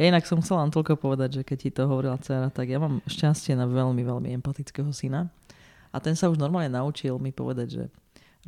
Ja 0.00 0.04
inak 0.08 0.24
som 0.24 0.40
chcela 0.40 0.66
len 0.66 0.72
toľko 0.72 0.98
povedať, 0.98 1.38
že 1.38 1.42
keď 1.44 1.58
ti 1.60 1.70
to 1.70 1.86
hovorila 1.86 2.18
dcera, 2.18 2.48
tak 2.50 2.72
ja 2.72 2.80
mám 2.80 3.04
šťastie 3.06 3.54
na 3.54 3.68
veľmi, 3.68 4.02
veľmi 4.02 4.34
empatického 4.40 4.88
syna. 4.90 5.30
A 5.92 6.00
ten 6.02 6.16
sa 6.18 6.26
už 6.32 6.40
normálne 6.40 6.72
naučil 6.72 7.20
mi 7.22 7.30
povedať, 7.30 7.68
že 7.70 7.84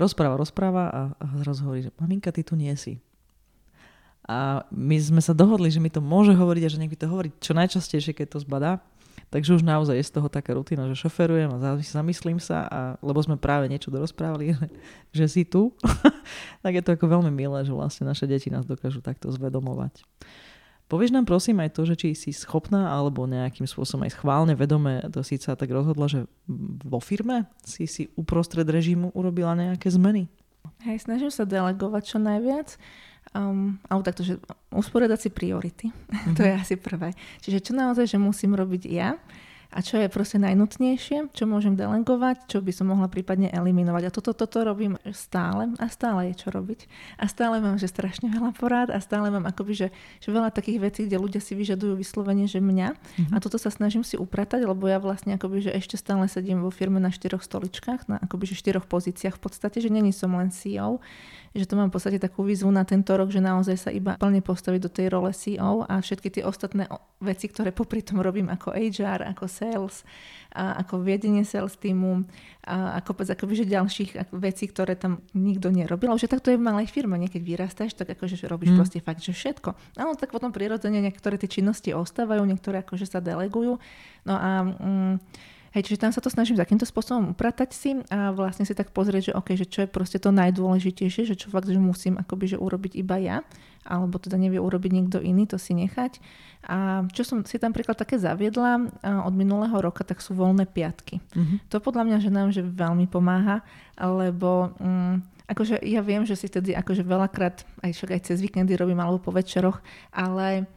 rozpráva, 0.01 0.41
rozpráva 0.41 0.85
a, 0.89 1.03
a 1.21 1.25
zrazu 1.45 1.69
hovorí, 1.69 1.87
že 1.87 1.95
maminka, 2.01 2.33
ty 2.33 2.43
tu 2.43 2.57
nie 2.57 2.73
si. 2.75 2.99
A 4.29 4.61
my 4.69 4.97
sme 5.01 5.25
sa 5.25 5.33
dohodli, 5.33 5.73
že 5.73 5.81
mi 5.81 5.89
to 5.89 6.05
môže 6.05 6.37
hovoriť 6.37 6.63
a 6.65 6.73
že 6.73 6.81
mi 6.81 6.93
to 6.93 7.09
hovorí 7.09 7.33
čo 7.41 7.57
najčastejšie, 7.57 8.13
keď 8.13 8.37
to 8.37 8.45
zbadá. 8.45 8.85
Takže 9.29 9.61
už 9.61 9.63
naozaj 9.65 10.01
je 10.01 10.09
z 10.09 10.13
toho 10.17 10.29
taká 10.33 10.57
rutina, 10.57 10.89
že 10.89 10.97
šoferujem 10.97 11.53
a 11.53 11.81
zamyslím 11.85 12.41
sa, 12.41 12.65
a, 12.65 12.81
lebo 13.05 13.21
sme 13.21 13.37
práve 13.37 13.69
niečo 13.69 13.93
dorozprávali, 13.93 14.57
že 15.17 15.27
si 15.29 15.45
tu, 15.45 15.77
tak 16.65 16.73
je 16.73 16.83
to 16.85 16.97
ako 16.97 17.07
veľmi 17.21 17.33
milé, 17.33 17.61
že 17.65 17.77
vlastne 17.77 18.09
naše 18.09 18.25
deti 18.25 18.49
nás 18.49 18.65
dokážu 18.65 19.05
takto 19.05 19.29
zvedomovať. 19.29 20.01
Povieš 20.89 21.13
nám 21.13 21.29
prosím 21.29 21.61
aj 21.61 21.77
to, 21.77 21.85
že 21.85 22.01
či 22.01 22.17
si 22.17 22.33
schopná 22.33 22.89
alebo 22.89 23.29
nejakým 23.29 23.69
spôsobom 23.69 24.09
aj 24.09 24.17
schválne, 24.17 24.57
vedome 24.57 25.05
to 25.13 25.21
síce 25.21 25.45
tak 25.45 25.69
rozhodla, 25.69 26.09
že 26.09 26.25
vo 26.81 26.97
firme 26.97 27.45
si 27.61 27.85
si 27.85 28.09
uprostred 28.17 28.65
režimu 28.65 29.13
urobila 29.13 29.53
nejaké 29.53 29.93
zmeny? 29.93 30.33
Hej, 30.89 31.05
snažím 31.05 31.29
sa 31.29 31.45
delegovať 31.45 32.03
čo 32.09 32.17
najviac. 32.17 32.81
Um, 33.37 33.77
alebo 33.89 34.03
takto, 34.05 34.25
že 34.25 34.41
usporiadať 34.73 35.19
si 35.19 35.29
priority. 35.29 35.87
Mm-hmm. 35.93 36.35
to 36.37 36.41
je 36.45 36.53
mhm. 36.53 36.61
asi 36.61 36.75
prvé. 36.81 37.13
Čiže 37.45 37.59
čo 37.61 37.73
naozaj, 37.77 38.17
že 38.17 38.19
musím 38.21 38.57
robiť 38.57 38.83
ja 38.89 39.17
a 39.69 39.85
čo 39.85 40.01
je 40.01 40.09
proste 40.09 40.41
najnutnejšie, 40.41 41.37
čo 41.37 41.45
môžem 41.45 41.77
delegovať, 41.77 42.49
čo 42.49 42.65
by 42.65 42.73
som 42.73 42.89
mohla 42.89 43.05
prípadne 43.05 43.53
eliminovať. 43.53 44.09
A 44.09 44.15
toto, 44.15 44.33
toto 44.33 44.65
robím 44.65 44.97
stále 45.13 45.77
a 45.77 45.93
stále 45.93 46.33
je 46.33 46.41
čo 46.41 46.49
robiť. 46.49 46.89
A 47.21 47.29
stále 47.29 47.61
mám, 47.61 47.77
že 47.77 47.85
strašne 47.85 48.33
veľa 48.33 48.57
porád 48.57 48.89
a 48.89 48.99
stále 49.05 49.29
mám 49.29 49.45
akoby, 49.45 49.77
že, 49.77 49.89
že 50.25 50.29
veľa 50.33 50.57
takých 50.57 50.81
vecí, 50.81 51.01
kde 51.05 51.21
ľudia 51.21 51.45
si 51.45 51.53
vyžadujú 51.53 52.01
vyslovene, 52.01 52.49
že 52.49 52.65
mňa. 52.65 52.89
Mm-hmm. 52.97 53.35
A 53.37 53.45
toto 53.45 53.61
sa 53.61 53.69
snažím 53.69 54.09
si 54.09 54.17
upratať, 54.17 54.65
lebo 54.65 54.89
ja 54.89 54.97
vlastne 54.97 55.37
akoby, 55.37 55.69
že 55.69 55.77
ešte 55.77 56.01
stále 56.01 56.25
sedím 56.33 56.65
vo 56.65 56.73
firme 56.73 56.97
na 56.97 57.13
štyroch 57.13 57.45
stoličkách, 57.45 58.09
na 58.09 58.17
akoby, 58.25 58.49
že 58.49 58.57
štyroch 58.57 58.89
pozíciách 58.89 59.37
v 59.37 59.43
podstate, 59.53 59.85
že 59.85 59.93
není 59.93 60.17
som 60.17 60.33
len 60.33 60.49
CEO, 60.49 61.05
že 61.55 61.65
to 61.69 61.75
mám 61.77 61.89
v 61.89 61.95
podstate 61.97 62.19
takú 62.21 62.45
výzvu 62.45 62.69
na 62.69 62.85
tento 62.85 63.15
rok, 63.15 63.33
že 63.33 63.41
naozaj 63.41 63.77
sa 63.77 63.91
iba 63.93 64.17
plne 64.19 64.41
postaviť 64.41 64.81
do 64.85 64.91
tej 64.91 65.07
role 65.13 65.31
CEO 65.33 65.85
a 65.85 66.01
všetky 66.01 66.29
tie 66.29 66.43
ostatné 66.45 66.89
veci, 67.19 67.51
ktoré 67.51 67.73
popri 67.75 68.05
tom 68.05 68.21
robím 68.23 68.53
ako 68.53 68.75
HR, 68.75 69.27
ako 69.33 69.45
sales, 69.49 70.07
a 70.55 70.81
ako 70.81 71.05
viedenie 71.05 71.45
sales 71.45 71.77
týmu 71.77 72.25
a 72.65 73.01
ako 73.01 73.25
akoby, 73.25 73.65
že 73.65 73.65
ďalších 73.69 74.11
vecí, 74.33 74.65
ktoré 74.69 74.97
tam 74.97 75.21
nikto 75.37 75.69
nerobil. 75.69 76.13
Že 76.17 76.33
takto 76.33 76.49
je 76.53 76.61
v 76.61 76.65
malej 76.65 76.89
firme, 76.89 77.21
niekedy 77.21 77.45
vyrastáš, 77.45 77.97
tak 77.97 78.13
akože 78.17 78.41
robíš 78.49 78.73
mm. 78.73 78.79
proste 78.79 78.99
fakt, 79.05 79.21
že 79.21 79.37
všetko. 79.37 79.77
Áno, 80.01 80.17
tak 80.17 80.33
potom 80.33 80.53
prirodzene 80.53 81.01
niektoré 81.05 81.37
tie 81.37 81.49
činnosti 81.49 81.93
ostávajú, 81.93 82.45
niektoré 82.49 82.81
akože 82.81 83.05
sa 83.09 83.21
delegujú. 83.21 83.77
No 84.25 84.35
a 84.37 84.51
mm, 84.65 85.15
Hej, 85.79 85.95
čiže 85.95 86.03
tam 86.03 86.11
sa 86.11 86.19
to 86.19 86.27
snažím 86.27 86.59
takýmto 86.59 86.83
spôsobom 86.83 87.39
upratať 87.39 87.71
si 87.71 87.95
a 88.11 88.35
vlastne 88.35 88.67
si 88.67 88.75
tak 88.75 88.91
pozrieť, 88.91 89.31
že, 89.31 89.33
okay, 89.39 89.55
že 89.55 89.63
čo 89.63 89.87
je 89.87 89.89
proste 89.89 90.19
to 90.19 90.35
najdôležitejšie, 90.35 91.23
že 91.23 91.39
čo 91.39 91.55
fakt, 91.55 91.71
že 91.71 91.79
musím 91.79 92.19
akoby, 92.19 92.51
že 92.51 92.59
urobiť 92.59 92.99
iba 92.99 93.15
ja, 93.23 93.47
alebo 93.87 94.19
teda 94.19 94.35
nevie 94.43 94.59
urobiť 94.59 94.91
niekto 94.91 95.23
iný, 95.23 95.47
to 95.47 95.55
si 95.55 95.79
nechať. 95.79 96.19
A 96.67 97.07
čo 97.15 97.23
som 97.23 97.47
si 97.47 97.63
tam 97.63 97.71
príklad 97.71 97.95
také 97.95 98.19
zaviedla 98.19 98.91
od 99.23 99.35
minulého 99.39 99.79
roka, 99.79 100.03
tak 100.03 100.19
sú 100.19 100.35
voľné 100.35 100.67
piatky. 100.67 101.23
Mm-hmm. 101.23 101.71
To 101.71 101.79
podľa 101.79 102.11
mňa, 102.11 102.19
že 102.27 102.31
nám 102.35 102.51
že 102.51 102.67
veľmi 102.67 103.07
pomáha, 103.07 103.63
lebo... 104.03 104.75
Mm, 104.83 105.23
akože 105.49 105.81
ja 105.81 106.05
viem, 106.05 106.29
že 106.29 106.37
si 106.37 106.45
tedy 106.53 106.77
akože 106.77 107.01
veľakrát, 107.09 107.65
aj 107.81 107.97
však 107.97 108.11
aj 108.13 108.21
cez 108.29 108.45
víkendy 108.45 108.77
robím 108.77 109.01
alebo 109.01 109.17
po 109.17 109.33
večeroch, 109.33 109.81
ale 110.13 110.69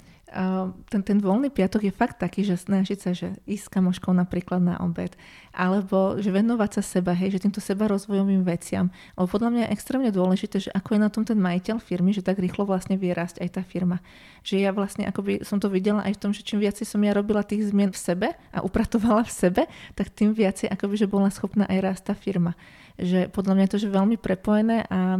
ten, 0.88 1.02
ten 1.04 1.18
voľný 1.20 1.52
piatok 1.52 1.92
je 1.92 1.94
fakt 1.94 2.24
taký, 2.24 2.48
že 2.48 2.56
snažiť 2.56 2.98
sa, 3.04 3.12
že 3.12 3.36
ísť 3.44 3.68
s 3.68 3.74
kamoškou 3.74 4.16
napríklad 4.16 4.64
na 4.64 4.80
obed, 4.80 5.12
alebo 5.52 6.16
že 6.24 6.32
venovať 6.32 6.80
sa 6.80 6.82
seba, 6.82 7.12
hej, 7.12 7.36
že 7.36 7.44
týmto 7.44 7.60
seba 7.60 7.92
rozvojovým 7.92 8.48
veciam. 8.48 8.88
Lebo 9.20 9.28
podľa 9.28 9.50
mňa 9.52 9.62
je 9.68 9.74
extrémne 9.76 10.08
dôležité, 10.08 10.58
že 10.64 10.70
ako 10.72 10.96
je 10.96 11.00
na 11.04 11.12
tom 11.12 11.28
ten 11.28 11.36
majiteľ 11.36 11.84
firmy, 11.84 12.16
že 12.16 12.24
tak 12.24 12.40
rýchlo 12.40 12.64
vlastne 12.64 12.96
vie 12.96 13.12
rásť 13.12 13.44
aj 13.44 13.60
tá 13.60 13.62
firma. 13.68 14.00
Že 14.48 14.64
ja 14.64 14.72
vlastne 14.72 15.04
akoby 15.04 15.44
som 15.44 15.60
to 15.60 15.68
videla 15.68 16.00
aj 16.08 16.16
v 16.16 16.22
tom, 16.24 16.32
že 16.32 16.48
čím 16.48 16.64
viacej 16.64 16.88
som 16.88 17.04
ja 17.04 17.12
robila 17.12 17.44
tých 17.44 17.68
zmien 17.68 17.92
v 17.92 18.00
sebe 18.00 18.28
a 18.56 18.64
upratovala 18.64 19.28
v 19.28 19.36
sebe, 19.36 19.62
tak 20.00 20.16
tým 20.16 20.32
viacej 20.32 20.72
akoby, 20.72 20.96
že 20.96 21.12
bola 21.12 21.28
schopná 21.28 21.68
aj 21.68 21.80
rásť 21.84 22.04
tá 22.08 22.16
firma. 22.16 22.56
Že 22.96 23.28
podľa 23.36 23.54
mňa 23.60 23.64
je 23.68 23.74
to 23.76 23.82
že 23.84 23.90
veľmi 23.92 24.16
prepojené 24.16 24.88
a 24.88 25.20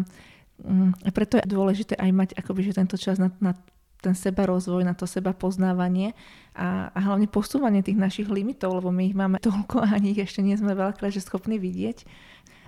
mm, 0.64 1.04
a 1.04 1.10
preto 1.12 1.36
je 1.36 1.52
dôležité 1.52 2.00
aj 2.00 2.12
mať 2.16 2.30
akoby, 2.40 2.72
že 2.72 2.80
tento 2.80 2.96
čas 2.96 3.20
na, 3.20 3.28
na 3.44 3.60
ten 4.02 4.18
seba 4.18 4.50
rozvoj, 4.50 4.82
na 4.82 4.98
to 4.98 5.06
seba 5.06 5.32
poznávanie 5.32 6.18
a, 6.58 6.90
a 6.92 7.00
hlavne 7.00 7.30
posúvanie 7.30 7.86
tých 7.86 8.02
našich 8.02 8.28
limitov, 8.28 8.82
lebo 8.82 8.90
my 8.90 9.14
ich 9.14 9.16
máme 9.16 9.38
toľko 9.38 9.86
a 9.86 10.02
ani 10.02 10.18
ich 10.18 10.22
ešte 10.26 10.42
nie 10.42 10.58
sme 10.58 10.74
veľakrát 10.74 11.14
že 11.14 11.22
schopní 11.22 11.62
vidieť. 11.62 12.04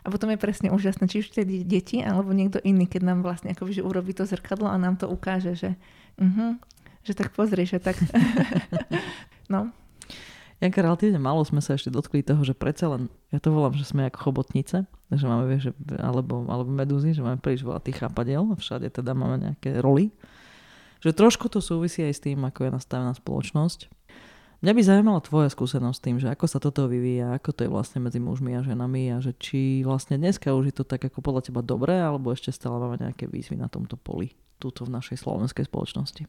A 0.04 0.12
potom 0.12 0.28
je 0.30 0.40
presne 0.40 0.68
úžasné, 0.70 1.08
či 1.08 1.24
už 1.24 1.32
tie 1.32 1.48
deti, 1.48 2.04
alebo 2.04 2.36
niekto 2.36 2.60
iný, 2.62 2.92
keď 2.92 3.02
nám 3.08 3.20
vlastne 3.24 3.56
akoby, 3.56 3.80
že 3.80 3.88
urobí 3.88 4.12
to 4.12 4.28
zrkadlo 4.28 4.68
a 4.68 4.76
nám 4.76 5.00
to 5.00 5.08
ukáže, 5.08 5.56
že, 5.56 5.72
uh-huh, 6.20 6.60
že 7.08 7.16
tak 7.16 7.32
pozri, 7.32 7.64
že 7.64 7.80
tak... 7.80 7.96
no. 9.54 9.72
Janka, 10.60 10.84
relatívne 10.84 11.20
málo 11.24 11.48
sme 11.48 11.64
sa 11.64 11.80
ešte 11.80 11.88
dotkli 11.88 12.20
toho, 12.20 12.44
že 12.44 12.52
predsa 12.52 12.92
len, 12.92 13.08
ja 13.32 13.40
to 13.40 13.56
volám, 13.56 13.80
že 13.80 13.88
sme 13.88 14.12
ako 14.12 14.32
chobotnice, 14.32 14.84
že 15.12 15.26
máme, 15.28 15.48
vieš, 15.48 15.72
alebo, 15.96 16.48
alebo 16.52 16.68
medúzy, 16.68 17.16
že 17.16 17.24
máme 17.24 17.40
príliš 17.40 17.64
veľa 17.64 17.80
tých 17.84 18.04
chápadiel 18.04 18.44
všade 18.60 18.92
teda 18.92 19.16
máme 19.16 19.40
nejaké 19.40 19.80
roly 19.80 20.12
že 21.04 21.12
trošku 21.12 21.52
to 21.52 21.60
súvisí 21.60 22.00
aj 22.00 22.14
s 22.16 22.24
tým, 22.24 22.40
ako 22.48 22.72
je 22.72 22.72
nastavená 22.80 23.12
spoločnosť. 23.12 23.92
Mňa 24.64 24.72
by 24.72 24.82
zaujímala 24.88 25.20
tvoja 25.20 25.52
skúsenosť 25.52 25.98
s 26.00 26.04
tým, 26.08 26.18
že 26.24 26.32
ako 26.32 26.48
sa 26.48 26.64
toto 26.64 26.88
vyvíja, 26.88 27.36
ako 27.36 27.52
to 27.52 27.68
je 27.68 27.74
vlastne 27.76 28.00
medzi 28.00 28.24
mužmi 28.24 28.56
a 28.56 28.64
ženami 28.64 29.12
a 29.12 29.20
že 29.20 29.36
či 29.36 29.84
vlastne 29.84 30.16
dneska 30.16 30.56
už 30.56 30.72
je 30.72 30.76
to 30.80 30.88
tak 30.88 31.04
ako 31.04 31.20
podľa 31.20 31.52
teba 31.52 31.60
dobré, 31.60 32.00
alebo 32.00 32.32
ešte 32.32 32.56
stále 32.56 32.80
máme 32.80 32.96
nejaké 33.04 33.28
výzvy 33.28 33.60
na 33.60 33.68
tomto 33.68 34.00
poli, 34.00 34.32
túto 34.64 34.88
v 34.88 34.96
našej 34.96 35.20
slovenskej 35.20 35.68
spoločnosti. 35.68 36.24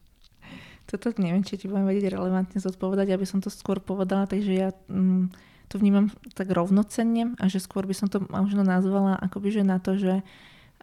Toto 0.85 1.15
neviem, 1.15 1.47
či 1.47 1.55
ti 1.55 1.71
budem 1.71 1.87
vedieť 1.87 2.11
relevantne 2.11 2.59
zodpovedať, 2.59 3.15
aby 3.15 3.23
som 3.23 3.39
to 3.39 3.47
skôr 3.47 3.79
povedala, 3.79 4.27
takže 4.27 4.51
ja 4.51 4.69
mm, 4.91 5.31
to 5.71 5.79
vnímam 5.79 6.11
tak 6.35 6.51
rovnocenne 6.51 7.39
a 7.39 7.47
že 7.47 7.63
skôr 7.63 7.87
by 7.87 7.95
som 7.95 8.11
to 8.11 8.19
možno 8.27 8.67
nazvala 8.67 9.15
akoby, 9.15 9.49
že 9.55 9.63
na 9.63 9.79
to, 9.79 9.95
že 9.95 10.21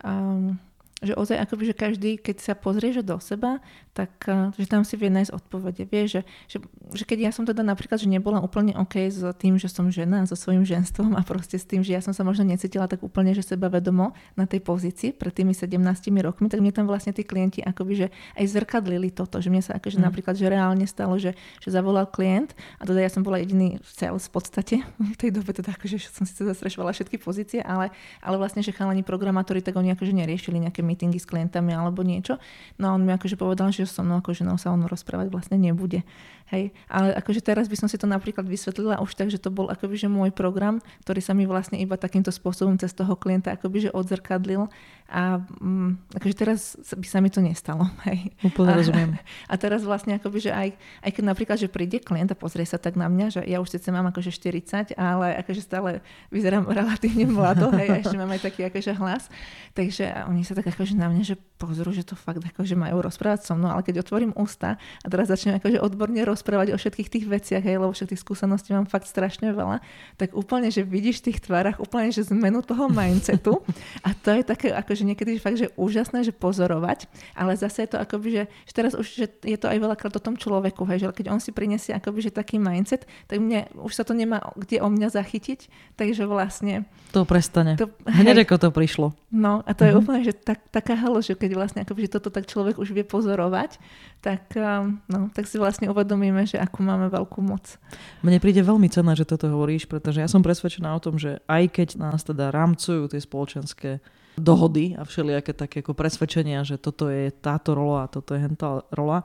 um, 0.01 0.59
že 1.03 1.19
ozaj 1.19 1.37
akoby, 1.43 1.63
že 1.71 1.75
každý, 1.75 2.11
keď 2.17 2.37
sa 2.39 2.55
pozrie 2.55 2.95
že 2.95 3.03
do 3.03 3.19
seba, 3.19 3.59
tak 3.93 4.11
eh, 4.31 4.55
že 4.57 4.67
tam 4.71 4.87
si 4.87 4.95
vie 4.95 5.11
nájsť 5.11 5.35
odpovede. 5.35 5.85
Vie, 5.91 6.07
že, 6.07 6.21
že, 6.47 6.63
že 6.95 7.05
keď 7.05 7.19
ja 7.29 7.31
som 7.35 7.45
teda 7.45 7.61
napríklad, 7.67 7.99
že 7.99 8.09
nebola 8.09 8.39
úplne 8.39 8.73
OK 8.79 9.11
s 9.11 9.21
tým, 9.37 9.59
že 9.59 9.67
som 9.67 9.91
žena, 9.91 10.25
so 10.25 10.39
svojím 10.39 10.63
ženstvom 10.63 11.19
a 11.19 11.27
proste 11.27 11.59
s 11.59 11.67
tým, 11.67 11.83
že 11.83 11.93
ja 11.93 12.01
som 12.01 12.15
sa 12.15 12.23
možno 12.23 12.47
necítila 12.47 12.87
tak 12.87 13.03
úplne, 13.03 13.35
že 13.35 13.43
seba 13.43 13.67
vedomo 13.67 14.15
na 14.39 14.47
tej 14.47 14.63
pozícii 14.63 15.11
pred 15.13 15.35
tými 15.35 15.53
17 15.53 15.77
rokmi, 16.23 16.47
tak 16.47 16.63
mne 16.63 16.73
tam 16.73 16.87
vlastne 16.87 17.11
tí 17.11 17.27
klienti 17.27 17.61
akoby, 17.61 17.93
že 17.95 18.07
aj 18.39 18.45
zrkadlili 18.49 19.11
toto, 19.11 19.43
že 19.43 19.51
mne 19.51 19.61
sa 19.61 19.77
akože 19.77 19.99
mm. 19.99 20.05
napríklad, 20.07 20.35
že 20.39 20.47
reálne 20.47 20.87
stalo, 20.87 21.19
že, 21.19 21.35
že 21.59 21.69
zavolal 21.69 22.07
klient 22.07 22.55
a 22.79 22.87
teda 22.87 23.03
ja 23.03 23.11
som 23.11 23.27
bola 23.27 23.43
jediný 23.43 23.83
sales 23.83 24.31
v 24.31 24.33
podstate 24.33 24.75
v 25.15 25.17
tej 25.19 25.35
dobe, 25.35 25.51
teda 25.51 25.75
akože 25.75 25.99
som 26.07 26.25
si 26.25 26.47
zastrešovala 26.47 26.95
všetky 26.95 27.19
pozície, 27.19 27.61
ale, 27.61 27.91
ale 28.23 28.37
vlastne, 28.39 28.63
že 28.63 28.71
chalani 28.71 29.03
programátori, 29.03 29.61
tak 29.65 29.75
oni 29.75 29.93
akože 29.93 30.15
neriešili 30.15 30.63
nejaké 30.63 30.85
meetingy 30.93 31.17
s 31.17 31.25
klientami 31.25 31.73
alebo 31.73 32.05
niečo. 32.05 32.37
No 32.77 32.93
a 32.93 32.95
on 32.95 33.03
mi 33.09 33.17
akože 33.17 33.41
povedal, 33.41 33.73
že 33.73 33.89
so 33.89 34.05
mnou 34.05 34.21
ako 34.21 34.37
ženou 34.37 34.61
sa 34.61 34.69
on 34.69 34.85
rozprávať 34.85 35.33
vlastne 35.33 35.57
nebude. 35.57 36.05
Hej. 36.53 36.77
Ale 36.93 37.17
akože 37.17 37.41
teraz 37.41 37.65
by 37.65 37.81
som 37.81 37.89
si 37.89 37.97
to 37.97 38.05
napríklad 38.05 38.45
vysvetlila 38.45 39.01
už 39.01 39.17
tak, 39.17 39.33
že 39.33 39.41
to 39.41 39.49
bol 39.49 39.73
akoby 39.73 39.97
že 39.97 40.13
môj 40.13 40.37
program, 40.37 40.85
ktorý 41.01 41.25
sa 41.25 41.33
mi 41.33 41.49
vlastne 41.49 41.81
iba 41.81 41.97
takýmto 41.97 42.29
spôsobom 42.29 42.77
cez 42.77 42.93
toho 42.93 43.17
klienta 43.17 43.57
akoby 43.57 43.89
že 43.89 43.91
odzrkadlil 43.97 44.69
a 45.09 45.41
um, 45.61 45.97
akože 46.13 46.35
teraz 46.37 46.77
by 46.93 47.09
sa 47.09 47.25
mi 47.25 47.33
to 47.33 47.41
nestalo. 47.41 47.89
Hej. 48.09 48.37
Úplne 48.45 48.69
a, 48.69 48.77
rozumiem. 48.77 49.11
A 49.53 49.55
teraz 49.61 49.85
vlastne 49.85 50.17
akoby, 50.17 50.49
že 50.49 50.53
aj, 50.53 50.73
aj 51.05 51.11
keď 51.13 51.25
napríklad, 51.25 51.57
že 51.61 51.69
príde 51.69 52.01
klient 52.01 52.33
a 52.33 52.37
pozrie 52.37 52.65
sa 52.65 52.81
tak 52.81 52.97
na 52.97 53.09
mňa, 53.09 53.27
že 53.29 53.41
ja 53.45 53.61
už 53.61 53.69
sice 53.69 53.93
mám 53.93 54.09
akože 54.09 54.33
40, 54.33 54.97
ale 54.97 55.37
akože 55.45 55.61
stále 55.61 56.01
vyzerám 56.33 56.69
relatívne 56.79 57.29
mlado, 57.29 57.69
hej, 57.77 57.89
a 57.93 57.97
ešte 58.01 58.17
mám 58.17 58.33
aj 58.33 58.41
taký 58.45 58.69
akože 58.69 58.93
hlas, 58.97 59.29
takže 59.77 60.25
oni 60.29 60.45
sa 60.45 60.57
tak 60.57 60.73
akože 60.83 60.99
na 60.99 61.07
mňa, 61.07 61.23
že 61.23 61.37
pozrú, 61.63 61.95
že 61.95 62.03
to 62.03 62.19
fakt 62.19 62.43
akože 62.43 62.75
majú 62.75 63.07
rozprávať 63.07 63.47
so 63.47 63.55
mnou, 63.55 63.71
ale 63.71 63.87
keď 63.87 64.03
otvorím 64.03 64.35
ústa 64.35 64.83
a 64.83 65.07
teraz 65.07 65.31
začnem 65.31 65.63
akože 65.63 65.79
odborne 65.79 66.19
rozprávať, 66.27 66.75
o 66.75 66.77
všetkých 66.77 67.07
tých 67.07 67.25
veciach, 67.31 67.63
hej, 67.63 67.79
lebo 67.79 67.95
všetkých 67.95 68.19
skúseností 68.19 68.75
mám 68.75 68.91
fakt 68.91 69.07
strašne 69.07 69.55
veľa, 69.55 69.79
tak 70.19 70.35
úplne, 70.35 70.75
že 70.75 70.83
vidíš 70.83 71.23
v 71.23 71.31
tých 71.31 71.47
tvárach 71.47 71.79
úplne, 71.79 72.11
že 72.11 72.27
zmenu 72.35 72.67
toho 72.67 72.91
mindsetu 72.91 73.63
a 74.07 74.11
to 74.11 74.35
je 74.35 74.43
také, 74.43 74.75
akože 74.75 75.07
niekedy 75.07 75.39
fakt, 75.39 75.63
že 75.63 75.71
úžasné, 75.79 76.27
že 76.27 76.35
pozorovať, 76.35 77.07
ale 77.39 77.55
zase 77.55 77.87
je 77.87 77.95
to 77.95 77.99
akoby, 78.03 78.43
že, 78.43 78.45
že 78.67 78.73
teraz 78.75 78.93
už 78.99 79.07
že 79.13 79.31
je 79.47 79.55
to 79.55 79.71
aj 79.71 79.79
veľakrát 79.79 80.11
o 80.19 80.25
tom 80.25 80.35
človeku, 80.35 80.83
hej, 80.91 81.07
že 81.07 81.07
keď 81.15 81.31
on 81.31 81.39
si 81.39 81.55
prinesie 81.55 81.95
akoby, 81.95 82.27
že 82.27 82.35
taký 82.35 82.59
mindset, 82.59 83.07
tak 83.31 83.39
mne 83.39 83.71
už 83.79 83.95
sa 83.95 84.03
to 84.03 84.19
nemá 84.19 84.43
kde 84.59 84.83
o 84.83 84.91
mňa 84.91 85.15
zachytiť, 85.15 85.71
takže 85.95 86.27
vlastne... 86.27 86.91
To 87.15 87.23
prestane. 87.23 87.79
To, 87.79 87.87
Hneď 88.09 88.49
ako 88.49 88.57
to 88.57 88.69
prišlo. 88.73 89.07
No 89.31 89.61
a 89.63 89.71
to 89.77 89.85
mm-hmm. 89.85 89.87
je 89.87 89.93
mhm. 89.93 90.01
úplne, 90.01 90.21
že 90.25 90.35
tak, 90.35 90.59
taká 90.73 90.97
halo, 90.97 91.21
že 91.21 91.37
keď 91.37 91.53
vlastne 91.55 91.81
akoby, 91.85 92.09
že 92.09 92.17
toto 92.17 92.33
tak 92.33 92.49
človek 92.49 92.81
už 92.81 92.97
vie 92.97 93.05
pozorovať, 93.05 93.77
tak, 94.25 94.49
um, 94.57 94.99
no, 95.07 95.29
tak 95.37 95.45
si 95.45 95.61
vlastne 95.61 95.93
uvedomím, 95.93 96.23
uvedomíme, 96.23 96.43
že 96.47 96.61
akú 96.61 96.85
máme 96.85 97.11
veľkú 97.11 97.41
moc. 97.43 97.79
Mne 98.23 98.39
príde 98.39 98.63
veľmi 98.63 98.87
cenné, 98.93 99.13
že 99.19 99.27
toto 99.27 99.51
hovoríš, 99.51 99.89
pretože 99.91 100.23
ja 100.23 100.29
som 100.31 100.45
presvedčená 100.45 100.95
o 100.95 101.03
tom, 101.03 101.19
že 101.19 101.43
aj 101.51 101.65
keď 101.73 101.89
nás 101.99 102.23
teda 102.23 102.55
rámcujú 102.55 103.11
tie 103.11 103.21
spoločenské 103.21 103.91
dohody 104.39 104.97
a 104.97 105.05
všelijaké 105.05 105.53
také 105.53 105.81
ako 105.85 105.93
presvedčenia, 105.93 106.65
že 106.65 106.81
toto 106.81 107.09
je 107.13 107.29
táto 107.33 107.77
rola 107.77 108.09
a 108.09 108.11
toto 108.11 108.33
je 108.33 108.41
hentá 108.41 108.81
rola, 108.93 109.25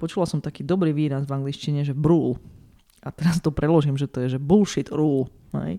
počula 0.00 0.24
som 0.24 0.40
taký 0.40 0.64
dobrý 0.64 0.96
výraz 0.96 1.28
v 1.28 1.34
angličtine, 1.36 1.84
že 1.84 1.92
brule. 1.92 2.40
A 3.04 3.14
teraz 3.14 3.38
to 3.38 3.54
preložím, 3.54 3.94
že 3.94 4.10
to 4.10 4.24
je 4.24 4.36
že 4.36 4.40
bullshit 4.42 4.90
rule. 4.90 5.30
Hej 5.54 5.78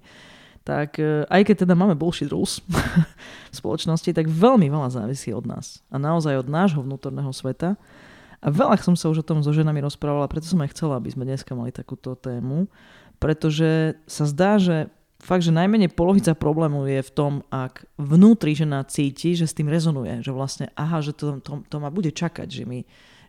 tak 0.68 1.00
e, 1.00 1.24
aj 1.32 1.48
keď 1.48 1.64
teda 1.64 1.80
máme 1.80 1.96
bullshit 1.96 2.28
rules 2.28 2.60
v 3.52 3.56
spoločnosti, 3.56 4.12
tak 4.12 4.28
veľmi 4.28 4.68
veľa 4.68 4.92
závisí 4.92 5.32
od 5.32 5.48
nás. 5.48 5.80
A 5.88 5.96
naozaj 5.96 6.44
od 6.44 6.52
nášho 6.52 6.84
vnútorného 6.84 7.32
sveta. 7.32 7.80
A 8.44 8.48
veľa 8.52 8.76
som 8.84 9.00
sa 9.00 9.08
už 9.08 9.24
o 9.24 9.26
tom 9.26 9.40
so 9.40 9.56
ženami 9.56 9.80
rozprávala, 9.80 10.28
preto 10.28 10.46
som 10.46 10.60
aj 10.60 10.76
chcela, 10.76 11.00
aby 11.00 11.10
sme 11.10 11.24
dneska 11.24 11.56
mali 11.56 11.72
takúto 11.72 12.14
tému, 12.20 12.68
pretože 13.18 13.98
sa 14.06 14.30
zdá, 14.30 14.62
že 14.62 14.92
fakt, 15.18 15.42
že 15.42 15.56
najmenej 15.56 15.90
polovica 15.90 16.38
problému 16.38 16.86
je 16.86 17.02
v 17.02 17.12
tom, 17.16 17.34
ak 17.50 17.90
vnútri 17.98 18.54
žena 18.54 18.86
cíti, 18.86 19.34
že 19.34 19.50
s 19.50 19.58
tým 19.58 19.72
rezonuje, 19.72 20.22
že 20.22 20.30
vlastne, 20.30 20.70
aha, 20.78 21.02
že 21.02 21.18
to, 21.18 21.42
to, 21.42 21.66
to 21.66 21.76
ma 21.82 21.90
bude 21.90 22.14
čakať, 22.14 22.46
že 22.46 22.64
mi, 22.70 22.86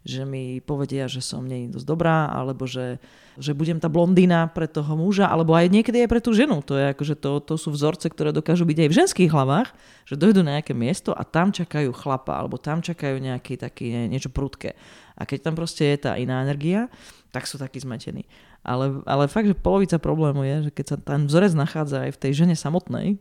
že 0.07 0.23
mi 0.23 0.63
povedia, 0.63 1.11
že 1.11 1.23
som 1.23 1.43
nie 1.47 1.71
dosť 1.71 1.87
dobrá, 1.87 2.31
alebo 2.31 2.67
že, 2.67 2.99
že 3.39 3.55
budem 3.55 3.79
tá 3.79 3.91
blondína 3.91 4.51
pre 4.51 4.67
toho 4.71 4.95
muža, 4.95 5.27
alebo 5.27 5.55
aj 5.55 5.71
niekedy 5.71 6.03
aj 6.05 6.11
pre 6.11 6.21
tú 6.23 6.31
ženu. 6.35 6.63
To, 6.67 6.75
je 6.79 6.95
akože 6.95 7.15
to, 7.19 7.43
to 7.43 7.55
sú 7.59 7.75
vzorce, 7.75 8.07
ktoré 8.11 8.31
dokážu 8.31 8.67
byť 8.67 8.79
aj 8.85 8.89
v 8.89 8.99
ženských 9.05 9.31
hlavách, 9.31 9.71
že 10.07 10.19
dojdu 10.19 10.43
na 10.47 10.59
nejaké 10.59 10.73
miesto 10.75 11.11
a 11.15 11.23
tam 11.27 11.51
čakajú 11.51 11.91
chlapa, 11.95 12.35
alebo 12.35 12.59
tam 12.59 12.83
čakajú 12.83 13.19
nejaký 13.19 13.59
taký 13.59 14.11
niečo 14.11 14.31
prudké. 14.31 14.79
A 15.19 15.27
keď 15.27 15.51
tam 15.51 15.55
proste 15.59 15.83
je 15.83 15.99
tá 16.09 16.15
iná 16.15 16.41
energia, 16.47 16.87
tak 17.35 17.45
sú 17.45 17.59
takí 17.59 17.83
zmetení. 17.83 18.25
Ale, 18.67 19.01
ale 19.07 19.31
fakt, 19.31 19.47
že 19.47 19.57
polovica 19.57 19.97
problému 20.03 20.43
je, 20.45 20.57
že 20.69 20.71
keď 20.75 20.87
sa 20.87 20.97
ten 20.99 21.31
vzorec 21.31 21.55
nachádza 21.55 22.09
aj 22.09 22.11
v 22.15 22.21
tej 22.21 22.33
žene 22.45 22.57
samotnej, 22.59 23.17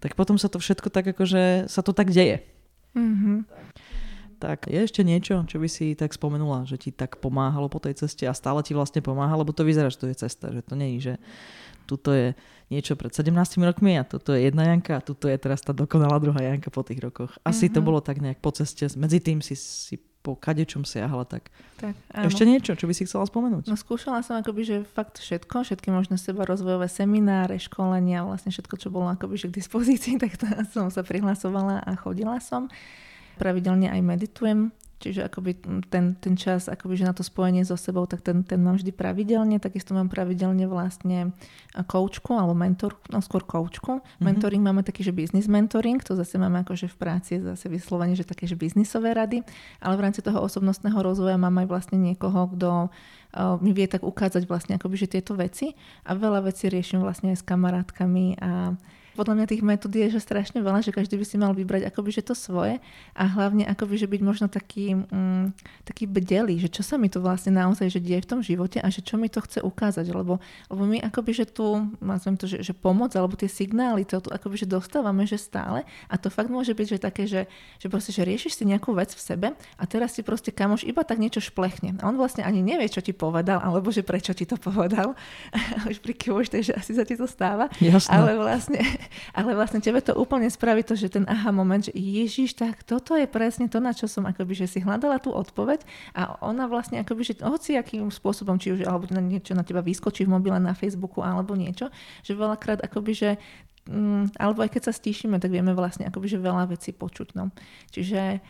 tak 0.00 0.16
potom 0.16 0.40
sa 0.40 0.48
to 0.48 0.56
všetko 0.56 0.88
tak 0.88 1.12
akože, 1.12 1.68
sa 1.68 1.80
to 1.84 1.92
tak 1.92 2.08
deje. 2.10 2.40
Mm-hmm. 2.96 3.38
Tak 4.40 4.72
je 4.72 4.80
ešte 4.80 5.04
niečo, 5.04 5.44
čo 5.44 5.60
by 5.60 5.68
si 5.68 5.92
tak 5.92 6.16
spomenula, 6.16 6.64
že 6.64 6.80
ti 6.80 6.90
tak 6.90 7.20
pomáhalo 7.20 7.68
po 7.68 7.76
tej 7.76 8.00
ceste 8.00 8.24
a 8.24 8.32
stále 8.32 8.64
ti 8.64 8.72
vlastne 8.72 9.04
pomáha, 9.04 9.36
lebo 9.36 9.52
to 9.52 9.68
vyzerá, 9.68 9.92
že 9.92 10.00
to 10.00 10.08
je 10.08 10.16
cesta, 10.16 10.48
že 10.48 10.64
to 10.64 10.72
je, 10.80 10.88
že 10.96 11.14
tuto 11.84 12.16
je 12.16 12.32
niečo 12.70 12.94
pred 12.94 13.10
17 13.10 13.34
rokmi 13.66 13.98
a 13.98 14.06
toto 14.06 14.32
je 14.32 14.46
jedna 14.46 14.70
Janka 14.70 14.96
a 14.96 15.04
tuto 15.04 15.26
je 15.26 15.36
teraz 15.36 15.60
tá 15.60 15.74
dokonalá 15.74 16.22
druhá 16.22 16.40
Janka 16.40 16.70
po 16.72 16.86
tých 16.86 17.02
rokoch. 17.02 17.36
Asi 17.42 17.66
mm-hmm. 17.68 17.74
to 17.74 17.80
mhm. 17.82 17.86
bolo 17.86 18.00
tak 18.00 18.22
nejak 18.22 18.38
po 18.40 18.54
ceste, 18.54 18.86
medzi 18.96 19.20
tým 19.20 19.44
si, 19.44 19.58
si 19.58 20.00
po 20.20 20.36
kadečom 20.36 20.84
siahala 20.84 21.24
tak. 21.24 21.48
tak 21.80 21.96
áno. 22.12 22.28
Ešte 22.28 22.44
niečo, 22.44 22.76
čo 22.76 22.84
by 22.84 22.92
si 22.92 23.08
chcela 23.08 23.24
spomenúť? 23.24 23.72
No 23.72 23.76
skúšala 23.76 24.20
som 24.20 24.36
akoby, 24.36 24.62
že 24.68 24.76
fakt 24.84 25.16
všetko, 25.16 25.64
všetky 25.64 25.88
možné 25.88 26.20
seba 26.20 26.44
rozvojové 26.44 26.92
semináre, 26.92 27.56
školenia, 27.56 28.22
vlastne 28.28 28.52
všetko, 28.52 28.74
čo 28.76 28.88
bolo 28.92 29.08
akoby, 29.08 29.40
že 29.40 29.48
k 29.48 29.58
dispozícii, 29.58 30.14
tak 30.22 30.36
to 30.36 30.46
som 30.70 30.92
sa 30.92 31.00
prihlasovala 31.00 31.82
a 31.82 31.92
chodila 31.96 32.36
som. 32.38 32.68
Pravidelne 33.40 33.88
aj 33.88 34.00
meditujem, 34.04 34.68
Čiže 35.00 35.32
akoby 35.32 35.56
ten, 35.88 36.12
ten 36.20 36.34
čas, 36.36 36.68
akoby, 36.68 37.00
že 37.00 37.08
na 37.08 37.16
to 37.16 37.24
spojenie 37.24 37.64
so 37.64 37.72
sebou, 37.72 38.04
tak 38.04 38.20
ten, 38.20 38.44
ten 38.44 38.60
mám 38.60 38.76
vždy 38.76 38.92
pravidelne. 38.92 39.56
Takisto 39.56 39.96
mám 39.96 40.12
pravidelne 40.12 40.68
vlastne 40.68 41.32
koučku 41.72 42.36
alebo 42.36 42.52
mentor, 42.52 43.00
no 43.08 43.24
skôr 43.24 43.40
koučku. 43.40 44.04
Mm-hmm. 44.04 44.20
Mentoring 44.20 44.60
máme 44.60 44.84
taký, 44.84 45.00
že 45.00 45.16
business 45.16 45.48
mentoring, 45.48 46.04
to 46.04 46.12
zase 46.12 46.36
máme 46.36 46.60
akože 46.68 46.92
v 46.92 46.96
práci 47.00 47.40
zase 47.40 47.72
vyslovene, 47.72 48.12
že 48.12 48.28
také, 48.28 48.44
že 48.44 48.60
biznisové 48.60 49.16
rady, 49.16 49.40
ale 49.80 49.96
v 49.96 50.04
rámci 50.04 50.20
toho 50.20 50.36
osobnostného 50.44 51.00
rozvoja 51.00 51.40
mám 51.40 51.56
aj 51.64 51.66
vlastne 51.72 51.96
niekoho, 51.96 52.52
kto 52.52 52.92
mi 53.64 53.72
vie 53.72 53.88
tak 53.88 54.04
ukázať 54.04 54.44
vlastne 54.44 54.76
akoby, 54.76 55.00
že 55.00 55.16
tieto 55.16 55.32
veci 55.32 55.72
a 56.04 56.12
veľa 56.12 56.44
vecí 56.44 56.68
riešim 56.68 57.00
vlastne 57.00 57.32
aj 57.32 57.40
s 57.40 57.44
kamarátkami 57.48 58.36
a 58.36 58.76
podľa 59.20 59.36
mňa 59.36 59.46
tých 59.52 59.60
metód 59.60 59.92
je 59.92 60.16
že 60.16 60.24
strašne 60.24 60.64
veľa, 60.64 60.80
že 60.80 60.96
každý 60.96 61.20
by 61.20 61.26
si 61.28 61.36
mal 61.36 61.52
vybrať 61.52 61.84
akoby, 61.92 62.08
že 62.08 62.24
to 62.24 62.32
svoje 62.32 62.80
a 63.12 63.22
hlavne 63.28 63.68
akoby, 63.68 64.00
že 64.00 64.08
byť 64.08 64.20
možno 64.24 64.48
taký, 64.48 64.96
mm, 64.96 65.52
taký 65.84 66.08
bdelý, 66.08 66.56
že 66.56 66.72
čo 66.72 66.80
sa 66.80 66.96
mi 66.96 67.12
to 67.12 67.20
vlastne 67.20 67.52
naozaj 67.52 67.92
že 67.92 68.00
deje 68.00 68.24
v 68.24 68.30
tom 68.32 68.40
živote 68.40 68.80
a 68.80 68.88
že 68.88 69.04
čo 69.04 69.20
mi 69.20 69.28
to 69.28 69.44
chce 69.44 69.60
ukázať, 69.60 70.08
lebo, 70.08 70.40
lebo 70.72 70.82
my 70.88 71.04
akoby, 71.04 71.36
že 71.36 71.44
tu, 71.44 71.92
nazvem 72.00 72.40
to, 72.40 72.48
že, 72.48 72.64
že 72.64 72.72
pomoc 72.72 73.12
alebo 73.12 73.36
tie 73.36 73.44
signály, 73.44 74.08
to 74.08 74.24
tu 74.24 74.32
akoby, 74.32 74.64
že 74.64 74.64
dostávame, 74.64 75.28
že 75.28 75.36
stále 75.36 75.84
a 76.08 76.16
to 76.16 76.32
fakt 76.32 76.48
môže 76.48 76.72
byť, 76.72 76.86
že 76.96 76.98
také, 76.98 77.28
že, 77.28 77.44
že 77.76 77.92
proste, 77.92 78.16
že 78.16 78.24
riešiš 78.24 78.56
si 78.56 78.64
nejakú 78.64 78.96
vec 78.96 79.12
v 79.12 79.20
sebe 79.20 79.48
a 79.52 79.84
teraz 79.84 80.16
si 80.16 80.24
proste 80.24 80.48
kamoš 80.48 80.88
iba 80.88 81.04
tak 81.04 81.20
niečo 81.20 81.44
šplechne 81.44 82.00
a 82.00 82.08
on 82.08 82.16
vlastne 82.16 82.40
ani 82.40 82.64
nevie, 82.64 82.88
čo 82.88 83.04
ti 83.04 83.12
povedal, 83.12 83.60
alebo 83.60 83.92
že 83.92 84.00
prečo 84.00 84.32
ti 84.32 84.48
to 84.48 84.56
povedal. 84.56 85.12
Už 85.90 86.00
prikyvuješ, 86.00 86.48
takže 86.48 86.72
asi 86.72 86.96
sa 86.96 87.04
ti 87.04 87.18
to 87.18 87.28
stáva. 87.28 87.68
Jasné. 87.82 88.14
Ale 88.14 88.38
vlastne 88.38 88.80
ale 89.36 89.54
vlastne 89.54 89.82
tebe 89.82 89.98
to 90.00 90.16
úplne 90.16 90.46
spraví 90.48 90.82
to, 90.82 90.94
že 90.94 91.12
ten 91.12 91.24
aha 91.26 91.50
moment, 91.50 91.82
že 91.82 91.94
Ježiš, 91.94 92.56
tak 92.56 92.82
toto 92.82 93.14
je 93.14 93.26
presne 93.26 93.66
to, 93.66 93.78
na 93.78 93.94
čo 93.94 94.10
som 94.10 94.26
akoby, 94.26 94.54
že 94.54 94.66
si 94.66 94.78
hľadala 94.82 95.18
tú 95.18 95.30
odpoveď 95.34 95.82
a 96.16 96.40
ona 96.44 96.66
vlastne 96.66 97.00
akoby, 97.02 97.22
že 97.22 97.34
hoci 97.42 97.76
akým 97.76 98.08
spôsobom, 98.08 98.56
či 98.56 98.74
už 98.74 98.86
alebo 98.86 99.10
na 99.10 99.22
niečo 99.22 99.52
na 99.54 99.66
teba 99.66 99.84
vyskočí 99.84 100.24
v 100.26 100.34
mobile 100.34 100.58
na 100.58 100.72
Facebooku 100.72 101.20
alebo 101.20 101.54
niečo, 101.54 101.88
že 102.22 102.34
veľakrát 102.34 102.82
akoby, 102.82 103.12
že 103.12 103.30
mm, 103.88 104.36
alebo 104.36 104.62
aj 104.62 104.70
keď 104.76 104.82
sa 104.90 104.92
stíšime, 104.92 105.42
tak 105.42 105.54
vieme 105.54 105.72
vlastne 105.72 106.06
akoby, 106.06 106.26
že 106.30 106.38
veľa 106.42 106.70
vecí 106.70 106.94
počuť. 106.94 107.34
No. 107.38 107.54
Čiže, 107.90 108.42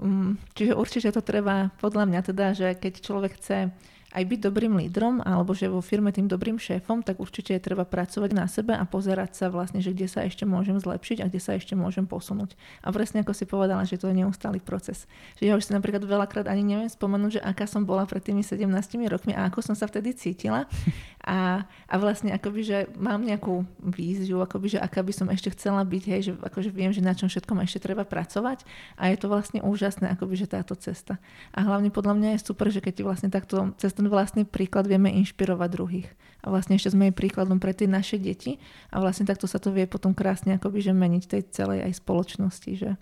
mm, 0.00 0.54
čiže 0.54 0.72
určite 0.74 1.08
to 1.14 1.22
treba, 1.22 1.70
podľa 1.78 2.04
mňa 2.08 2.20
teda, 2.24 2.46
že 2.56 2.68
keď 2.78 2.92
človek 3.02 3.32
chce 3.38 3.70
aj 4.08 4.24
byť 4.24 4.40
dobrým 4.40 4.72
lídrom 4.80 5.20
alebo 5.20 5.52
že 5.52 5.68
vo 5.68 5.84
firme 5.84 6.08
tým 6.08 6.24
dobrým 6.32 6.56
šéfom, 6.56 7.04
tak 7.04 7.20
určite 7.20 7.52
je 7.52 7.60
treba 7.60 7.84
pracovať 7.84 8.30
na 8.32 8.48
sebe 8.48 8.72
a 8.72 8.84
pozerať 8.88 9.36
sa 9.36 9.46
vlastne, 9.52 9.84
že 9.84 9.92
kde 9.92 10.08
sa 10.08 10.24
ešte 10.24 10.48
môžem 10.48 10.80
zlepšiť 10.80 11.20
a 11.20 11.28
kde 11.28 11.40
sa 11.40 11.52
ešte 11.60 11.76
môžem 11.76 12.08
posunúť. 12.08 12.56
A 12.80 12.88
presne 12.88 13.20
ako 13.20 13.36
si 13.36 13.44
povedala, 13.44 13.84
že 13.84 14.00
to 14.00 14.08
je 14.08 14.16
neustály 14.16 14.64
proces. 14.64 15.04
Že 15.36 15.44
ja 15.44 15.54
už 15.60 15.68
si 15.68 15.72
napríklad 15.76 16.08
veľakrát 16.08 16.48
ani 16.48 16.64
neviem 16.64 16.88
spomenúť, 16.88 17.36
že 17.36 17.44
aká 17.44 17.68
som 17.68 17.84
bola 17.84 18.08
pred 18.08 18.24
tými 18.24 18.40
17 18.40 18.64
rokmi 19.12 19.36
a 19.36 19.52
ako 19.52 19.60
som 19.60 19.76
sa 19.76 19.84
vtedy 19.84 20.16
cítila. 20.16 20.64
A, 21.28 21.68
a 21.84 21.94
vlastne 22.00 22.32
akoby, 22.32 22.64
že 22.64 22.78
mám 22.96 23.20
nejakú 23.20 23.68
víziu, 23.84 24.40
akoby, 24.40 24.72
že 24.72 24.78
aká 24.80 25.04
by 25.04 25.12
som 25.12 25.28
ešte 25.28 25.52
chcela 25.52 25.84
byť, 25.84 26.02
hej, 26.08 26.20
že 26.24 26.32
akože 26.40 26.72
viem, 26.72 26.88
že 26.88 27.04
na 27.04 27.12
čom 27.12 27.28
všetkom 27.28 27.60
ešte 27.68 27.84
treba 27.84 28.08
pracovať 28.08 28.64
a 28.96 29.12
je 29.12 29.16
to 29.20 29.28
vlastne 29.28 29.60
úžasné, 29.60 30.08
akoby, 30.16 30.40
že 30.40 30.48
táto 30.48 30.72
cesta. 30.72 31.20
A 31.52 31.68
hlavne 31.68 31.92
podľa 31.92 32.16
mňa 32.16 32.28
je 32.32 32.48
super, 32.48 32.72
že 32.72 32.80
keď 32.80 33.04
vlastne 33.04 33.28
takto 33.28 33.76
cez 33.76 33.92
ten 33.92 34.08
vlastný 34.08 34.48
príklad 34.48 34.88
vieme 34.88 35.12
inšpirovať 35.20 35.68
druhých. 35.68 36.08
A 36.40 36.48
vlastne 36.48 36.80
ešte 36.80 36.96
sme 36.96 37.12
aj 37.12 37.20
príkladom 37.20 37.60
pre 37.60 37.76
tie 37.76 37.84
naše 37.84 38.16
deti 38.16 38.56
a 38.88 38.96
vlastne 38.96 39.28
takto 39.28 39.44
sa 39.44 39.60
to 39.60 39.68
vie 39.68 39.84
potom 39.84 40.16
krásne 40.16 40.56
akoby, 40.56 40.80
že 40.80 40.96
meniť 40.96 41.22
tej 41.28 41.42
celej 41.52 41.84
aj 41.84 42.00
spoločnosti, 42.00 42.72
že, 42.72 42.96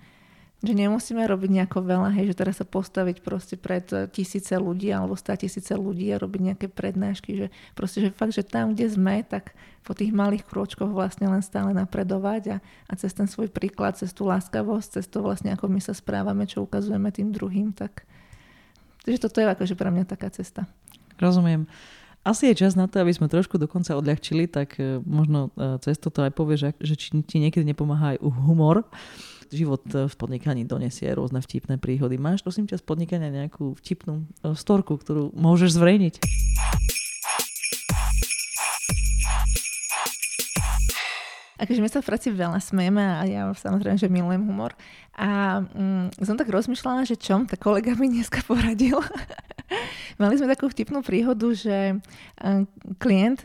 že 0.64 0.72
nemusíme 0.72 1.20
robiť 1.20 1.50
nejako 1.52 1.84
veľa, 1.84 2.16
hej, 2.16 2.32
že 2.32 2.38
teraz 2.38 2.58
sa 2.58 2.66
postaviť 2.66 3.20
proste 3.20 3.60
pred 3.60 3.84
tisíce 4.08 4.56
ľudí 4.56 4.88
alebo 4.88 5.12
stá 5.12 5.36
tisíce 5.36 5.76
ľudí 5.76 6.08
a 6.12 6.20
robiť 6.20 6.40
nejaké 6.52 6.66
prednášky, 6.72 7.36
že 7.36 7.46
proste, 7.76 8.08
že 8.08 8.10
fakt, 8.10 8.32
že 8.32 8.40
tam, 8.40 8.72
kde 8.72 8.88
sme, 8.88 9.20
tak 9.20 9.52
po 9.84 9.92
tých 9.92 10.16
malých 10.16 10.48
krôčkoch 10.48 10.88
vlastne 10.88 11.28
len 11.28 11.44
stále 11.44 11.76
napredovať 11.76 12.42
a, 12.54 12.64
a 12.88 12.92
cez 12.96 13.12
ten 13.12 13.28
svoj 13.28 13.52
príklad, 13.52 14.00
cez 14.00 14.16
tú 14.16 14.24
láskavosť, 14.26 14.98
cez 14.98 15.06
to 15.06 15.20
vlastne, 15.20 15.52
ako 15.52 15.68
my 15.68 15.78
sa 15.78 15.92
správame, 15.92 16.48
čo 16.48 16.64
ukazujeme 16.64 17.12
tým 17.12 17.30
druhým, 17.30 17.76
tak 17.76 18.08
Takže 19.06 19.22
toto 19.22 19.38
je 19.38 19.46
akože 19.46 19.78
pre 19.78 19.94
mňa 19.94 20.04
taká 20.10 20.34
cesta. 20.34 20.66
Rozumiem. 21.22 21.70
Asi 22.26 22.50
je 22.50 22.58
čas 22.58 22.74
na 22.74 22.90
to, 22.90 22.98
aby 22.98 23.14
sme 23.14 23.30
trošku 23.30 23.54
dokonca 23.54 23.94
odľahčili, 23.94 24.50
tak 24.50 24.82
e, 24.82 24.98
možno 25.06 25.54
e, 25.54 25.78
cez 25.78 25.94
toto 25.94 26.26
aj 26.26 26.34
povieš, 26.34 26.74
že 26.82 26.94
či 26.98 27.14
ti 27.22 27.38
niekedy 27.38 27.62
nepomáha 27.62 28.18
aj 28.18 28.26
humor. 28.26 28.82
Život 29.50 29.84
e, 29.94 30.10
v 30.10 30.14
podnikaní 30.14 30.62
donesie 30.66 31.10
rôzne 31.12 31.42
vtipné 31.42 31.78
príhody. 31.78 32.18
Máš 32.18 32.42
prosím 32.42 32.66
ťa 32.66 32.80
z 32.80 32.84
podnikania 32.86 33.30
nejakú 33.30 33.76
vtipnú 33.78 34.26
storku, 34.54 34.98
ktorú 34.98 35.34
môžeš 35.34 35.76
zverejniť? 35.76 36.14
Akože 41.56 41.80
my 41.80 41.88
sa 41.88 42.04
v 42.04 42.08
práci 42.12 42.28
veľa 42.28 42.60
smejeme 42.60 43.00
a 43.00 43.24
ja 43.24 43.42
samozrejme, 43.48 43.96
že 43.96 44.12
milujem 44.12 44.44
humor. 44.44 44.76
A 45.16 45.64
mm, 45.64 46.20
som 46.20 46.36
tak 46.36 46.52
rozmýšľala, 46.52 47.08
že 47.08 47.16
čom, 47.16 47.48
tak 47.48 47.64
kolega 47.64 47.96
mi 47.96 48.12
dneska 48.12 48.44
poradil. 48.44 49.00
Mali 50.22 50.34
sme 50.38 50.48
takú 50.48 50.70
vtipnú 50.70 51.02
príhodu, 51.02 51.50
že 51.52 51.98
klient 53.02 53.42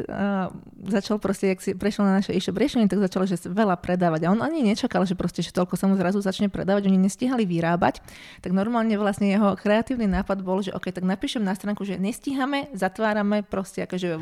začal 0.86 1.17
proste, 1.17 1.51
jak 1.51 1.59
si 1.59 1.74
prešiel 1.74 2.05
na 2.05 2.22
naše 2.22 2.32
e-shop 2.34 2.57
riešenie, 2.57 2.88
tak 2.88 3.01
začal, 3.01 3.26
že 3.26 3.41
veľa 3.49 3.78
predávať. 3.82 4.26
A 4.26 4.32
on 4.34 4.41
ani 4.41 4.61
nečakal, 4.61 5.03
že 5.03 5.17
proste, 5.17 5.41
že 5.41 5.53
toľko 5.53 5.76
sa 5.78 5.89
mu 5.89 5.97
zrazu 5.97 6.22
začne 6.22 6.47
predávať, 6.47 6.88
oni 6.88 7.01
nestihali 7.01 7.43
vyrábať. 7.45 7.99
Tak 8.45 8.53
normálne 8.53 8.93
vlastne 8.95 9.34
jeho 9.34 9.57
kreatívny 9.57 10.05
nápad 10.05 10.45
bol, 10.45 10.61
že 10.61 10.74
OK, 10.74 10.93
tak 10.93 11.05
napíšem 11.05 11.41
na 11.41 11.57
stránku, 11.57 11.82
že 11.84 11.97
nestíhame, 11.97 12.69
zatvárame 12.78 13.41
proste, 13.41 13.84
akože 13.86 14.22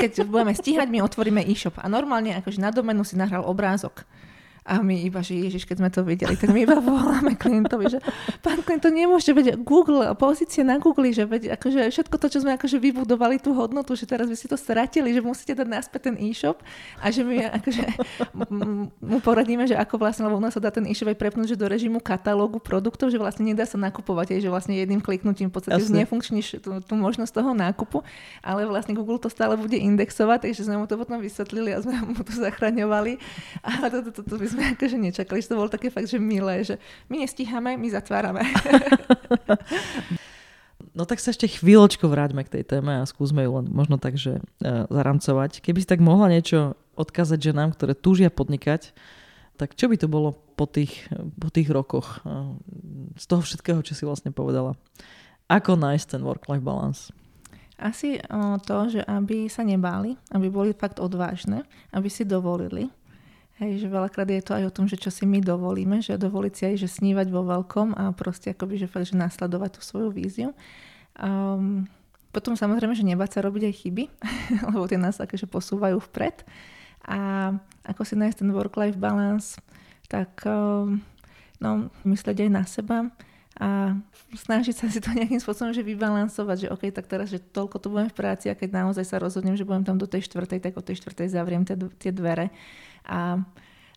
keď 0.00 0.26
budeme 0.26 0.52
stíhať, 0.52 0.90
my 0.90 1.02
otvoríme 1.06 1.42
e-shop. 1.46 1.78
A 1.78 1.86
normálne 1.86 2.34
akože 2.38 2.58
na 2.58 2.74
domenu 2.74 3.06
si 3.06 3.14
nahral 3.14 3.46
obrázok. 3.46 4.02
A 4.62 4.78
my 4.78 4.94
iba, 4.94 5.18
že 5.26 5.34
Ježiš, 5.34 5.66
keď 5.66 5.76
sme 5.82 5.90
to 5.90 6.06
videli, 6.06 6.38
tak 6.38 6.54
my 6.54 6.62
iba 6.62 6.78
voláme 6.78 7.34
klientovi, 7.34 7.90
že 7.90 7.98
pán 8.46 8.62
klient, 8.62 8.86
to 8.86 8.94
nemôžete, 8.94 9.32
veď 9.34 9.46
Google, 9.58 10.06
pozície 10.14 10.62
na 10.62 10.78
Google, 10.78 11.10
že 11.10 11.26
veď 11.26 11.58
akože 11.58 11.90
všetko 11.90 12.14
to, 12.14 12.26
čo 12.30 12.38
sme 12.46 12.54
akože 12.54 12.78
vybudovali 12.78 13.42
tú 13.42 13.58
hodnotu, 13.58 13.98
že 13.98 14.06
teraz 14.06 14.30
by 14.30 14.38
si 14.38 14.46
to 14.46 14.54
stratili, 14.54 15.10
že 15.10 15.18
musíte 15.18 15.58
dať 15.58 15.66
naspäť 15.66 16.00
ten 16.10 16.16
e-shop 16.22 16.62
a 17.02 17.10
že 17.10 17.26
my 17.26 17.50
akože 17.58 17.84
mu 19.02 19.18
poradíme, 19.18 19.66
že 19.66 19.74
ako 19.74 19.98
vlastne, 19.98 20.30
lebo 20.30 20.38
u 20.38 20.42
nás 20.42 20.54
sa 20.54 20.62
dá 20.62 20.70
ten 20.70 20.86
e-shop 20.86 21.10
aj 21.10 21.18
prepnúť, 21.18 21.54
že 21.54 21.56
do 21.58 21.66
režimu 21.66 21.98
katalógu 21.98 22.62
produktov, 22.62 23.10
že 23.10 23.18
vlastne 23.18 23.42
nedá 23.42 23.66
sa 23.66 23.74
nakupovať, 23.82 24.38
že 24.38 24.46
vlastne 24.46 24.78
jedným 24.78 25.02
kliknutím 25.02 25.50
v 25.50 25.58
podstate 25.58 25.82
znefunkčníš 25.82 26.62
tú, 26.62 26.78
tú 26.78 26.94
možnosť 26.94 27.34
toho 27.34 27.50
nákupu, 27.50 28.06
ale 28.46 28.62
vlastne 28.70 28.94
Google 28.94 29.18
to 29.18 29.26
stále 29.26 29.58
bude 29.58 29.74
indexovať, 29.74 30.46
takže 30.46 30.70
sme 30.70 30.78
mu 30.78 30.86
to 30.86 30.94
potom 30.94 31.18
vysvetlili 31.18 31.74
a 31.74 31.82
sme 31.82 31.98
mu 31.98 32.22
to 32.22 32.30
zachraňovali. 32.30 33.18
A 33.66 33.90
to, 33.90 34.06
to, 34.06 34.10
to, 34.14 34.22
to 34.22 34.34
by 34.38 34.51
sme 34.52 34.76
akože 34.76 34.96
nečakali, 35.00 35.40
že 35.40 35.50
to 35.50 35.58
bolo 35.58 35.72
také 35.72 35.88
fakt, 35.88 36.12
že 36.12 36.20
milé, 36.20 36.62
že 36.62 36.76
my 37.08 37.24
nestíhame, 37.24 37.80
my 37.80 37.88
zatvárame. 37.88 38.44
No 40.92 41.08
tak 41.08 41.24
sa 41.24 41.32
ešte 41.32 41.48
chvíľočko 41.48 42.04
vráťme 42.04 42.44
k 42.44 42.60
tej 42.60 42.64
téme 42.68 43.00
a 43.00 43.08
skúsme 43.08 43.40
ju 43.46 43.56
len 43.56 43.66
možno 43.72 43.96
tak, 43.96 44.20
že 44.20 44.42
uh, 44.42 44.84
zaramcovať. 44.92 45.64
Keby 45.64 45.78
si 45.80 45.88
tak 45.88 46.04
mohla 46.04 46.28
niečo 46.28 46.76
odkázať 47.00 47.38
ženám, 47.38 47.72
ktoré 47.72 47.96
túžia 47.96 48.28
podnikať, 48.28 48.92
tak 49.56 49.72
čo 49.72 49.88
by 49.88 49.96
to 49.96 50.10
bolo 50.10 50.36
po 50.58 50.68
tých, 50.68 51.08
po 51.40 51.48
tých 51.48 51.72
rokoch 51.72 52.20
uh, 52.28 52.52
z 53.16 53.24
toho 53.24 53.40
všetkého, 53.40 53.80
čo 53.80 53.96
si 53.96 54.04
vlastne 54.04 54.36
povedala? 54.36 54.76
Ako 55.48 55.80
nájsť 55.80 56.06
ten 56.18 56.22
work-life 56.26 56.64
balance? 56.64 57.08
Asi 57.80 58.20
uh, 58.20 58.60
to, 58.60 58.92
že 58.92 59.00
aby 59.08 59.48
sa 59.48 59.64
nebáli, 59.64 60.20
aby 60.28 60.52
boli 60.52 60.76
fakt 60.76 61.00
odvážne, 61.00 61.64
aby 61.96 62.12
si 62.12 62.28
dovolili 62.28 62.92
Hej, 63.62 63.86
že 63.86 63.94
veľakrát 63.94 64.26
je 64.26 64.42
to 64.42 64.58
aj 64.58 64.64
o 64.66 64.74
tom, 64.74 64.90
že 64.90 64.98
čo 64.98 65.14
si 65.14 65.22
my 65.22 65.38
dovolíme, 65.38 66.02
že 66.02 66.18
dovoliť 66.18 66.52
si 66.52 66.62
aj, 66.66 66.74
že 66.82 66.88
snívať 66.90 67.30
vo 67.30 67.46
veľkom 67.46 67.94
a 67.94 68.10
proste 68.10 68.50
akoby, 68.50 68.74
že 68.74 68.90
fakt, 68.90 69.06
že 69.06 69.14
nasledovať 69.14 69.78
tú 69.78 69.80
svoju 69.86 70.10
víziu. 70.10 70.50
Um, 71.14 71.86
potom 72.34 72.58
samozrejme, 72.58 72.98
že 72.98 73.06
nebáť 73.06 73.38
sa 73.38 73.46
robiť 73.46 73.70
aj 73.70 73.74
chyby, 73.86 74.04
lebo 74.74 74.82
tie 74.90 74.98
nás 74.98 75.14
akože 75.22 75.46
posúvajú 75.46 76.02
vpred. 76.10 76.42
A 77.06 77.54
ako 77.86 78.02
si 78.02 78.18
nájsť 78.18 78.42
ten 78.42 78.50
work-life 78.50 78.98
balance, 78.98 79.62
tak 80.10 80.42
um, 80.42 80.98
no, 81.62 81.86
myslieť 82.02 82.42
aj 82.42 82.50
na 82.50 82.66
seba 82.66 83.14
a 83.62 83.94
snažiť 84.34 84.74
sa 84.74 84.90
si 84.90 84.98
to 84.98 85.14
nejakým 85.18 85.38
spôsobom 85.38 85.70
že 85.70 85.86
vybalansovať, 85.86 86.66
že 86.66 86.68
OK, 86.74 86.90
tak 86.90 87.06
teraz, 87.06 87.30
že 87.30 87.38
toľko 87.38 87.78
tu 87.78 87.94
budem 87.94 88.10
v 88.10 88.16
práci 88.16 88.50
a 88.50 88.58
keď 88.58 88.74
naozaj 88.74 89.06
sa 89.06 89.22
rozhodnem, 89.22 89.54
že 89.54 89.62
budem 89.62 89.86
tam 89.86 90.02
do 90.02 90.10
tej 90.10 90.26
štvrtej, 90.26 90.58
tak 90.58 90.74
o 90.74 90.82
tej 90.82 90.98
štvrtej 90.98 91.30
zavriem 91.30 91.62
tie, 91.62 91.78
tie 92.02 92.10
dvere 92.10 92.50
a, 93.06 93.40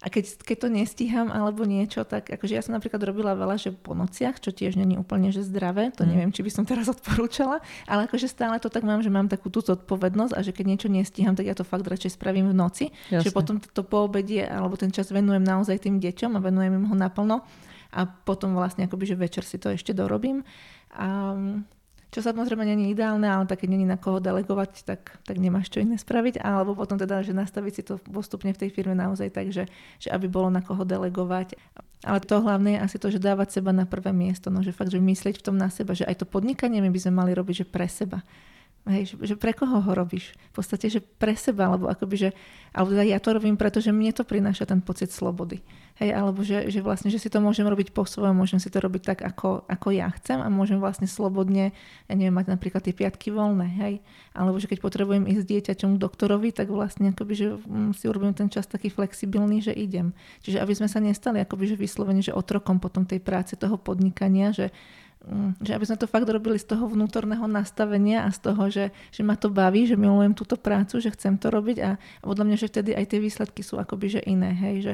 a 0.01 0.07
keď, 0.11 0.45
keď 0.45 0.57
to 0.61 0.67
nestíham 0.69 1.27
alebo 1.33 1.65
niečo, 1.65 2.05
tak 2.05 2.29
akože 2.29 2.53
ja 2.53 2.61
som 2.61 2.77
napríklad 2.77 3.01
robila 3.01 3.33
veľa, 3.33 3.57
že 3.57 3.69
po 3.73 3.97
nociach, 3.97 4.37
čo 4.37 4.53
tiež 4.53 4.77
není 4.77 4.99
úplne 4.99 5.33
že 5.33 5.41
zdravé, 5.41 5.89
to 5.89 6.05
mm. 6.05 6.09
neviem, 6.09 6.31
či 6.31 6.45
by 6.45 6.51
som 6.53 6.63
teraz 6.67 6.91
odporúčala, 6.95 7.63
ale 7.89 8.05
akože 8.05 8.29
stále 8.29 8.61
to 8.61 8.69
tak 8.69 8.85
mám, 8.85 9.01
že 9.01 9.09
mám 9.09 9.25
takú 9.25 9.49
tú 9.49 9.65
zodpovednosť 9.65 10.33
a 10.37 10.39
že 10.45 10.53
keď 10.53 10.65
niečo 10.65 10.87
nestíham, 10.91 11.33
tak 11.33 11.49
ja 11.49 11.57
to 11.57 11.65
fakt 11.65 11.85
radšej 11.85 12.17
spravím 12.17 12.51
v 12.51 12.55
noci. 12.55 12.85
Jasne. 13.09 13.25
Že 13.25 13.31
potom 13.33 13.55
to 13.57 13.81
po 13.81 14.05
obedie 14.05 14.45
alebo 14.45 14.77
ten 14.77 14.93
čas 14.93 15.09
venujem 15.09 15.41
naozaj 15.41 15.81
tým 15.81 15.97
deťom 15.97 16.37
a 16.37 16.43
venujem 16.43 16.73
im 16.77 16.85
ho 16.85 16.95
naplno 16.95 17.41
a 17.95 18.03
potom 18.03 18.53
vlastne 18.59 18.85
akoby, 18.85 19.07
že 19.07 19.15
večer 19.15 19.43
si 19.47 19.55
to 19.55 19.71
ešte 19.71 19.95
dorobím. 19.95 20.43
A 20.91 21.31
čo 22.15 22.23
samozrejme 22.23 22.63
není 22.63 22.95
ideálne, 22.95 23.27
ale 23.27 23.43
tak 23.43 23.67
keď 23.67 23.75
není 23.75 23.83
na 23.83 23.99
koho 23.99 24.23
delegovať, 24.23 24.87
tak, 24.87 25.19
tak 25.27 25.35
nemáš 25.35 25.67
čo 25.67 25.83
iné 25.83 25.99
spraviť. 25.99 26.39
Alebo 26.39 26.71
potom 26.71 26.95
teda, 26.95 27.19
že 27.19 27.35
nastaviť 27.35 27.73
si 27.75 27.83
to 27.83 27.99
postupne 28.07 28.55
v 28.55 28.59
tej 28.63 28.71
firme 28.71 28.95
naozaj 28.95 29.35
tak, 29.35 29.51
že, 29.51 29.67
že 29.99 30.07
aby 30.15 30.31
bolo 30.31 30.47
na 30.47 30.63
koho 30.63 30.87
delegovať. 30.87 31.59
Ale 32.07 32.23
to 32.23 32.39
hlavné 32.39 32.79
je 32.79 32.83
asi 32.87 32.97
to, 33.03 33.11
že 33.11 33.19
dávať 33.19 33.59
seba 33.59 33.75
na 33.75 33.83
prvé 33.83 34.15
miesto, 34.15 34.47
no, 34.47 34.63
že 34.63 34.71
fakt, 34.71 34.95
že 34.95 35.03
myslieť 35.03 35.43
v 35.43 35.45
tom 35.51 35.59
na 35.59 35.67
seba, 35.67 35.91
že 35.91 36.07
aj 36.07 36.23
to 36.23 36.25
podnikanie 36.25 36.79
my 36.79 36.87
by 36.87 36.99
sme 37.03 37.19
mali 37.19 37.35
robiť, 37.35 37.55
že 37.61 37.65
pre 37.67 37.91
seba. 37.91 38.23
Hej, 38.85 39.17
že, 39.17 39.33
že 39.33 39.35
pre 39.35 39.49
koho 39.49 39.81
ho 39.81 39.91
robíš? 39.97 40.37
V 40.53 40.61
podstate, 40.61 40.93
že 40.93 41.01
pre 41.01 41.33
seba, 41.33 41.73
alebo 41.73 41.89
akoby, 41.89 42.29
že 42.29 42.29
alebo 42.69 42.93
teda 42.93 43.07
ja 43.07 43.17
to 43.17 43.33
robím, 43.33 43.57
pretože 43.57 43.89
mne 43.89 44.13
to 44.13 44.21
prináša 44.21 44.69
ten 44.69 44.77
pocit 44.77 45.09
slobody. 45.09 45.65
Hej, 45.97 46.11
alebo 46.11 46.43
že, 46.43 46.67
že 46.67 46.83
vlastne, 46.83 47.07
že 47.07 47.17
si 47.17 47.31
to 47.31 47.39
môžem 47.39 47.63
robiť 47.65 47.95
po 47.95 48.03
svojom, 48.03 48.35
môžem 48.35 48.59
si 48.59 48.67
to 48.67 48.83
robiť 48.83 49.15
tak, 49.15 49.19
ako, 49.23 49.63
ako 49.65 49.87
ja 49.95 50.11
chcem 50.19 50.43
a 50.43 50.51
môžem 50.51 50.77
vlastne 50.77 51.07
slobodne, 51.07 51.71
ja 52.05 52.13
neviem, 52.13 52.35
mať 52.35 52.51
napríklad 52.51 52.83
tie 52.83 52.91
piatky 52.91 53.31
voľné, 53.31 53.67
hej. 53.79 53.93
Alebo 54.35 54.59
že 54.59 54.67
keď 54.67 54.83
potrebujem 54.83 55.23
ísť 55.23 55.47
dieťaťom 55.47 55.95
k 55.95 56.01
doktorovi, 56.03 56.51
tak 56.51 56.67
vlastne 56.67 57.15
akoby, 57.15 57.33
že 57.33 57.47
mm, 57.57 57.95
si 57.95 58.05
urobím 58.11 58.35
ten 58.35 58.51
čas 58.51 58.67
taký 58.67 58.91
flexibilný, 58.91 59.63
že 59.63 59.71
idem. 59.71 60.11
Čiže 60.43 60.59
aby 60.59 60.75
sme 60.75 60.91
sa 60.91 60.99
nestali 60.99 61.39
akoby, 61.41 61.73
že 61.73 61.79
vyslovene, 61.79 62.19
že 62.19 62.35
otrokom 62.35 62.83
potom 62.83 63.07
tej 63.07 63.23
práce, 63.23 63.55
toho 63.55 63.79
podnikania, 63.79 64.51
že 64.51 64.75
že 65.57 65.73
aby 65.73 65.85
sme 65.89 65.97
to 65.97 66.05
fakt 66.05 66.29
robili 66.29 66.61
z 66.61 66.69
toho 66.69 66.85
vnútorného 66.85 67.49
nastavenia 67.49 68.25
a 68.25 68.29
z 68.29 68.39
toho, 68.45 68.63
že, 68.69 68.85
že 69.09 69.21
ma 69.25 69.33
to 69.33 69.49
baví, 69.49 69.89
že 69.89 69.97
milujem 69.97 70.37
túto 70.37 70.53
prácu, 70.53 71.01
že 71.01 71.09
chcem 71.17 71.33
to 71.41 71.49
robiť 71.49 71.77
a, 71.81 71.97
a 71.97 72.23
podľa 72.23 72.45
mňa, 72.45 72.57
že 72.61 72.69
vtedy 72.69 72.91
aj 72.93 73.05
tie 73.09 73.19
výsledky 73.19 73.61
sú 73.65 73.81
akoby 73.81 74.19
že 74.19 74.21
iné, 74.21 74.53
hej, 74.53 74.75
že, 74.85 74.93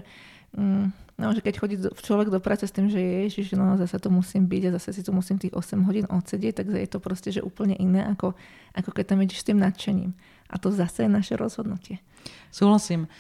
mm, 0.55 0.85
no, 1.19 1.27
že 1.35 1.43
keď 1.43 1.53
chodí 1.59 1.75
do, 1.75 1.91
človek 1.91 2.31
do 2.31 2.39
práce 2.39 2.63
s 2.63 2.71
tým, 2.71 2.87
že 2.87 2.99
je, 2.99 3.43
že 3.43 3.59
no 3.59 3.75
zase 3.75 3.99
to 3.99 4.07
musím 4.07 4.47
byť 4.47 4.71
a 4.71 4.75
zase 4.79 4.89
si 4.95 5.01
tu 5.03 5.11
musím 5.11 5.35
tých 5.35 5.51
8 5.51 5.83
hodín 5.83 6.07
odsedieť, 6.07 6.63
tak 6.63 6.65
je 6.71 6.87
to 6.87 7.03
proste, 7.03 7.35
že 7.35 7.43
úplne 7.43 7.75
iné, 7.75 8.07
ako, 8.07 8.31
ako 8.71 8.89
keď 8.95 9.05
tam 9.11 9.19
ideš 9.19 9.43
s 9.43 9.47
tým 9.51 9.59
nadšením. 9.59 10.15
A 10.47 10.55
to 10.59 10.71
zase 10.71 11.07
je 11.07 11.11
naše 11.11 11.35
rozhodnutie. 11.35 11.99
Súhlasím. 12.51 13.11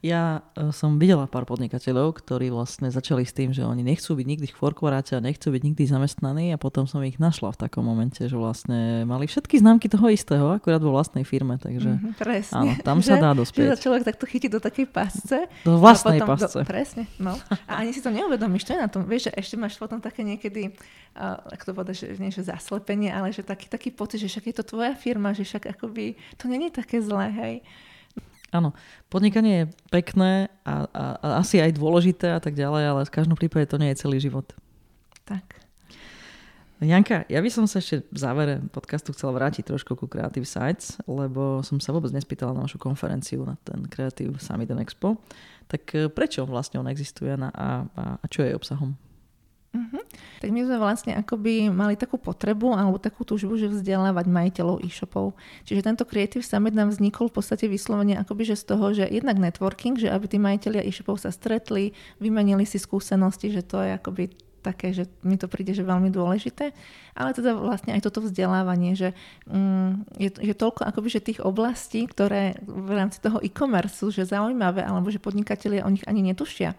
Ja 0.00 0.40
e, 0.56 0.72
som 0.72 0.96
videla 0.96 1.28
pár 1.28 1.44
podnikateľov, 1.44 2.24
ktorí 2.24 2.48
vlastne 2.48 2.88
začali 2.88 3.28
s 3.28 3.36
tým, 3.36 3.52
že 3.52 3.68
oni 3.68 3.84
nechcú 3.84 4.16
byť 4.16 4.26
nikdy 4.32 4.46
v 4.48 4.56
korporáte 4.56 5.12
a 5.12 5.20
nechcú 5.20 5.52
byť 5.52 5.60
nikdy 5.60 5.84
zamestnaní 5.84 6.56
a 6.56 6.58
potom 6.58 6.88
som 6.88 7.04
ich 7.04 7.20
našla 7.20 7.52
v 7.52 7.68
takom 7.68 7.84
momente, 7.84 8.24
že 8.24 8.32
vlastne 8.32 9.04
mali 9.04 9.28
všetky 9.28 9.60
známky 9.60 9.92
toho 9.92 10.08
istého, 10.08 10.56
akurát 10.56 10.80
vo 10.80 10.96
vlastnej 10.96 11.28
firme, 11.28 11.60
takže 11.60 12.00
mm-hmm, 12.00 12.16
presne. 12.16 12.56
áno, 12.56 12.72
tam 12.80 13.04
sa 13.04 13.20
dá 13.20 13.36
dospieť. 13.36 13.76
Že 13.76 13.84
človek 13.84 14.02
takto 14.08 14.24
chytí 14.24 14.48
do 14.48 14.56
takej 14.56 14.88
pasce. 14.88 15.44
Do 15.68 15.76
vlastnej 15.76 16.24
potom, 16.24 16.32
pasce. 16.32 16.60
Do, 16.60 16.64
presne, 16.64 17.04
no. 17.20 17.36
A 17.68 17.84
ani 17.84 17.92
si 17.92 18.00
to 18.00 18.08
neuvedomíš, 18.08 18.72
čo 18.72 18.72
je 18.76 18.80
na 18.80 18.88
tom. 18.88 19.04
Vieš, 19.04 19.28
že 19.28 19.32
ešte 19.36 19.60
máš 19.60 19.76
potom 19.76 20.00
také 20.00 20.24
niekedy, 20.24 20.72
uh, 21.12 21.44
ako 21.52 21.62
to 21.68 21.72
povedať, 21.76 21.94
že 22.08 22.16
nie 22.16 22.32
že 22.32 22.48
zaslepenie, 22.48 23.12
ale 23.12 23.36
že 23.36 23.44
taký, 23.44 23.68
taký 23.68 23.92
pocit, 23.92 24.24
že 24.24 24.32
však 24.32 24.48
je 24.48 24.54
to 24.56 24.64
tvoja 24.64 24.96
firma, 24.96 25.36
že 25.36 25.44
však 25.44 25.76
akoby 25.76 26.16
to 26.40 26.48
není 26.48 26.72
také 26.72 27.04
zlé, 27.04 27.28
hej. 27.36 27.56
Áno, 28.50 28.74
podnikanie 29.06 29.54
je 29.54 29.70
pekné 29.94 30.50
a, 30.66 30.90
a, 30.90 31.04
a 31.22 31.26
asi 31.38 31.62
aj 31.62 31.78
dôležité 31.78 32.34
a 32.34 32.42
tak 32.42 32.58
ďalej, 32.58 32.82
ale 32.82 33.00
v 33.06 33.14
každom 33.14 33.38
prípade 33.38 33.70
to 33.70 33.78
nie 33.78 33.94
je 33.94 34.02
celý 34.02 34.18
život. 34.18 34.50
Tak. 35.22 35.70
Janka, 36.80 37.28
ja 37.28 37.44
by 37.44 37.50
som 37.52 37.68
sa 37.68 37.76
ešte 37.76 38.08
v 38.08 38.18
závere 38.18 38.56
podcastu 38.72 39.12
chcel 39.12 39.36
vrátiť 39.36 39.68
trošku 39.68 40.00
ku 40.00 40.08
Creative 40.08 40.48
Sites, 40.48 40.96
lebo 41.04 41.60
som 41.60 41.76
sa 41.76 41.92
vôbec 41.92 42.08
nespýtala 42.08 42.56
na 42.56 42.64
vašu 42.64 42.80
konferenciu, 42.80 43.44
na 43.44 43.60
ten 43.60 43.84
Creative 43.84 44.40
Summit 44.40 44.72
and 44.72 44.80
Expo. 44.80 45.20
Tak 45.68 45.82
eh, 45.92 46.08
prečo 46.08 46.48
vlastne 46.48 46.80
on 46.80 46.88
existuje 46.88 47.36
a, 47.36 47.52
a, 47.52 47.68
a 48.16 48.24
čo 48.32 48.48
je 48.48 48.56
obsahom? 48.56 48.96
Tak 50.40 50.48
my 50.50 50.64
sme 50.64 50.76
vlastne 50.80 51.12
akoby 51.14 51.68
mali 51.68 51.94
takú 51.94 52.16
potrebu 52.16 52.72
alebo 52.72 52.96
takú 52.96 53.22
túžbu, 53.22 53.60
že 53.60 53.68
vzdelávať 53.68 54.26
majiteľov 54.26 54.82
e-shopov. 54.82 55.36
Čiže 55.68 55.84
tento 55.84 56.04
Creative 56.08 56.42
Summit 56.42 56.72
nám 56.72 56.90
vznikol 56.90 57.28
v 57.28 57.40
podstate 57.40 57.68
vyslovene 57.68 58.16
akoby 58.16 58.48
že 58.48 58.56
z 58.56 58.64
toho, 58.64 58.86
že 58.96 59.04
jednak 59.06 59.36
networking, 59.36 60.00
že 60.00 60.08
aby 60.08 60.26
tí 60.26 60.38
majiteľia 60.40 60.82
e-shopov 60.82 61.20
sa 61.20 61.30
stretli, 61.30 61.92
vymenili 62.18 62.64
si 62.64 62.80
skúsenosti, 62.80 63.52
že 63.52 63.62
to 63.62 63.84
je 63.84 63.94
akoby 63.94 64.32
také, 64.60 64.92
že 64.92 65.08
mi 65.24 65.40
to 65.40 65.48
príde, 65.48 65.72
že 65.72 65.80
veľmi 65.80 66.12
dôležité, 66.12 66.76
ale 67.16 67.32
teda 67.32 67.56
vlastne 67.56 67.96
aj 67.96 68.04
toto 68.04 68.20
vzdelávanie, 68.20 68.92
že 68.92 69.16
um, 69.48 70.04
je, 70.20 70.28
je 70.28 70.52
toľko 70.52 70.84
akoby, 70.84 71.08
že 71.08 71.24
tých 71.24 71.40
oblastí, 71.40 72.04
ktoré 72.04 72.60
v 72.68 72.90
rámci 72.92 73.24
toho 73.24 73.40
e-commerce 73.40 74.04
sú 74.04 74.12
že 74.12 74.28
zaujímavé, 74.28 74.84
alebo 74.84 75.08
že 75.08 75.16
podnikatelia 75.16 75.88
o 75.88 75.90
nich 75.90 76.04
ani 76.04 76.20
netušia 76.20 76.76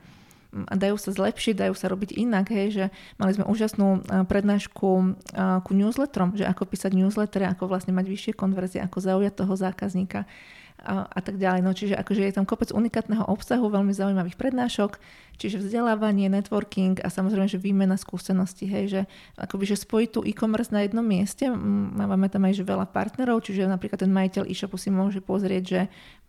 dajú 0.51 0.95
sa 0.99 1.15
zlepšiť, 1.15 1.63
dajú 1.63 1.73
sa 1.75 1.87
robiť 1.87 2.15
inak, 2.19 2.51
hej, 2.51 2.67
že 2.71 2.85
mali 3.15 3.31
sme 3.31 3.47
úžasnú 3.47 4.03
prednášku 4.27 4.89
ku 5.63 5.71
newsletterom, 5.71 6.35
že 6.35 6.43
ako 6.43 6.67
písať 6.67 6.91
newslettery, 6.91 7.47
ako 7.47 7.71
vlastne 7.71 7.95
mať 7.95 8.05
vyššie 8.11 8.33
konverzie, 8.35 8.83
ako 8.83 8.99
zaujať 8.99 9.33
toho 9.39 9.53
zákazníka 9.55 10.27
a, 10.81 11.05
a 11.05 11.19
tak 11.21 11.37
ďalej. 11.37 11.61
No, 11.61 11.71
čiže 11.77 11.93
akože 11.93 12.25
je 12.25 12.35
tam 12.35 12.49
kopec 12.49 12.73
unikátneho 12.73 13.21
obsahu, 13.29 13.69
veľmi 13.69 13.93
zaujímavých 13.93 14.33
prednášok, 14.35 14.97
čiže 15.37 15.61
vzdelávanie, 15.61 16.27
networking 16.27 16.97
a 17.05 17.07
samozrejme, 17.07 17.45
že 17.45 17.61
výmena 17.61 17.95
skúseností, 17.95 18.65
hej, 18.65 18.85
že 18.89 19.01
akoby, 19.37 19.69
že 19.69 19.77
spojiť 19.77 20.09
tú 20.09 20.19
e-commerce 20.25 20.73
na 20.73 20.81
jednom 20.81 21.05
mieste, 21.05 21.47
máme 21.47 22.27
tam 22.33 22.49
aj 22.49 22.57
že 22.57 22.65
veľa 22.65 22.89
partnerov, 22.89 23.45
čiže 23.45 23.69
napríklad 23.69 24.01
ten 24.01 24.11
majiteľ 24.11 24.49
e-shopu 24.49 24.75
si 24.81 24.89
môže 24.89 25.21
pozrieť, 25.21 25.63
že 25.63 25.81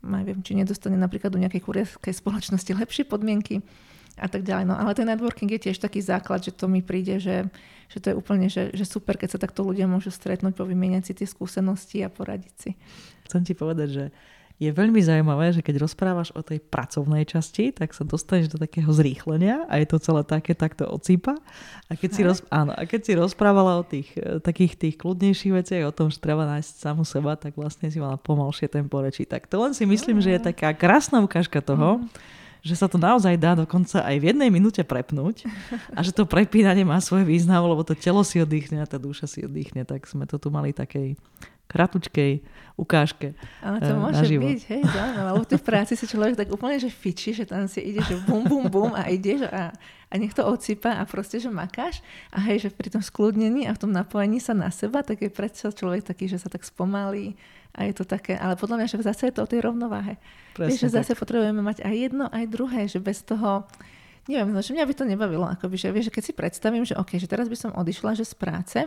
neviem, 0.05 0.45
či 0.45 0.53
nedostane 0.53 1.01
napríklad 1.01 1.33
do 1.33 1.41
nejakej 1.41 1.65
kurierskej 1.65 2.13
spoločnosti 2.13 2.71
lepšie 2.77 3.09
podmienky, 3.09 3.65
a 4.21 4.29
tak 4.29 4.45
ďalej. 4.45 4.65
No 4.69 4.75
ale 4.77 4.93
ten 4.93 5.09
networking 5.09 5.49
je 5.57 5.71
tiež 5.71 5.81
taký 5.81 6.05
základ, 6.05 6.45
že 6.45 6.53
to 6.53 6.69
mi 6.69 6.85
príde, 6.85 7.17
že, 7.17 7.49
že 7.89 7.99
to 8.01 8.13
je 8.13 8.15
úplne 8.17 8.49
že, 8.53 8.73
že 8.77 8.85
super, 8.85 9.17
keď 9.17 9.37
sa 9.37 9.39
takto 9.41 9.65
ľudia 9.65 9.89
môžu 9.89 10.13
stretnúť, 10.13 10.53
povymieňať 10.53 11.03
si 11.09 11.13
tie 11.17 11.29
skúsenosti 11.29 12.05
a 12.05 12.13
poradiť 12.13 12.55
si. 12.57 12.71
Chcem 13.25 13.43
ti 13.47 13.57
povedať, 13.57 13.89
že 13.89 14.05
je 14.63 14.71
veľmi 14.71 15.03
zaujímavé, 15.03 15.51
že 15.51 15.65
keď 15.65 15.83
rozprávaš 15.83 16.31
o 16.39 16.45
tej 16.45 16.63
pracovnej 16.63 17.27
časti, 17.27 17.75
tak 17.75 17.91
sa 17.91 18.07
dostaneš 18.07 18.55
do 18.55 18.63
takého 18.63 18.87
zrýchlenia 18.95 19.67
a 19.67 19.83
je 19.83 19.91
to 19.91 19.99
celé 19.99 20.23
také 20.23 20.55
takto 20.55 20.87
ocípa. 20.87 21.35
A 21.91 21.99
keď, 21.99 22.11
si, 22.15 22.23
roz, 22.23 22.47
áno, 22.47 22.71
a 22.71 22.87
keď 22.87 23.01
si 23.03 23.13
rozprávala 23.19 23.83
o 23.83 23.83
tých 23.83 24.15
e, 24.15 24.39
takých 24.39 24.79
tých 24.79 24.95
kľudnejších 25.03 25.53
veciach, 25.57 25.83
o 25.91 25.97
tom, 25.97 26.15
že 26.15 26.23
treba 26.23 26.47
nájsť 26.47 26.73
samu 26.79 27.03
seba, 27.03 27.35
tak 27.35 27.59
vlastne 27.59 27.91
si 27.91 27.99
mala 27.99 28.15
pomalšie 28.21 28.71
tempo 28.71 29.03
reči. 29.03 29.27
Tak 29.27 29.51
to 29.51 29.59
len 29.59 29.75
si 29.75 29.83
myslím, 29.83 30.23
že 30.23 30.39
je 30.39 30.55
taká 30.55 30.71
krásna 30.79 31.19
ukážka 31.19 31.59
toho, 31.59 31.99
mm 31.99 32.41
že 32.63 32.79
sa 32.79 32.87
to 32.87 32.95
naozaj 32.95 33.35
dá 33.35 33.59
dokonca 33.59 34.07
aj 34.07 34.17
v 34.23 34.31
jednej 34.31 34.49
minúte 34.49 34.81
prepnúť 34.87 35.51
a 35.99 36.01
že 36.01 36.15
to 36.15 36.23
prepínanie 36.23 36.87
má 36.87 37.03
svoj 37.03 37.27
význam, 37.27 37.67
lebo 37.67 37.83
to 37.83 37.99
telo 37.99 38.23
si 38.23 38.39
oddychne 38.39 38.79
a 38.79 38.87
tá 38.87 39.03
duša 39.03 39.27
si 39.27 39.43
oddychne, 39.43 39.83
tak 39.83 40.07
sme 40.07 40.31
to 40.31 40.39
tu 40.39 40.49
mali 40.55 40.71
takej 40.71 41.19
kratučkej 41.73 42.45
ukážke 42.77 43.33
Ale 43.65 43.81
to 43.81 43.93
uh, 43.97 44.01
môže 44.01 44.29
byť, 44.29 44.61
hej, 44.69 44.83
zaujímavé, 44.85 45.29
lebo 45.33 45.45
v 45.45 45.51
tej 45.57 45.63
práci 45.65 45.93
si 45.97 46.05
človek 46.05 46.37
tak 46.37 46.49
úplne, 46.53 46.77
že 46.77 46.93
fiči, 46.93 47.33
že 47.33 47.45
tam 47.49 47.65
si 47.65 47.81
ide, 47.81 48.05
že 48.05 48.21
bum, 48.29 48.45
bum, 48.45 48.69
bum 48.69 48.93
a 48.93 49.09
ideš 49.09 49.49
a, 49.49 49.73
a 50.09 50.15
nech 50.21 50.37
to 50.37 50.45
odsýpa 50.45 51.01
a 51.01 51.03
proste, 51.09 51.41
že 51.41 51.49
makáš 51.49 52.05
a 52.29 52.45
hej, 52.45 52.69
že 52.69 52.69
pri 52.69 52.93
tom 52.93 53.01
skľudnení 53.01 53.65
a 53.69 53.73
v 53.73 53.81
tom 53.89 53.91
napojení 53.93 54.37
sa 54.37 54.53
na 54.53 54.69
seba, 54.69 55.01
tak 55.01 55.25
je 55.25 55.33
predsa 55.33 55.73
človek 55.73 56.05
taký, 56.05 56.29
že 56.29 56.37
sa 56.37 56.53
tak 56.53 56.63
spomalí 56.63 57.35
a 57.73 57.89
je 57.89 57.95
to 57.97 58.05
také, 58.05 58.37
ale 58.37 58.55
podľa 58.61 58.85
mňa, 58.85 58.87
že 58.93 59.01
zase 59.01 59.33
je 59.33 59.35
to 59.41 59.49
o 59.49 59.51
tej 59.51 59.65
rovnováhe. 59.65 60.21
Presne 60.53 60.69
Vieš, 60.69 60.81
že 60.85 60.89
tak. 60.93 60.97
zase 61.03 61.13
potrebujeme 61.17 61.65
mať 61.65 61.81
aj 61.81 61.95
jedno, 61.97 62.25
aj 62.29 62.45
druhé, 62.53 62.85
že 62.85 63.01
bez 63.01 63.25
toho, 63.25 63.65
neviem, 64.29 64.53
no, 64.53 64.61
že 64.61 64.77
mňa 64.77 64.85
by 64.85 64.95
to 64.95 65.05
nebavilo, 65.09 65.49
akoby, 65.49 65.81
že, 65.81 65.89
vieš, 65.89 66.13
že 66.13 66.15
keď 66.21 66.23
si 66.29 66.33
predstavím, 66.37 66.85
že 66.85 66.93
OK, 67.01 67.17
že 67.17 67.25
teraz 67.25 67.49
by 67.49 67.57
som 67.57 67.71
odišla 67.73 68.13
že 68.13 68.29
z 68.29 68.35
práce 68.37 68.79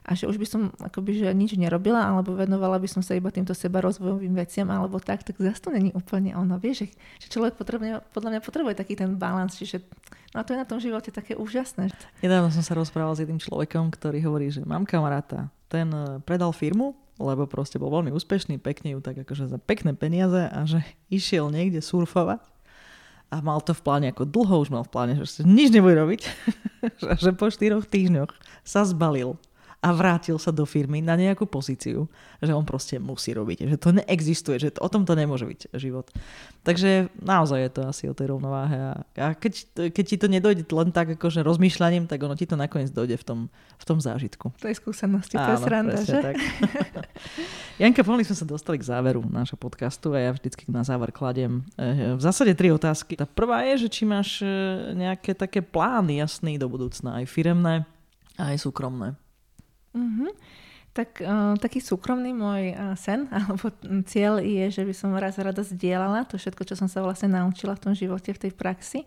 a 0.00 0.10
že 0.16 0.24
už 0.24 0.40
by 0.40 0.46
som 0.48 0.72
akoby, 0.80 1.20
že 1.20 1.28
nič 1.36 1.52
nerobila, 1.60 2.00
alebo 2.00 2.32
venovala 2.32 2.80
by 2.80 2.88
som 2.88 3.04
sa 3.04 3.12
iba 3.12 3.28
týmto 3.28 3.52
seba 3.52 3.84
rozvojovým 3.84 4.32
veciam, 4.32 4.72
alebo 4.72 4.96
tak, 4.96 5.20
tak 5.20 5.36
zase 5.36 5.60
to 5.60 5.68
není 5.68 5.92
úplne 5.92 6.32
ono, 6.32 6.56
vieš, 6.56 6.88
že, 6.88 7.28
že 7.28 7.36
človek 7.36 7.60
potrebuje, 7.60 8.00
podľa 8.16 8.30
mňa 8.32 8.40
potrebuje 8.40 8.74
taký 8.80 8.96
ten 8.96 9.20
balans, 9.20 9.52
čiže 9.52 9.84
no 10.32 10.40
a 10.40 10.44
to 10.48 10.56
je 10.56 10.62
na 10.64 10.64
tom 10.64 10.80
živote 10.80 11.12
také 11.12 11.36
úžasné. 11.36 11.92
Nedávno 12.24 12.48
som 12.48 12.64
sa 12.64 12.72
rozprával 12.72 13.12
s 13.12 13.20
jedným 13.20 13.36
človekom, 13.36 13.92
ktorý 13.92 14.24
hovorí, 14.24 14.48
že 14.48 14.64
mám 14.64 14.88
kamaráta, 14.88 15.52
ten 15.68 15.92
eh, 15.92 16.24
predal 16.24 16.56
firmu, 16.56 16.96
lebo 17.20 17.44
proste 17.44 17.76
bol 17.76 17.92
veľmi 17.92 18.10
úspešný, 18.16 18.56
pekne 18.56 18.96
ju 18.96 19.04
tak 19.04 19.20
akože 19.20 19.52
za 19.52 19.60
pekné 19.60 19.92
peniaze 19.92 20.48
a 20.48 20.64
že 20.64 20.80
išiel 21.12 21.52
niekde 21.52 21.84
surfovať 21.84 22.40
a 23.30 23.36
mal 23.44 23.62
to 23.62 23.76
v 23.76 23.84
pláne 23.84 24.06
ako 24.10 24.26
dlho 24.26 24.66
už 24.66 24.74
mal 24.74 24.82
v 24.82 24.90
pláne, 24.90 25.12
že 25.14 25.46
nič 25.46 25.70
nebude 25.70 25.94
robiť, 25.94 26.20
že 27.22 27.30
po 27.36 27.46
štyroch 27.52 27.86
týždňoch 27.86 28.32
sa 28.66 28.82
zbalil 28.82 29.38
a 29.80 29.96
vrátil 29.96 30.36
sa 30.36 30.52
do 30.52 30.68
firmy 30.68 31.00
na 31.00 31.16
nejakú 31.16 31.48
pozíciu, 31.48 32.04
že 32.44 32.52
on 32.52 32.68
proste 32.68 33.00
musí 33.00 33.32
robiť, 33.32 33.64
že 33.64 33.76
to 33.80 33.96
neexistuje, 33.96 34.60
že 34.60 34.76
to, 34.76 34.84
o 34.84 34.92
tom 34.92 35.08
to 35.08 35.16
nemôže 35.16 35.48
byť 35.48 35.72
život. 35.80 36.12
Takže 36.60 37.08
naozaj 37.16 37.58
je 37.64 37.70
to 37.72 37.82
asi 37.88 38.04
o 38.04 38.12
tej 38.12 38.36
rovnováhe 38.36 38.76
a, 38.76 38.92
a 39.16 39.26
keď, 39.32 39.88
keď 39.88 40.04
ti 40.04 40.16
to 40.20 40.28
nedojde 40.28 40.68
len 40.68 40.92
tak 40.92 41.16
akože 41.16 41.40
rozmýšľaním, 41.40 42.04
tak 42.04 42.20
ono 42.20 42.36
ti 42.36 42.44
to 42.44 42.60
nakoniec 42.60 42.92
dojde 42.92 43.16
v 43.16 43.24
tom, 43.24 43.40
v 43.80 43.84
tom 43.88 43.98
zážitku. 44.04 44.52
To 44.60 44.68
je 44.68 44.76
skúsenosti, 44.76 45.40
to 45.40 45.50
je 45.56 45.58
sranda, 45.64 45.96
že? 46.04 46.20
Tak. 46.20 46.36
Janka, 47.80 48.04
pomaly 48.04 48.28
sme 48.28 48.36
sa 48.36 48.44
dostali 48.44 48.76
k 48.76 48.84
záveru 48.84 49.24
nášho 49.32 49.56
podcastu 49.56 50.12
a 50.12 50.20
ja 50.20 50.30
vždycky 50.36 50.68
na 50.68 50.84
záver 50.84 51.08
kladiem 51.08 51.64
eh, 51.80 52.12
v 52.12 52.20
zásade 52.20 52.52
tri 52.52 52.68
otázky. 52.68 53.16
Tá 53.16 53.24
prvá 53.24 53.64
je, 53.72 53.88
že 53.88 53.88
či 53.88 54.04
máš 54.04 54.44
eh, 54.44 54.92
nejaké 54.92 55.32
také 55.32 55.64
plány 55.64 56.20
jasný 56.20 56.60
do 56.60 56.68
budúcna, 56.68 57.24
aj 57.24 57.32
firemné, 57.32 57.88
aj 58.36 58.60
súkromné. 58.60 59.16
Mm-hmm. 59.96 60.30
Tak 60.90 61.22
uh, 61.22 61.54
taký 61.62 61.78
súkromný 61.78 62.34
môj 62.34 62.74
uh, 62.74 62.98
sen 62.98 63.30
alebo 63.36 63.70
cieľ 64.06 64.42
je, 64.42 64.70
že 64.70 64.82
by 64.82 64.94
som 64.94 65.14
raz 65.14 65.38
rada 65.38 65.62
zdieľala 65.62 66.26
to 66.26 66.34
všetko, 66.34 66.66
čo 66.66 66.74
som 66.74 66.90
sa 66.90 67.02
vlastne 67.02 67.30
naučila 67.30 67.78
v 67.78 67.82
tom 67.90 67.92
živote, 67.94 68.34
v 68.34 68.42
tej 68.48 68.52
praxi. 68.54 69.06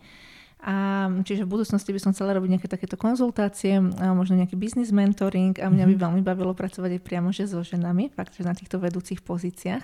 A 0.63 1.11
čiže 1.27 1.43
v 1.43 1.59
budúcnosti 1.59 1.91
by 1.91 1.99
som 1.99 2.15
chcela 2.15 2.39
robiť 2.39 2.55
nejaké 2.55 2.71
takéto 2.71 2.95
konzultácie, 2.95 3.83
a 3.83 4.15
možno 4.15 4.39
nejaký 4.39 4.55
business 4.55 4.95
mentoring 4.95 5.59
a 5.59 5.67
mňa 5.67 5.85
by 5.91 5.95
mhm. 5.99 6.03
veľmi 6.07 6.21
bavilo 6.23 6.55
pracovať 6.55 6.99
aj 6.99 7.01
priamo 7.03 7.35
že 7.35 7.51
so 7.51 7.59
ženami, 7.59 8.15
fakt, 8.15 8.39
že 8.39 8.47
na 8.47 8.55
týchto 8.55 8.79
vedúcich 8.79 9.19
pozíciách 9.19 9.83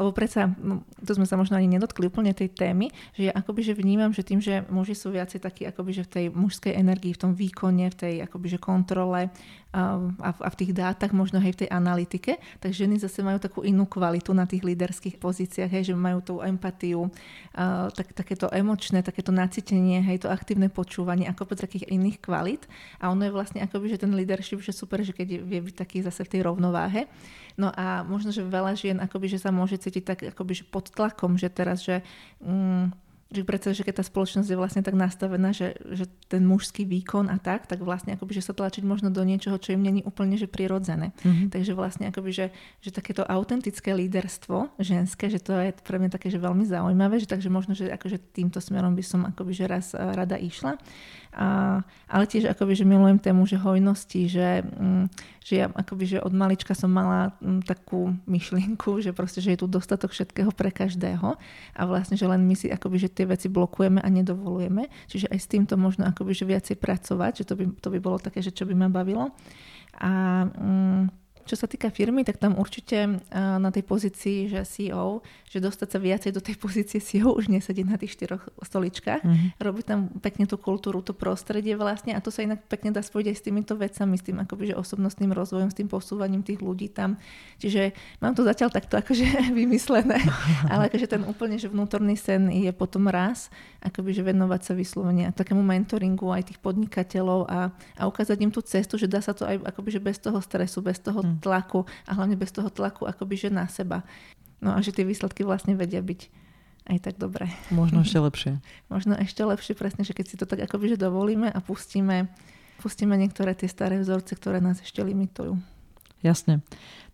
lebo 0.00 0.16
predsa, 0.16 0.48
no, 0.56 0.86
to 1.02 1.12
sme 1.12 1.26
sa 1.26 1.34
možno 1.34 1.60
ani 1.60 1.68
nedotkli 1.68 2.06
úplne 2.06 2.32
tej 2.32 2.56
témy, 2.56 2.88
že 3.12 3.28
ja 3.28 3.32
akoby 3.34 3.60
že 3.60 3.74
vnímam, 3.74 4.14
že 4.14 4.22
tým, 4.24 4.40
že 4.40 4.64
muži 4.72 4.94
sú 4.94 5.10
viacej 5.10 5.44
takí 5.44 5.68
akoby 5.68 5.90
že 6.00 6.06
v 6.06 6.10
tej 6.10 6.26
mužskej 6.32 6.72
energii, 6.72 7.12
v 7.12 7.20
tom 7.20 7.32
výkone, 7.36 7.90
v 7.92 7.96
tej 7.96 8.14
akoby 8.24 8.56
že 8.56 8.58
kontrole 8.62 9.28
a, 9.70 10.30
a 10.34 10.48
v 10.50 10.58
tých 10.58 10.72
dátach, 10.74 11.14
možno 11.14 11.38
aj 11.38 11.54
v 11.54 11.60
tej 11.66 11.68
analytike, 11.70 12.42
tak 12.58 12.70
ženy 12.74 12.98
zase 12.98 13.22
majú 13.22 13.38
takú 13.38 13.62
inú 13.62 13.86
kvalitu 13.86 14.34
na 14.34 14.42
tých 14.42 14.66
líderských 14.66 15.22
pozíciách, 15.22 15.70
hej, 15.70 15.82
že 15.90 15.94
majú 15.94 16.18
tú 16.18 16.34
empatiu, 16.42 17.06
a, 17.54 17.86
tak, 17.94 18.10
takéto 18.10 18.50
emočné, 18.50 19.06
takéto 19.06 19.30
nacítenie, 19.30 20.02
hej, 20.02 20.26
to 20.26 20.28
aktívne 20.28 20.66
počúvanie, 20.66 21.30
ako 21.30 21.46
po 21.46 21.54
takých 21.54 21.86
iných 21.86 22.18
kvalit. 22.18 22.66
A 22.98 23.14
ono 23.14 23.22
je 23.26 23.32
vlastne 23.34 23.62
akoby, 23.62 23.94
že 23.94 24.02
ten 24.02 24.10
leadership, 24.10 24.58
že 24.58 24.74
super, 24.74 25.06
že 25.06 25.14
keď 25.14 25.46
vie 25.46 25.60
byť 25.62 25.74
taký 25.78 26.02
zase 26.02 26.26
v 26.26 26.32
tej 26.34 26.40
rovnováhe. 26.50 27.06
No 27.54 27.70
a 27.70 28.02
možno, 28.02 28.34
že 28.34 28.42
veľa 28.42 28.74
žien 28.74 28.98
akoby, 28.98 29.30
že 29.30 29.38
sa 29.38 29.54
môže 29.54 29.78
cítiť 29.78 30.02
tak 30.02 30.18
akoby, 30.34 30.62
že 30.62 30.64
pod 30.66 30.90
tlakom, 30.90 31.38
že 31.38 31.46
teraz, 31.46 31.86
že 31.86 32.02
mm, 32.42 33.09
že 33.30 33.46
predsa, 33.46 33.70
že 33.70 33.86
keď 33.86 34.02
tá 34.02 34.04
spoločnosť 34.04 34.48
je 34.50 34.58
vlastne 34.58 34.82
tak 34.82 34.98
nastavená, 34.98 35.54
že, 35.54 35.78
že 35.94 36.10
ten 36.26 36.42
mužský 36.42 36.82
výkon 36.82 37.30
a 37.30 37.38
tak, 37.38 37.70
tak 37.70 37.78
vlastne 37.78 38.18
akoby, 38.18 38.42
že 38.42 38.50
sa 38.50 38.52
tlačiť 38.52 38.82
možno 38.82 39.14
do 39.14 39.22
niečoho, 39.22 39.54
čo 39.54 39.70
im 39.78 39.86
není 39.86 40.02
úplne 40.02 40.34
že 40.34 40.50
prirodzené. 40.50 41.14
Mm-hmm. 41.22 41.48
Takže 41.54 41.72
vlastne 41.78 42.10
akoby, 42.10 42.30
že, 42.34 42.46
že 42.82 42.90
takéto 42.90 43.22
autentické 43.22 43.94
líderstvo 43.94 44.74
ženské, 44.82 45.30
že 45.30 45.38
to 45.38 45.54
je 45.54 45.70
pre 45.78 46.02
mňa 46.02 46.10
také, 46.10 46.26
že 46.26 46.42
veľmi 46.42 46.66
zaujímavé, 46.66 47.22
že 47.22 47.30
takže 47.30 47.46
možno, 47.46 47.78
že 47.78 47.86
akože 47.94 48.18
týmto 48.34 48.58
smerom 48.58 48.98
by 48.98 49.04
som 49.06 49.22
akoby, 49.22 49.52
že 49.54 49.70
raz 49.70 49.94
rada 49.94 50.34
išla. 50.34 50.74
A, 51.30 51.78
ale 52.10 52.24
tiež 52.26 52.50
akoby, 52.50 52.74
že 52.74 52.82
milujem 52.82 53.22
tému, 53.22 53.46
že 53.46 53.54
hojnosti, 53.54 54.26
že, 54.26 54.66
mm, 54.66 55.06
že 55.46 55.54
ja 55.62 55.66
akoby, 55.70 56.04
že 56.06 56.18
od 56.18 56.34
malička 56.34 56.74
som 56.74 56.90
mala 56.90 57.38
mm, 57.38 57.62
takú 57.62 58.18
myšlienku, 58.26 58.98
že 59.04 59.14
proste, 59.14 59.38
že 59.38 59.54
je 59.54 59.62
tu 59.62 59.70
dostatok 59.70 60.10
všetkého 60.10 60.50
pre 60.50 60.74
každého 60.74 61.38
a 61.74 61.82
vlastne, 61.86 62.18
že 62.18 62.26
len 62.26 62.42
my 62.42 62.58
si 62.58 62.66
akoby, 62.66 62.98
že 62.98 63.14
tie 63.14 63.30
veci 63.30 63.46
blokujeme 63.46 64.02
a 64.02 64.08
nedovolujeme. 64.10 64.90
Čiže 65.06 65.30
aj 65.30 65.38
s 65.38 65.46
týmto 65.46 65.78
možno 65.78 66.10
akoby, 66.10 66.34
že 66.34 66.50
viacej 66.50 66.76
pracovať, 66.82 67.32
že 67.42 67.44
to 67.46 67.54
by, 67.54 67.64
to 67.78 67.88
by 67.94 67.98
bolo 68.02 68.18
také, 68.18 68.42
že 68.42 68.50
čo 68.50 68.66
by 68.66 68.74
ma 68.74 68.90
bavilo. 68.90 69.30
A 70.02 70.10
mm, 70.50 71.29
čo 71.50 71.58
sa 71.58 71.66
týka 71.66 71.90
firmy, 71.90 72.22
tak 72.22 72.38
tam 72.38 72.54
určite 72.54 73.26
na 73.34 73.70
tej 73.74 73.82
pozícii, 73.82 74.46
že 74.46 74.62
CEO, 74.62 75.26
že 75.50 75.58
dostať 75.58 75.88
sa 75.90 75.98
viacej 75.98 76.30
do 76.30 76.38
tej 76.38 76.54
pozície 76.62 77.02
CEO, 77.02 77.34
už 77.34 77.50
nesediť 77.50 77.86
na 77.90 77.98
tých 77.98 78.14
štyroch 78.14 78.54
stoličkách, 78.62 79.26
mm-hmm. 79.26 79.58
robiť 79.58 79.84
tam 79.90 80.14
pekne 80.22 80.46
tú 80.46 80.54
kultúru, 80.62 81.02
to 81.02 81.10
prostredie 81.10 81.74
vlastne 81.74 82.14
a 82.14 82.22
to 82.22 82.30
sa 82.30 82.46
inak 82.46 82.62
pekne 82.70 82.94
dá 82.94 83.02
spojiť 83.02 83.26
aj 83.26 83.36
s 83.36 83.42
týmito 83.42 83.74
vecami, 83.74 84.14
s 84.14 84.22
tým 84.22 84.38
akoby, 84.46 84.70
že 84.70 84.78
osobnostným 84.78 85.34
rozvojom, 85.34 85.74
s 85.74 85.78
tým 85.82 85.90
posúvaním 85.90 86.46
tých 86.46 86.62
ľudí 86.62 86.86
tam. 86.94 87.18
Čiže 87.58 87.98
mám 88.22 88.38
to 88.38 88.46
zatiaľ 88.46 88.70
takto 88.70 88.94
akože 89.02 89.26
vymyslené, 89.58 90.22
ale 90.70 90.86
akože 90.86 91.10
ten 91.10 91.26
úplne, 91.26 91.58
že 91.58 91.66
vnútorný 91.66 92.14
sen 92.14 92.46
je 92.46 92.70
potom 92.70 93.10
raz, 93.10 93.50
akoby, 93.82 94.14
že 94.14 94.22
venovať 94.22 94.60
sa 94.70 94.72
vyslovene 94.78 95.34
takému 95.34 95.66
mentoringu 95.66 96.30
aj 96.30 96.54
tých 96.54 96.62
podnikateľov 96.62 97.50
a, 97.50 97.74
a 97.98 98.02
ukázať 98.06 98.38
im 98.38 98.54
tú 98.54 98.62
cestu, 98.62 98.94
že 98.94 99.10
dá 99.10 99.18
sa 99.18 99.34
to 99.34 99.42
aj 99.50 99.66
akoby, 99.66 99.98
že 99.98 100.00
bez 100.00 100.22
toho 100.22 100.38
stresu, 100.38 100.78
bez 100.78 101.02
toho 101.02 101.26
mm 101.26 101.39
tlaku 101.40 101.88
a 102.04 102.14
hlavne 102.14 102.36
bez 102.36 102.52
toho 102.52 102.68
tlaku 102.68 103.08
akoby 103.08 103.34
že 103.34 103.50
na 103.50 103.66
seba. 103.66 104.04
No 104.60 104.76
a 104.76 104.84
že 104.84 104.92
tie 104.92 105.08
výsledky 105.08 105.40
vlastne 105.42 105.72
vedia 105.74 106.04
byť 106.04 106.20
aj 106.92 106.98
tak 107.00 107.14
dobré. 107.16 107.48
Možno 107.72 108.04
ešte 108.04 108.20
lepšie. 108.20 108.52
Možno 108.92 109.16
ešte 109.16 109.40
lepšie, 109.40 109.72
presne, 109.72 110.04
že 110.04 110.12
keď 110.12 110.26
si 110.28 110.36
to 110.36 110.44
tak 110.44 110.60
akoby 110.60 110.92
že 110.92 111.00
dovolíme 111.00 111.48
a 111.48 111.58
pustíme, 111.64 112.28
pustíme 112.84 113.16
niektoré 113.16 113.56
tie 113.56 113.66
staré 113.66 113.96
vzorce, 114.00 114.36
ktoré 114.36 114.60
nás 114.60 114.80
ešte 114.84 115.00
limitujú. 115.00 115.56
Jasne. 116.20 116.60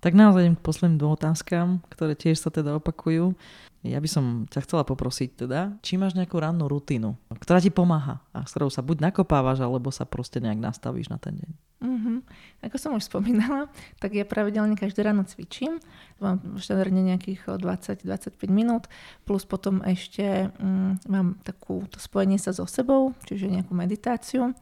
Tak 0.03 0.19
naozaj 0.19 0.59
k 0.59 0.65
posledným 0.67 0.99
dvom 0.99 1.15
otázkam, 1.15 1.81
ktoré 1.91 2.19
tiež 2.19 2.43
sa 2.43 2.51
teda 2.51 2.77
opakujú. 2.79 3.39
Ja 3.87 4.03
by 4.03 4.09
som 4.11 4.25
ťa 4.51 4.67
chcela 4.67 4.83
poprosiť 4.83 5.47
teda, 5.47 5.79
či 5.79 5.95
máš 5.95 6.19
nejakú 6.19 6.43
rannú 6.43 6.67
rutinu, 6.67 7.15
ktorá 7.31 7.63
ti 7.63 7.71
pomáha 7.71 8.19
a 8.35 8.43
s 8.43 8.51
ktorou 8.51 8.67
sa 8.67 8.83
buď 8.83 9.11
nakopávaš, 9.11 9.63
alebo 9.63 9.95
sa 9.95 10.03
proste 10.03 10.43
nejak 10.43 10.59
nastavíš 10.59 11.07
na 11.07 11.23
ten 11.23 11.39
deň. 11.39 11.51
Mm-hmm. 11.77 12.19
Ako 12.67 12.77
som 12.83 12.99
už 12.99 13.07
spomínala, 13.07 13.71
tak 14.03 14.19
ja 14.19 14.27
pravidelne 14.27 14.75
každé 14.75 15.07
ráno 15.07 15.23
cvičím. 15.23 15.79
Mám 16.19 16.59
štandardne 16.59 17.15
nejakých 17.15 17.63
20-25 17.63 18.33
minút, 18.51 18.91
plus 19.23 19.47
potom 19.47 19.85
ešte 19.87 20.51
mm, 20.51 21.07
mám 21.07 21.39
takú 21.47 21.87
to 21.87 22.03
spojenie 22.03 22.43
sa 22.43 22.51
so 22.51 22.67
sebou, 22.67 23.15
čiže 23.29 23.47
nejakú 23.47 23.77
meditáciu 23.77 24.57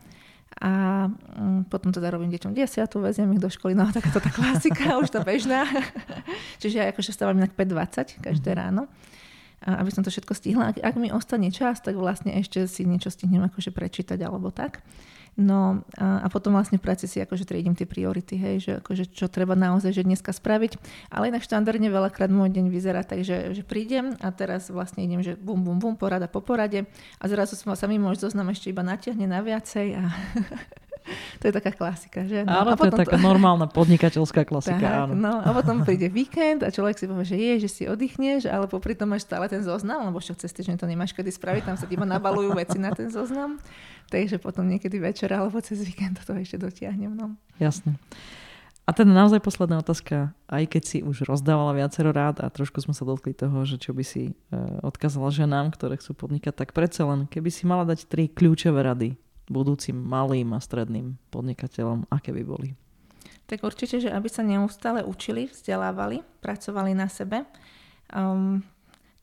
a 0.63 1.07
mm, 1.11 1.67
potom 1.67 1.91
teda 1.91 2.15
robím 2.15 2.31
deťom 2.31 2.55
desiatu, 2.55 3.03
veziem 3.03 3.31
ich 3.35 3.43
do 3.43 3.51
školy, 3.51 3.75
no 3.75 3.91
takáto 3.91 4.23
tá 4.23 4.31
klasika, 4.31 4.99
už 5.03 5.11
tá 5.11 5.27
bežná. 5.27 5.67
Čiže 6.63 6.75
ja 6.79 6.85
akože 6.95 7.11
stávam 7.11 7.39
inak 7.43 7.59
5.20 7.59 8.23
každé 8.23 8.51
mhm. 8.55 8.59
ráno 8.59 8.85
aby 9.65 9.91
som 9.91 10.05
to 10.05 10.13
všetko 10.13 10.37
stihla. 10.37 10.77
Ak, 10.77 10.77
ak 10.77 10.95
mi 11.01 11.09
ostane 11.09 11.49
čas, 11.49 11.81
tak 11.81 11.97
vlastne 11.97 12.37
ešte 12.37 12.69
si 12.69 12.85
niečo 12.85 13.09
stihnem 13.09 13.49
akože 13.49 13.73
prečítať 13.73 14.21
alebo 14.21 14.53
tak. 14.53 14.85
No 15.35 15.82
a, 15.99 16.22
a 16.22 16.26
potom 16.30 16.55
vlastne 16.55 16.78
v 16.78 16.87
práci 16.87 17.11
si 17.11 17.18
akože 17.18 17.43
triedím 17.43 17.74
tie 17.74 17.91
priority, 17.91 18.39
hej, 18.39 18.57
že 18.62 18.72
akože 18.78 19.11
čo 19.11 19.26
treba 19.26 19.59
naozaj 19.59 19.91
že 19.91 20.07
dneska 20.07 20.30
spraviť. 20.30 20.78
Ale 21.11 21.35
inak 21.35 21.43
štandardne 21.43 21.91
veľakrát 21.91 22.30
môj 22.30 22.55
deň 22.55 22.70
vyzerá 22.70 23.03
tak, 23.03 23.26
že, 23.26 23.51
že 23.51 23.66
prídem 23.66 24.14
a 24.22 24.30
teraz 24.30 24.70
vlastne 24.70 25.03
idem, 25.03 25.26
že 25.26 25.35
bum, 25.35 25.59
bum, 25.59 25.82
bum, 25.82 25.99
porada 25.99 26.30
po 26.30 26.39
porade 26.39 26.87
a 27.18 27.24
zrazu 27.26 27.59
sa 27.59 27.87
mi 27.91 27.99
môj 27.99 28.22
zoznam 28.22 28.47
ešte 28.55 28.70
iba 28.70 28.87
natiahne 28.87 29.26
na 29.26 29.43
viacej 29.43 29.99
a 29.99 30.03
to 31.41 31.51
je 31.51 31.53
taká 31.53 31.74
klasika, 31.74 32.24
že? 32.24 32.47
No, 32.47 32.64
áno, 32.64 32.70
a 32.72 32.76
to 32.78 32.89
je 32.89 32.97
taká 32.97 33.18
to... 33.20 33.24
normálna 33.26 33.66
podnikateľská 33.68 34.47
klasika, 34.51 34.80
tak, 34.80 35.03
áno. 35.11 35.12
No, 35.18 35.35
a 35.43 35.51
potom 35.53 35.85
príde 35.85 36.09
víkend 36.09 36.64
a 36.64 36.72
človek 36.72 36.97
si 36.97 37.05
povie, 37.05 37.26
že 37.26 37.37
je, 37.37 37.53
že 37.66 37.68
si 37.68 37.82
oddychneš, 37.85 38.49
ale 38.49 38.70
popri 38.70 38.97
tom 38.97 39.12
máš 39.12 39.28
stále 39.28 39.51
ten 39.51 39.61
zoznam, 39.61 40.09
lebo 40.09 40.22
čo 40.22 40.32
cez 40.39 40.55
týždeň 40.55 40.80
to 40.80 40.87
nemáš 40.89 41.12
kedy 41.12 41.28
spraviť, 41.28 41.62
tam 41.66 41.76
sa 41.76 41.85
iba 41.91 42.07
nabalujú 42.09 42.57
veci 42.57 42.78
na 42.80 42.95
ten 42.95 43.12
zoznam. 43.12 43.61
Takže 44.15 44.39
potom 44.39 44.71
niekedy 44.71 45.03
večer 45.03 45.27
alebo 45.35 45.59
cez 45.59 45.83
víkend 45.83 46.23
to 46.23 46.39
ešte 46.39 46.55
dotiahnem. 46.55 47.19
No. 47.19 47.35
Jasne. 47.59 47.99
A 48.87 48.95
teda 48.95 49.11
naozaj 49.11 49.43
posledná 49.43 49.83
otázka, 49.83 50.31
aj 50.47 50.65
keď 50.71 50.83
si 50.87 50.99
už 51.03 51.27
rozdávala 51.27 51.75
viacero 51.75 52.15
rád 52.15 52.39
a 52.39 52.53
trošku 52.53 52.79
sme 52.79 52.95
sa 52.95 53.03
dotkli 53.03 53.35
toho, 53.35 53.65
že 53.67 53.81
čo 53.81 53.91
by 53.97 54.05
si 54.07 54.31
e, 54.31 54.33
odkázala 54.85 55.35
ženám, 55.35 55.73
ktoré 55.73 55.99
chcú 55.99 56.15
podnikať, 56.15 56.53
tak 56.53 56.77
predsa 56.77 57.09
len, 57.09 57.25
keby 57.27 57.49
si 57.49 57.65
mala 57.65 57.89
dať 57.89 58.07
tri 58.07 58.29
kľúčové 58.31 58.85
rady 58.85 59.17
budúcim 59.49 59.97
malým 59.97 60.53
a 60.53 60.61
stredným 60.61 61.17
podnikateľom, 61.33 62.07
aké 62.12 62.31
by 62.37 62.45
boli? 62.45 62.69
Tak 63.49 63.65
určite, 63.65 64.05
že 64.05 64.12
aby 64.12 64.29
sa 64.29 64.45
neustále 64.45 65.01
učili, 65.01 65.49
vzdelávali, 65.49 66.21
pracovali 66.45 66.93
na 66.93 67.09
sebe. 67.09 67.49
Um, 68.12 68.61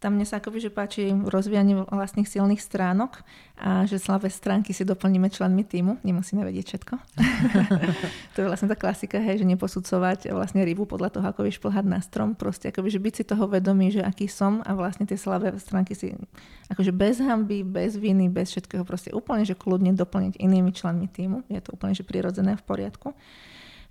tam 0.02 0.18
mne 0.18 0.26
sa 0.26 0.42
akoby, 0.42 0.58
že 0.58 0.74
páči 0.74 1.14
rozvíjanie 1.14 1.86
vlastných 1.86 2.26
silných 2.26 2.58
stránok 2.58 3.22
a 3.62 3.86
že 3.86 4.02
slabé 4.02 4.34
stránky 4.34 4.74
si 4.74 4.82
doplníme 4.82 5.30
členmi 5.30 5.62
týmu. 5.62 6.02
Nemusíme 6.02 6.42
vedieť 6.42 6.74
všetko. 6.74 6.94
to 8.34 8.38
je 8.42 8.50
vlastne 8.50 8.66
tá 8.66 8.74
klasika, 8.74 9.22
hej, 9.22 9.46
že 9.46 9.46
neposudzovať 9.46 10.34
vlastne 10.34 10.66
rybu 10.66 10.90
podľa 10.90 11.14
toho, 11.14 11.26
ako 11.30 11.46
vieš 11.46 11.62
plhať 11.62 11.86
na 11.86 12.02
strom. 12.02 12.34
Proste 12.34 12.74
akoby, 12.74 12.90
že 12.90 12.98
byť 12.98 13.14
si 13.14 13.24
toho 13.30 13.46
vedomý, 13.46 13.94
že 13.94 14.02
aký 14.02 14.26
som 14.26 14.66
a 14.66 14.74
vlastne 14.74 15.06
tie 15.06 15.22
slabé 15.22 15.54
stránky 15.62 15.94
si 15.94 16.18
akože 16.74 16.90
bez 16.90 17.22
hamby, 17.22 17.62
bez 17.62 17.94
viny, 17.94 18.26
bez 18.26 18.50
všetkého 18.58 18.82
proste 18.82 19.14
úplne, 19.14 19.46
že 19.46 19.54
kľudne 19.54 19.94
doplniť 19.94 20.42
inými 20.42 20.74
členmi 20.74 21.06
týmu. 21.06 21.46
Je 21.46 21.62
to 21.62 21.78
úplne, 21.78 21.94
že 21.94 22.02
prirodzené 22.02 22.58
v 22.58 22.66
poriadku 22.66 23.14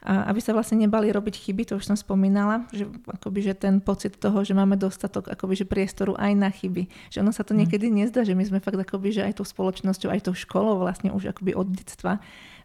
a 0.00 0.32
aby 0.32 0.40
sa 0.40 0.56
vlastne 0.56 0.80
nebali 0.80 1.12
robiť 1.12 1.34
chyby, 1.36 1.68
to 1.68 1.76
už 1.76 1.92
som 1.92 1.96
spomínala, 1.96 2.64
že, 2.72 2.88
akoby, 3.04 3.44
že 3.44 3.52
ten 3.52 3.84
pocit 3.84 4.16
toho, 4.16 4.40
že 4.40 4.56
máme 4.56 4.80
dostatok 4.80 5.28
akoby, 5.28 5.60
že 5.60 5.66
priestoru 5.68 6.16
aj 6.16 6.32
na 6.32 6.48
chyby. 6.48 6.88
Že 7.12 7.20
ono 7.20 7.32
sa 7.36 7.44
to 7.44 7.52
mhm. 7.52 7.58
niekedy 7.64 7.86
nezdá, 7.92 8.24
že 8.24 8.32
my 8.32 8.44
sme 8.48 8.64
fakt 8.64 8.80
akoby, 8.80 9.12
že 9.12 9.28
aj 9.28 9.40
tou 9.40 9.46
spoločnosťou, 9.46 10.08
aj 10.08 10.24
tou 10.24 10.34
školou 10.34 10.80
vlastne 10.80 11.12
už 11.12 11.36
akoby 11.36 11.52
od 11.52 11.68
detstva 11.68 12.16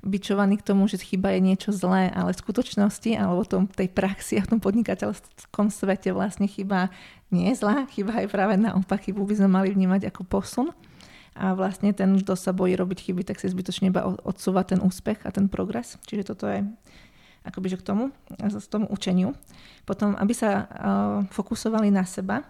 bičovaní 0.06 0.62
k 0.62 0.68
tomu, 0.70 0.86
že 0.86 1.02
chyba 1.02 1.34
je 1.34 1.42
niečo 1.42 1.74
zlé, 1.74 2.14
ale 2.14 2.32
v 2.32 2.42
skutočnosti 2.46 3.12
alebo 3.18 3.42
v 3.42 3.50
tom, 3.50 3.64
tej 3.66 3.90
praxi 3.90 4.38
a 4.38 4.46
v 4.46 4.56
tom 4.56 4.60
podnikateľskom 4.62 5.74
svete 5.74 6.14
vlastne 6.14 6.46
chyba 6.46 6.94
nie 7.34 7.50
je 7.52 7.66
zlá, 7.66 7.90
chyba 7.90 8.22
je 8.22 8.30
práve 8.30 8.54
naopak, 8.54 9.02
chybu 9.02 9.26
by 9.26 9.34
sme 9.42 9.50
mali 9.50 9.74
vnímať 9.74 10.14
ako 10.14 10.22
posun 10.30 10.70
a 11.36 11.58
vlastne 11.58 11.92
ten, 11.92 12.16
kto 12.22 12.38
sa 12.38 12.54
bojí 12.56 12.78
robiť 12.78 13.12
chyby, 13.12 13.28
tak 13.28 13.42
si 13.42 13.52
zbytočne 13.52 13.92
iba 13.92 14.08
odsúva 14.24 14.64
ten 14.64 14.80
úspech 14.80 15.26
a 15.28 15.34
ten 15.36 15.52
progres. 15.52 16.00
Čiže 16.08 16.32
toto 16.32 16.48
je 16.48 16.64
akoby 17.46 17.78
že 17.78 17.78
k 17.80 17.88
tomu, 17.88 18.04
k 18.36 18.68
tomu 18.68 18.90
učeniu. 18.90 19.38
Potom, 19.86 20.18
aby 20.18 20.34
sa 20.34 20.50
uh, 20.52 20.68
fokusovali 21.30 21.94
na 21.94 22.04
seba, 22.04 22.42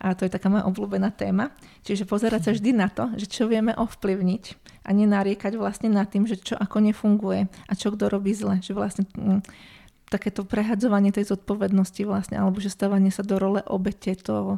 a 0.00 0.16
to 0.16 0.24
je 0.24 0.32
taká 0.32 0.48
moja 0.48 0.64
obľúbená 0.64 1.12
téma, 1.12 1.52
čiže 1.84 2.08
pozerať 2.08 2.48
sa 2.48 2.50
vždy 2.56 2.70
na 2.72 2.88
to, 2.88 3.12
že 3.20 3.28
čo 3.28 3.44
vieme 3.44 3.76
ovplyvniť 3.76 4.44
a 4.88 4.96
nenariekať 4.96 5.60
vlastne 5.60 5.92
nad 5.92 6.08
tým, 6.08 6.24
že 6.24 6.40
čo 6.40 6.56
ako 6.56 6.80
nefunguje 6.80 7.52
a 7.68 7.72
čo 7.76 7.92
kto 7.92 8.08
robí 8.08 8.32
zle. 8.32 8.64
Že 8.64 8.72
vlastne 8.72 9.04
mm, 9.12 9.44
takéto 10.08 10.48
prehadzovanie 10.48 11.12
tej 11.12 11.36
zodpovednosti 11.36 12.00
vlastne, 12.08 12.40
alebo 12.40 12.64
že 12.64 12.72
stávanie 12.72 13.12
sa 13.12 13.20
do 13.20 13.36
role 13.36 13.60
obete, 13.68 14.16
to, 14.16 14.56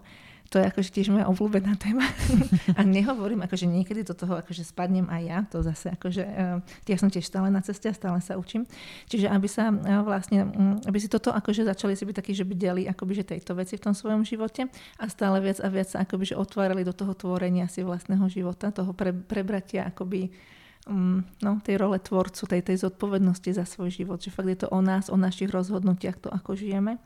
to 0.52 0.60
je 0.60 0.68
akože 0.68 0.90
tiež 0.92 1.08
moja 1.08 1.24
obľúbená 1.32 1.80
téma. 1.80 2.04
a 2.78 2.84
nehovorím, 2.84 3.40
akože 3.48 3.64
niekedy 3.64 4.04
do 4.04 4.12
toho 4.12 4.36
akože 4.36 4.68
spadnem 4.68 5.08
aj 5.08 5.22
ja, 5.24 5.38
to 5.48 5.64
zase 5.64 5.88
akože, 5.96 6.24
uh, 6.28 6.60
ja 6.84 6.96
som 7.00 7.08
tiež 7.08 7.24
stále 7.24 7.48
na 7.48 7.64
ceste 7.64 7.88
a 7.88 7.96
stále 7.96 8.20
sa 8.20 8.36
učím. 8.36 8.68
Čiže 9.08 9.32
aby 9.32 9.48
sa 9.48 9.72
uh, 9.72 10.04
vlastne, 10.04 10.44
um, 10.44 10.76
aby 10.84 11.00
si 11.00 11.08
toto 11.08 11.32
akože 11.32 11.64
začali 11.64 11.96
si 11.96 12.04
byť 12.04 12.16
takí, 12.20 12.36
že 12.36 12.44
by 12.44 12.52
deli 12.52 12.82
akoby, 12.84 13.24
že 13.24 13.32
tejto 13.32 13.56
veci 13.56 13.80
v 13.80 13.88
tom 13.88 13.96
svojom 13.96 14.28
živote 14.28 14.68
a 15.00 15.04
stále 15.08 15.40
viac 15.40 15.56
a 15.64 15.72
viac 15.72 15.88
sa 15.88 16.04
akoby, 16.04 16.36
že 16.36 16.36
otvárali 16.36 16.84
do 16.84 16.92
toho 16.92 17.16
tvorenia 17.16 17.64
si 17.72 17.80
vlastného 17.80 18.28
života, 18.28 18.68
toho 18.68 18.92
pre, 18.92 19.16
prebratia 19.16 19.88
akoby 19.88 20.28
um, 20.84 21.24
no, 21.40 21.64
tej 21.64 21.80
role 21.80 21.96
tvorcu, 21.96 22.44
tej, 22.44 22.60
tej 22.60 22.76
zodpovednosti 22.84 23.50
za 23.56 23.64
svoj 23.64 23.88
život. 23.88 24.20
Že 24.20 24.36
fakt 24.36 24.50
je 24.52 24.58
to 24.66 24.68
o 24.68 24.80
nás, 24.84 25.08
o 25.08 25.16
našich 25.16 25.48
rozhodnutiach, 25.48 26.20
to 26.20 26.28
ako 26.28 26.60
žijeme. 26.60 27.00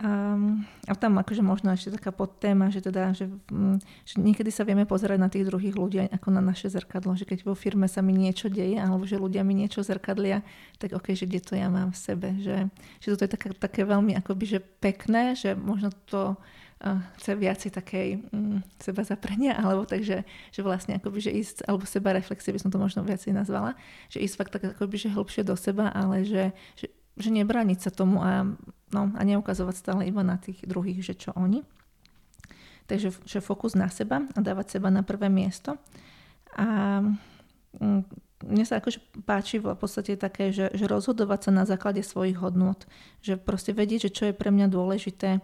Um, 0.00 0.64
a 0.88 0.96
tam 0.96 1.20
akože 1.20 1.44
možno 1.44 1.76
ešte 1.76 1.92
taká 1.92 2.08
podtéma, 2.08 2.72
že 2.72 2.80
teda, 2.80 3.12
že, 3.12 3.28
že 4.08 4.16
niekedy 4.16 4.48
sa 4.48 4.64
vieme 4.64 4.88
pozerať 4.88 5.20
na 5.20 5.28
tých 5.28 5.44
druhých 5.44 5.76
ľudí 5.76 6.00
ako 6.08 6.32
na 6.32 6.40
naše 6.40 6.72
zrkadlo, 6.72 7.12
že 7.20 7.28
keď 7.28 7.44
vo 7.44 7.52
firme 7.52 7.84
sa 7.84 8.00
mi 8.00 8.16
niečo 8.16 8.48
deje, 8.48 8.80
alebo 8.80 9.04
že 9.04 9.20
ľudia 9.20 9.44
mi 9.44 9.52
niečo 9.52 9.84
zrkadlia, 9.84 10.40
tak 10.80 10.96
ok, 10.96 11.12
že 11.12 11.28
kde 11.28 11.40
to 11.44 11.52
ja 11.52 11.68
mám 11.68 11.92
v 11.92 12.00
sebe, 12.00 12.32
že, 12.40 12.72
že 13.04 13.12
toto 13.12 13.28
je 13.28 13.32
také, 13.36 13.48
také 13.52 13.82
veľmi 13.84 14.16
akoby, 14.24 14.56
že 14.56 14.64
pekné, 14.80 15.36
že 15.36 15.52
možno 15.52 15.92
to 16.08 16.32
uh, 16.32 17.00
chce 17.20 17.36
viac 17.36 17.60
takej 17.60 18.24
um, 18.32 18.64
seba 18.80 19.04
zaprenia, 19.04 19.60
alebo 19.60 19.84
takže, 19.84 20.24
že 20.48 20.60
vlastne 20.64 20.96
akoby, 20.96 21.28
že 21.28 21.32
ísť, 21.36 21.68
alebo 21.68 21.84
seba 21.84 22.16
reflexie 22.16 22.56
by 22.56 22.60
som 22.64 22.72
to 22.72 22.80
možno 22.80 23.04
viacej 23.04 23.36
nazvala, 23.36 23.76
že 24.08 24.24
ísť 24.24 24.36
fakt 24.40 24.56
tak 24.56 24.64
akoby, 24.64 24.96
že 24.96 25.12
hlbšie 25.12 25.44
do 25.44 25.60
seba, 25.60 25.92
ale 25.92 26.24
že, 26.24 26.56
že 26.80 26.88
že 27.20 27.28
nebrániť 27.28 27.78
sa 27.84 27.90
tomu 27.92 28.24
a, 28.24 28.48
no, 28.94 29.10
a 29.14 29.20
neukazovať 29.22 29.74
stále 29.76 30.02
iba 30.06 30.22
na 30.22 30.38
tých 30.38 30.62
druhých, 30.66 31.02
že 31.02 31.14
čo 31.18 31.30
oni. 31.34 31.62
Takže 32.90 33.14
že 33.22 33.38
fokus 33.38 33.78
na 33.78 33.86
seba 33.86 34.26
a 34.34 34.38
dávať 34.42 34.78
seba 34.78 34.90
na 34.90 35.06
prvé 35.06 35.30
miesto. 35.30 35.78
A 36.58 36.98
mm, 37.78 38.02
mne 38.50 38.64
sa 38.64 38.82
akože 38.82 38.98
páči 39.22 39.62
v 39.62 39.76
podstate 39.76 40.18
také, 40.18 40.50
že, 40.50 40.72
že 40.74 40.90
rozhodovať 40.90 41.48
sa 41.48 41.50
na 41.54 41.64
základe 41.68 42.02
svojich 42.02 42.40
hodnôt. 42.40 42.78
Že 43.22 43.38
proste 43.38 43.70
vedieť, 43.70 44.10
že 44.10 44.14
čo 44.14 44.24
je 44.30 44.34
pre 44.34 44.50
mňa 44.50 44.66
dôležité 44.66 45.38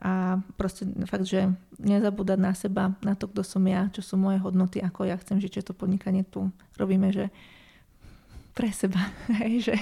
a 0.00 0.40
proste 0.56 0.88
fakt, 1.04 1.28
že 1.28 1.52
nezabúdať 1.76 2.38
na 2.40 2.56
seba, 2.56 2.96
na 3.04 3.12
to, 3.12 3.28
kto 3.28 3.44
som 3.44 3.60
ja, 3.68 3.92
čo 3.92 4.00
sú 4.00 4.16
moje 4.16 4.40
hodnoty, 4.40 4.80
ako 4.80 5.04
ja 5.04 5.20
chcem 5.20 5.36
žiť, 5.36 5.60
že 5.60 5.66
to 5.70 5.72
podnikanie 5.76 6.24
tu 6.24 6.48
robíme, 6.80 7.12
že 7.12 7.28
pre 8.52 8.70
seba. 8.74 9.00
Hej, 9.42 9.70
že, 9.70 9.76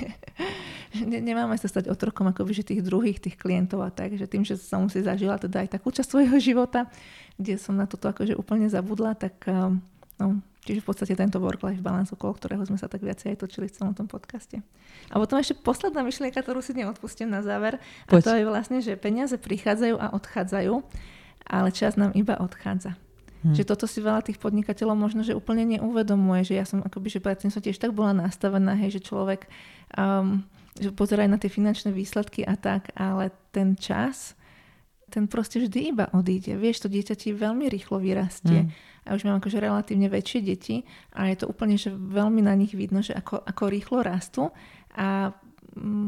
že 0.92 1.04
nemáme 1.04 1.56
sa 1.56 1.68
stať 1.68 1.90
otrokom 1.92 2.28
akoby, 2.30 2.52
že 2.52 2.68
tých 2.68 2.84
druhých, 2.84 3.18
tých 3.18 3.36
klientov 3.36 3.82
a 3.84 3.90
tak, 3.90 4.14
že 4.14 4.28
tým, 4.28 4.44
že 4.44 4.56
som 4.60 4.86
si 4.86 5.02
zažila 5.02 5.40
teda 5.40 5.64
aj 5.64 5.78
takú 5.78 5.92
časť 5.92 6.08
svojho 6.08 6.36
života, 6.38 6.86
kde 7.36 7.56
som 7.56 7.76
na 7.76 7.88
toto 7.88 8.08
akože 8.08 8.36
úplne 8.36 8.66
zabudla, 8.68 9.16
tak 9.16 9.34
um, 9.46 9.80
no, 10.18 10.42
čiže 10.68 10.84
v 10.84 10.86
podstate 10.86 11.14
tento 11.16 11.40
work-life 11.40 11.80
balance, 11.80 12.12
okolo 12.12 12.36
ktorého 12.36 12.60
sme 12.68 12.76
sa 12.76 12.92
tak 12.92 13.00
viacej 13.00 13.32
aj 13.32 13.38
točili 13.40 13.72
v 13.72 13.74
celom 13.74 13.94
tom 13.96 14.04
podcaste. 14.04 14.60
A 15.08 15.16
potom 15.16 15.40
ešte 15.40 15.56
posledná 15.56 16.04
myšlienka, 16.04 16.44
ktorú 16.44 16.60
si 16.60 16.76
neodpustím 16.76 17.32
na 17.32 17.40
záver, 17.40 17.80
Poď. 18.04 18.20
a 18.20 18.24
to 18.24 18.30
je 18.36 18.44
vlastne, 18.44 18.78
že 18.84 19.00
peniaze 19.00 19.40
prichádzajú 19.40 19.96
a 19.96 20.12
odchádzajú, 20.12 20.74
ale 21.48 21.68
čas 21.72 21.96
nám 21.96 22.12
iba 22.12 22.36
odchádza. 22.36 23.00
Hmm. 23.38 23.54
Že 23.54 23.70
toto 23.70 23.86
si 23.86 24.02
veľa 24.02 24.26
tých 24.26 24.42
podnikateľov 24.42 24.98
možno, 24.98 25.22
že 25.22 25.36
úplne 25.36 25.62
neuvedomuje, 25.78 26.42
že 26.42 26.58
ja 26.58 26.66
som 26.66 26.82
akoby, 26.82 27.06
že 27.06 27.22
predtým 27.22 27.54
som 27.54 27.62
tiež 27.62 27.78
tak 27.78 27.94
bola 27.94 28.10
nastavená, 28.10 28.74
hej, 28.74 28.98
že 28.98 29.06
človek 29.06 29.46
um, 29.94 30.42
že 30.78 30.94
pozeraj 30.94 31.26
na 31.26 31.38
tie 31.38 31.50
finančné 31.50 31.90
výsledky 31.90 32.46
a 32.46 32.54
tak, 32.54 32.94
ale 32.94 33.34
ten 33.50 33.74
čas, 33.74 34.38
ten 35.10 35.26
proste 35.26 35.58
vždy 35.58 35.78
iba 35.94 36.06
odíde. 36.14 36.54
Vieš, 36.54 36.86
to 36.86 36.88
dieťa 36.88 37.14
ti 37.18 37.34
veľmi 37.34 37.66
rýchlo 37.66 37.98
vyrastie. 37.98 38.70
Hmm. 38.70 38.72
A 39.08 39.16
už 39.16 39.24
mám 39.24 39.40
akože 39.40 39.58
relatívne 39.58 40.12
väčšie 40.12 40.40
deti 40.44 40.84
a 41.16 41.32
je 41.32 41.40
to 41.40 41.48
úplne, 41.48 41.80
že 41.80 41.88
veľmi 41.88 42.44
na 42.44 42.52
nich 42.52 42.76
vidno, 42.76 43.00
že 43.00 43.16
ako, 43.16 43.40
ako 43.40 43.64
rýchlo 43.72 44.04
rastú 44.04 44.52
a 44.92 45.32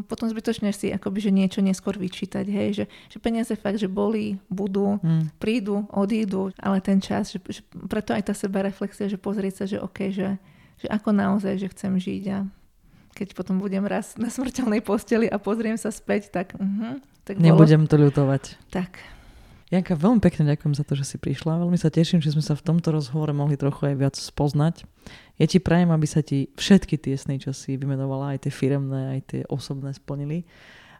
potom 0.08 0.26
zbytočne 0.26 0.72
si 0.72 0.90
akoby, 0.90 1.18
že 1.20 1.30
niečo 1.30 1.60
neskôr 1.62 1.94
vyčítať, 1.94 2.44
hej, 2.48 2.68
že, 2.82 2.84
že 3.12 3.18
peniaze 3.22 3.52
fakt, 3.54 3.78
že 3.78 3.86
boli, 3.86 4.40
budú, 4.50 4.98
hmm. 4.98 5.36
prídu, 5.38 5.86
odídu, 5.92 6.50
ale 6.58 6.82
ten 6.82 6.98
čas, 6.98 7.30
že, 7.30 7.38
že 7.48 7.60
preto 7.86 8.16
aj 8.16 8.32
tá 8.32 8.34
seba 8.34 8.64
reflexia, 8.64 9.06
že 9.06 9.20
pozrieť 9.20 9.54
sa, 9.62 9.64
že 9.68 9.78
OK, 9.78 10.10
že, 10.10 10.40
že 10.80 10.86
ako 10.88 11.12
naozaj, 11.14 11.60
že 11.60 11.70
chcem 11.70 11.92
žiť 11.94 12.22
a 12.32 12.38
keď 13.14 13.34
potom 13.34 13.58
budem 13.58 13.84
raz 13.84 14.14
na 14.16 14.30
smrteľnej 14.30 14.80
posteli 14.80 15.26
a 15.26 15.36
pozriem 15.36 15.76
sa 15.76 15.90
späť, 15.90 16.30
tak, 16.30 16.54
uh-huh, 16.56 17.02
tak 17.26 17.38
Nebudem 17.38 17.84
bolo... 17.86 17.90
to 17.90 17.96
ľutovať. 17.98 18.42
Tak. 18.70 18.98
Janka, 19.70 19.94
veľmi 19.94 20.18
pekne 20.18 20.50
ďakujem 20.50 20.74
za 20.74 20.82
to, 20.82 20.98
že 20.98 21.14
si 21.14 21.16
prišla. 21.22 21.62
Veľmi 21.62 21.78
sa 21.78 21.94
teším, 21.94 22.18
že 22.18 22.34
sme 22.34 22.42
sa 22.42 22.58
v 22.58 22.66
tomto 22.66 22.90
rozhovore 22.90 23.30
mohli 23.30 23.54
trochu 23.54 23.94
aj 23.94 23.94
viac 24.02 24.16
spoznať. 24.18 24.82
Ja 25.40 25.48
ti 25.48 25.56
prajem, 25.56 25.88
aby 25.88 26.04
sa 26.04 26.20
ti 26.20 26.52
všetky 26.52 27.00
tie 27.00 27.16
sny, 27.16 27.40
čo 27.40 27.56
si 27.56 27.80
vymenovala, 27.80 28.36
aj 28.36 28.44
tie 28.44 28.52
firemné, 28.52 29.16
aj 29.16 29.20
tie 29.24 29.40
osobné 29.48 29.96
splnili. 29.96 30.44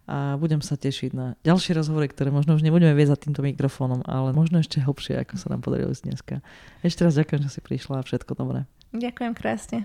A 0.09 0.41
budem 0.41 0.64
sa 0.64 0.80
tešiť 0.80 1.11
na 1.12 1.36
ďalšie 1.45 1.76
rozhovory, 1.76 2.09
ktoré 2.09 2.32
možno 2.32 2.57
už 2.57 2.64
nebudeme 2.64 2.97
viesť 2.97 3.12
za 3.14 3.18
týmto 3.20 3.45
mikrofónom, 3.45 4.01
ale 4.09 4.32
možno 4.32 4.59
ešte 4.59 4.80
hlbšie, 4.80 5.20
ako 5.20 5.36
sa 5.36 5.53
nám 5.53 5.61
podarilo 5.61 5.93
dneska. 5.93 6.41
Ešte 6.80 7.05
raz 7.05 7.20
ďakujem, 7.20 7.45
že 7.45 7.53
si 7.53 7.61
prišla 7.61 8.01
a 8.01 8.07
všetko 8.09 8.32
dobré. 8.32 8.64
Ďakujem 8.97 9.32
krásne. 9.36 9.84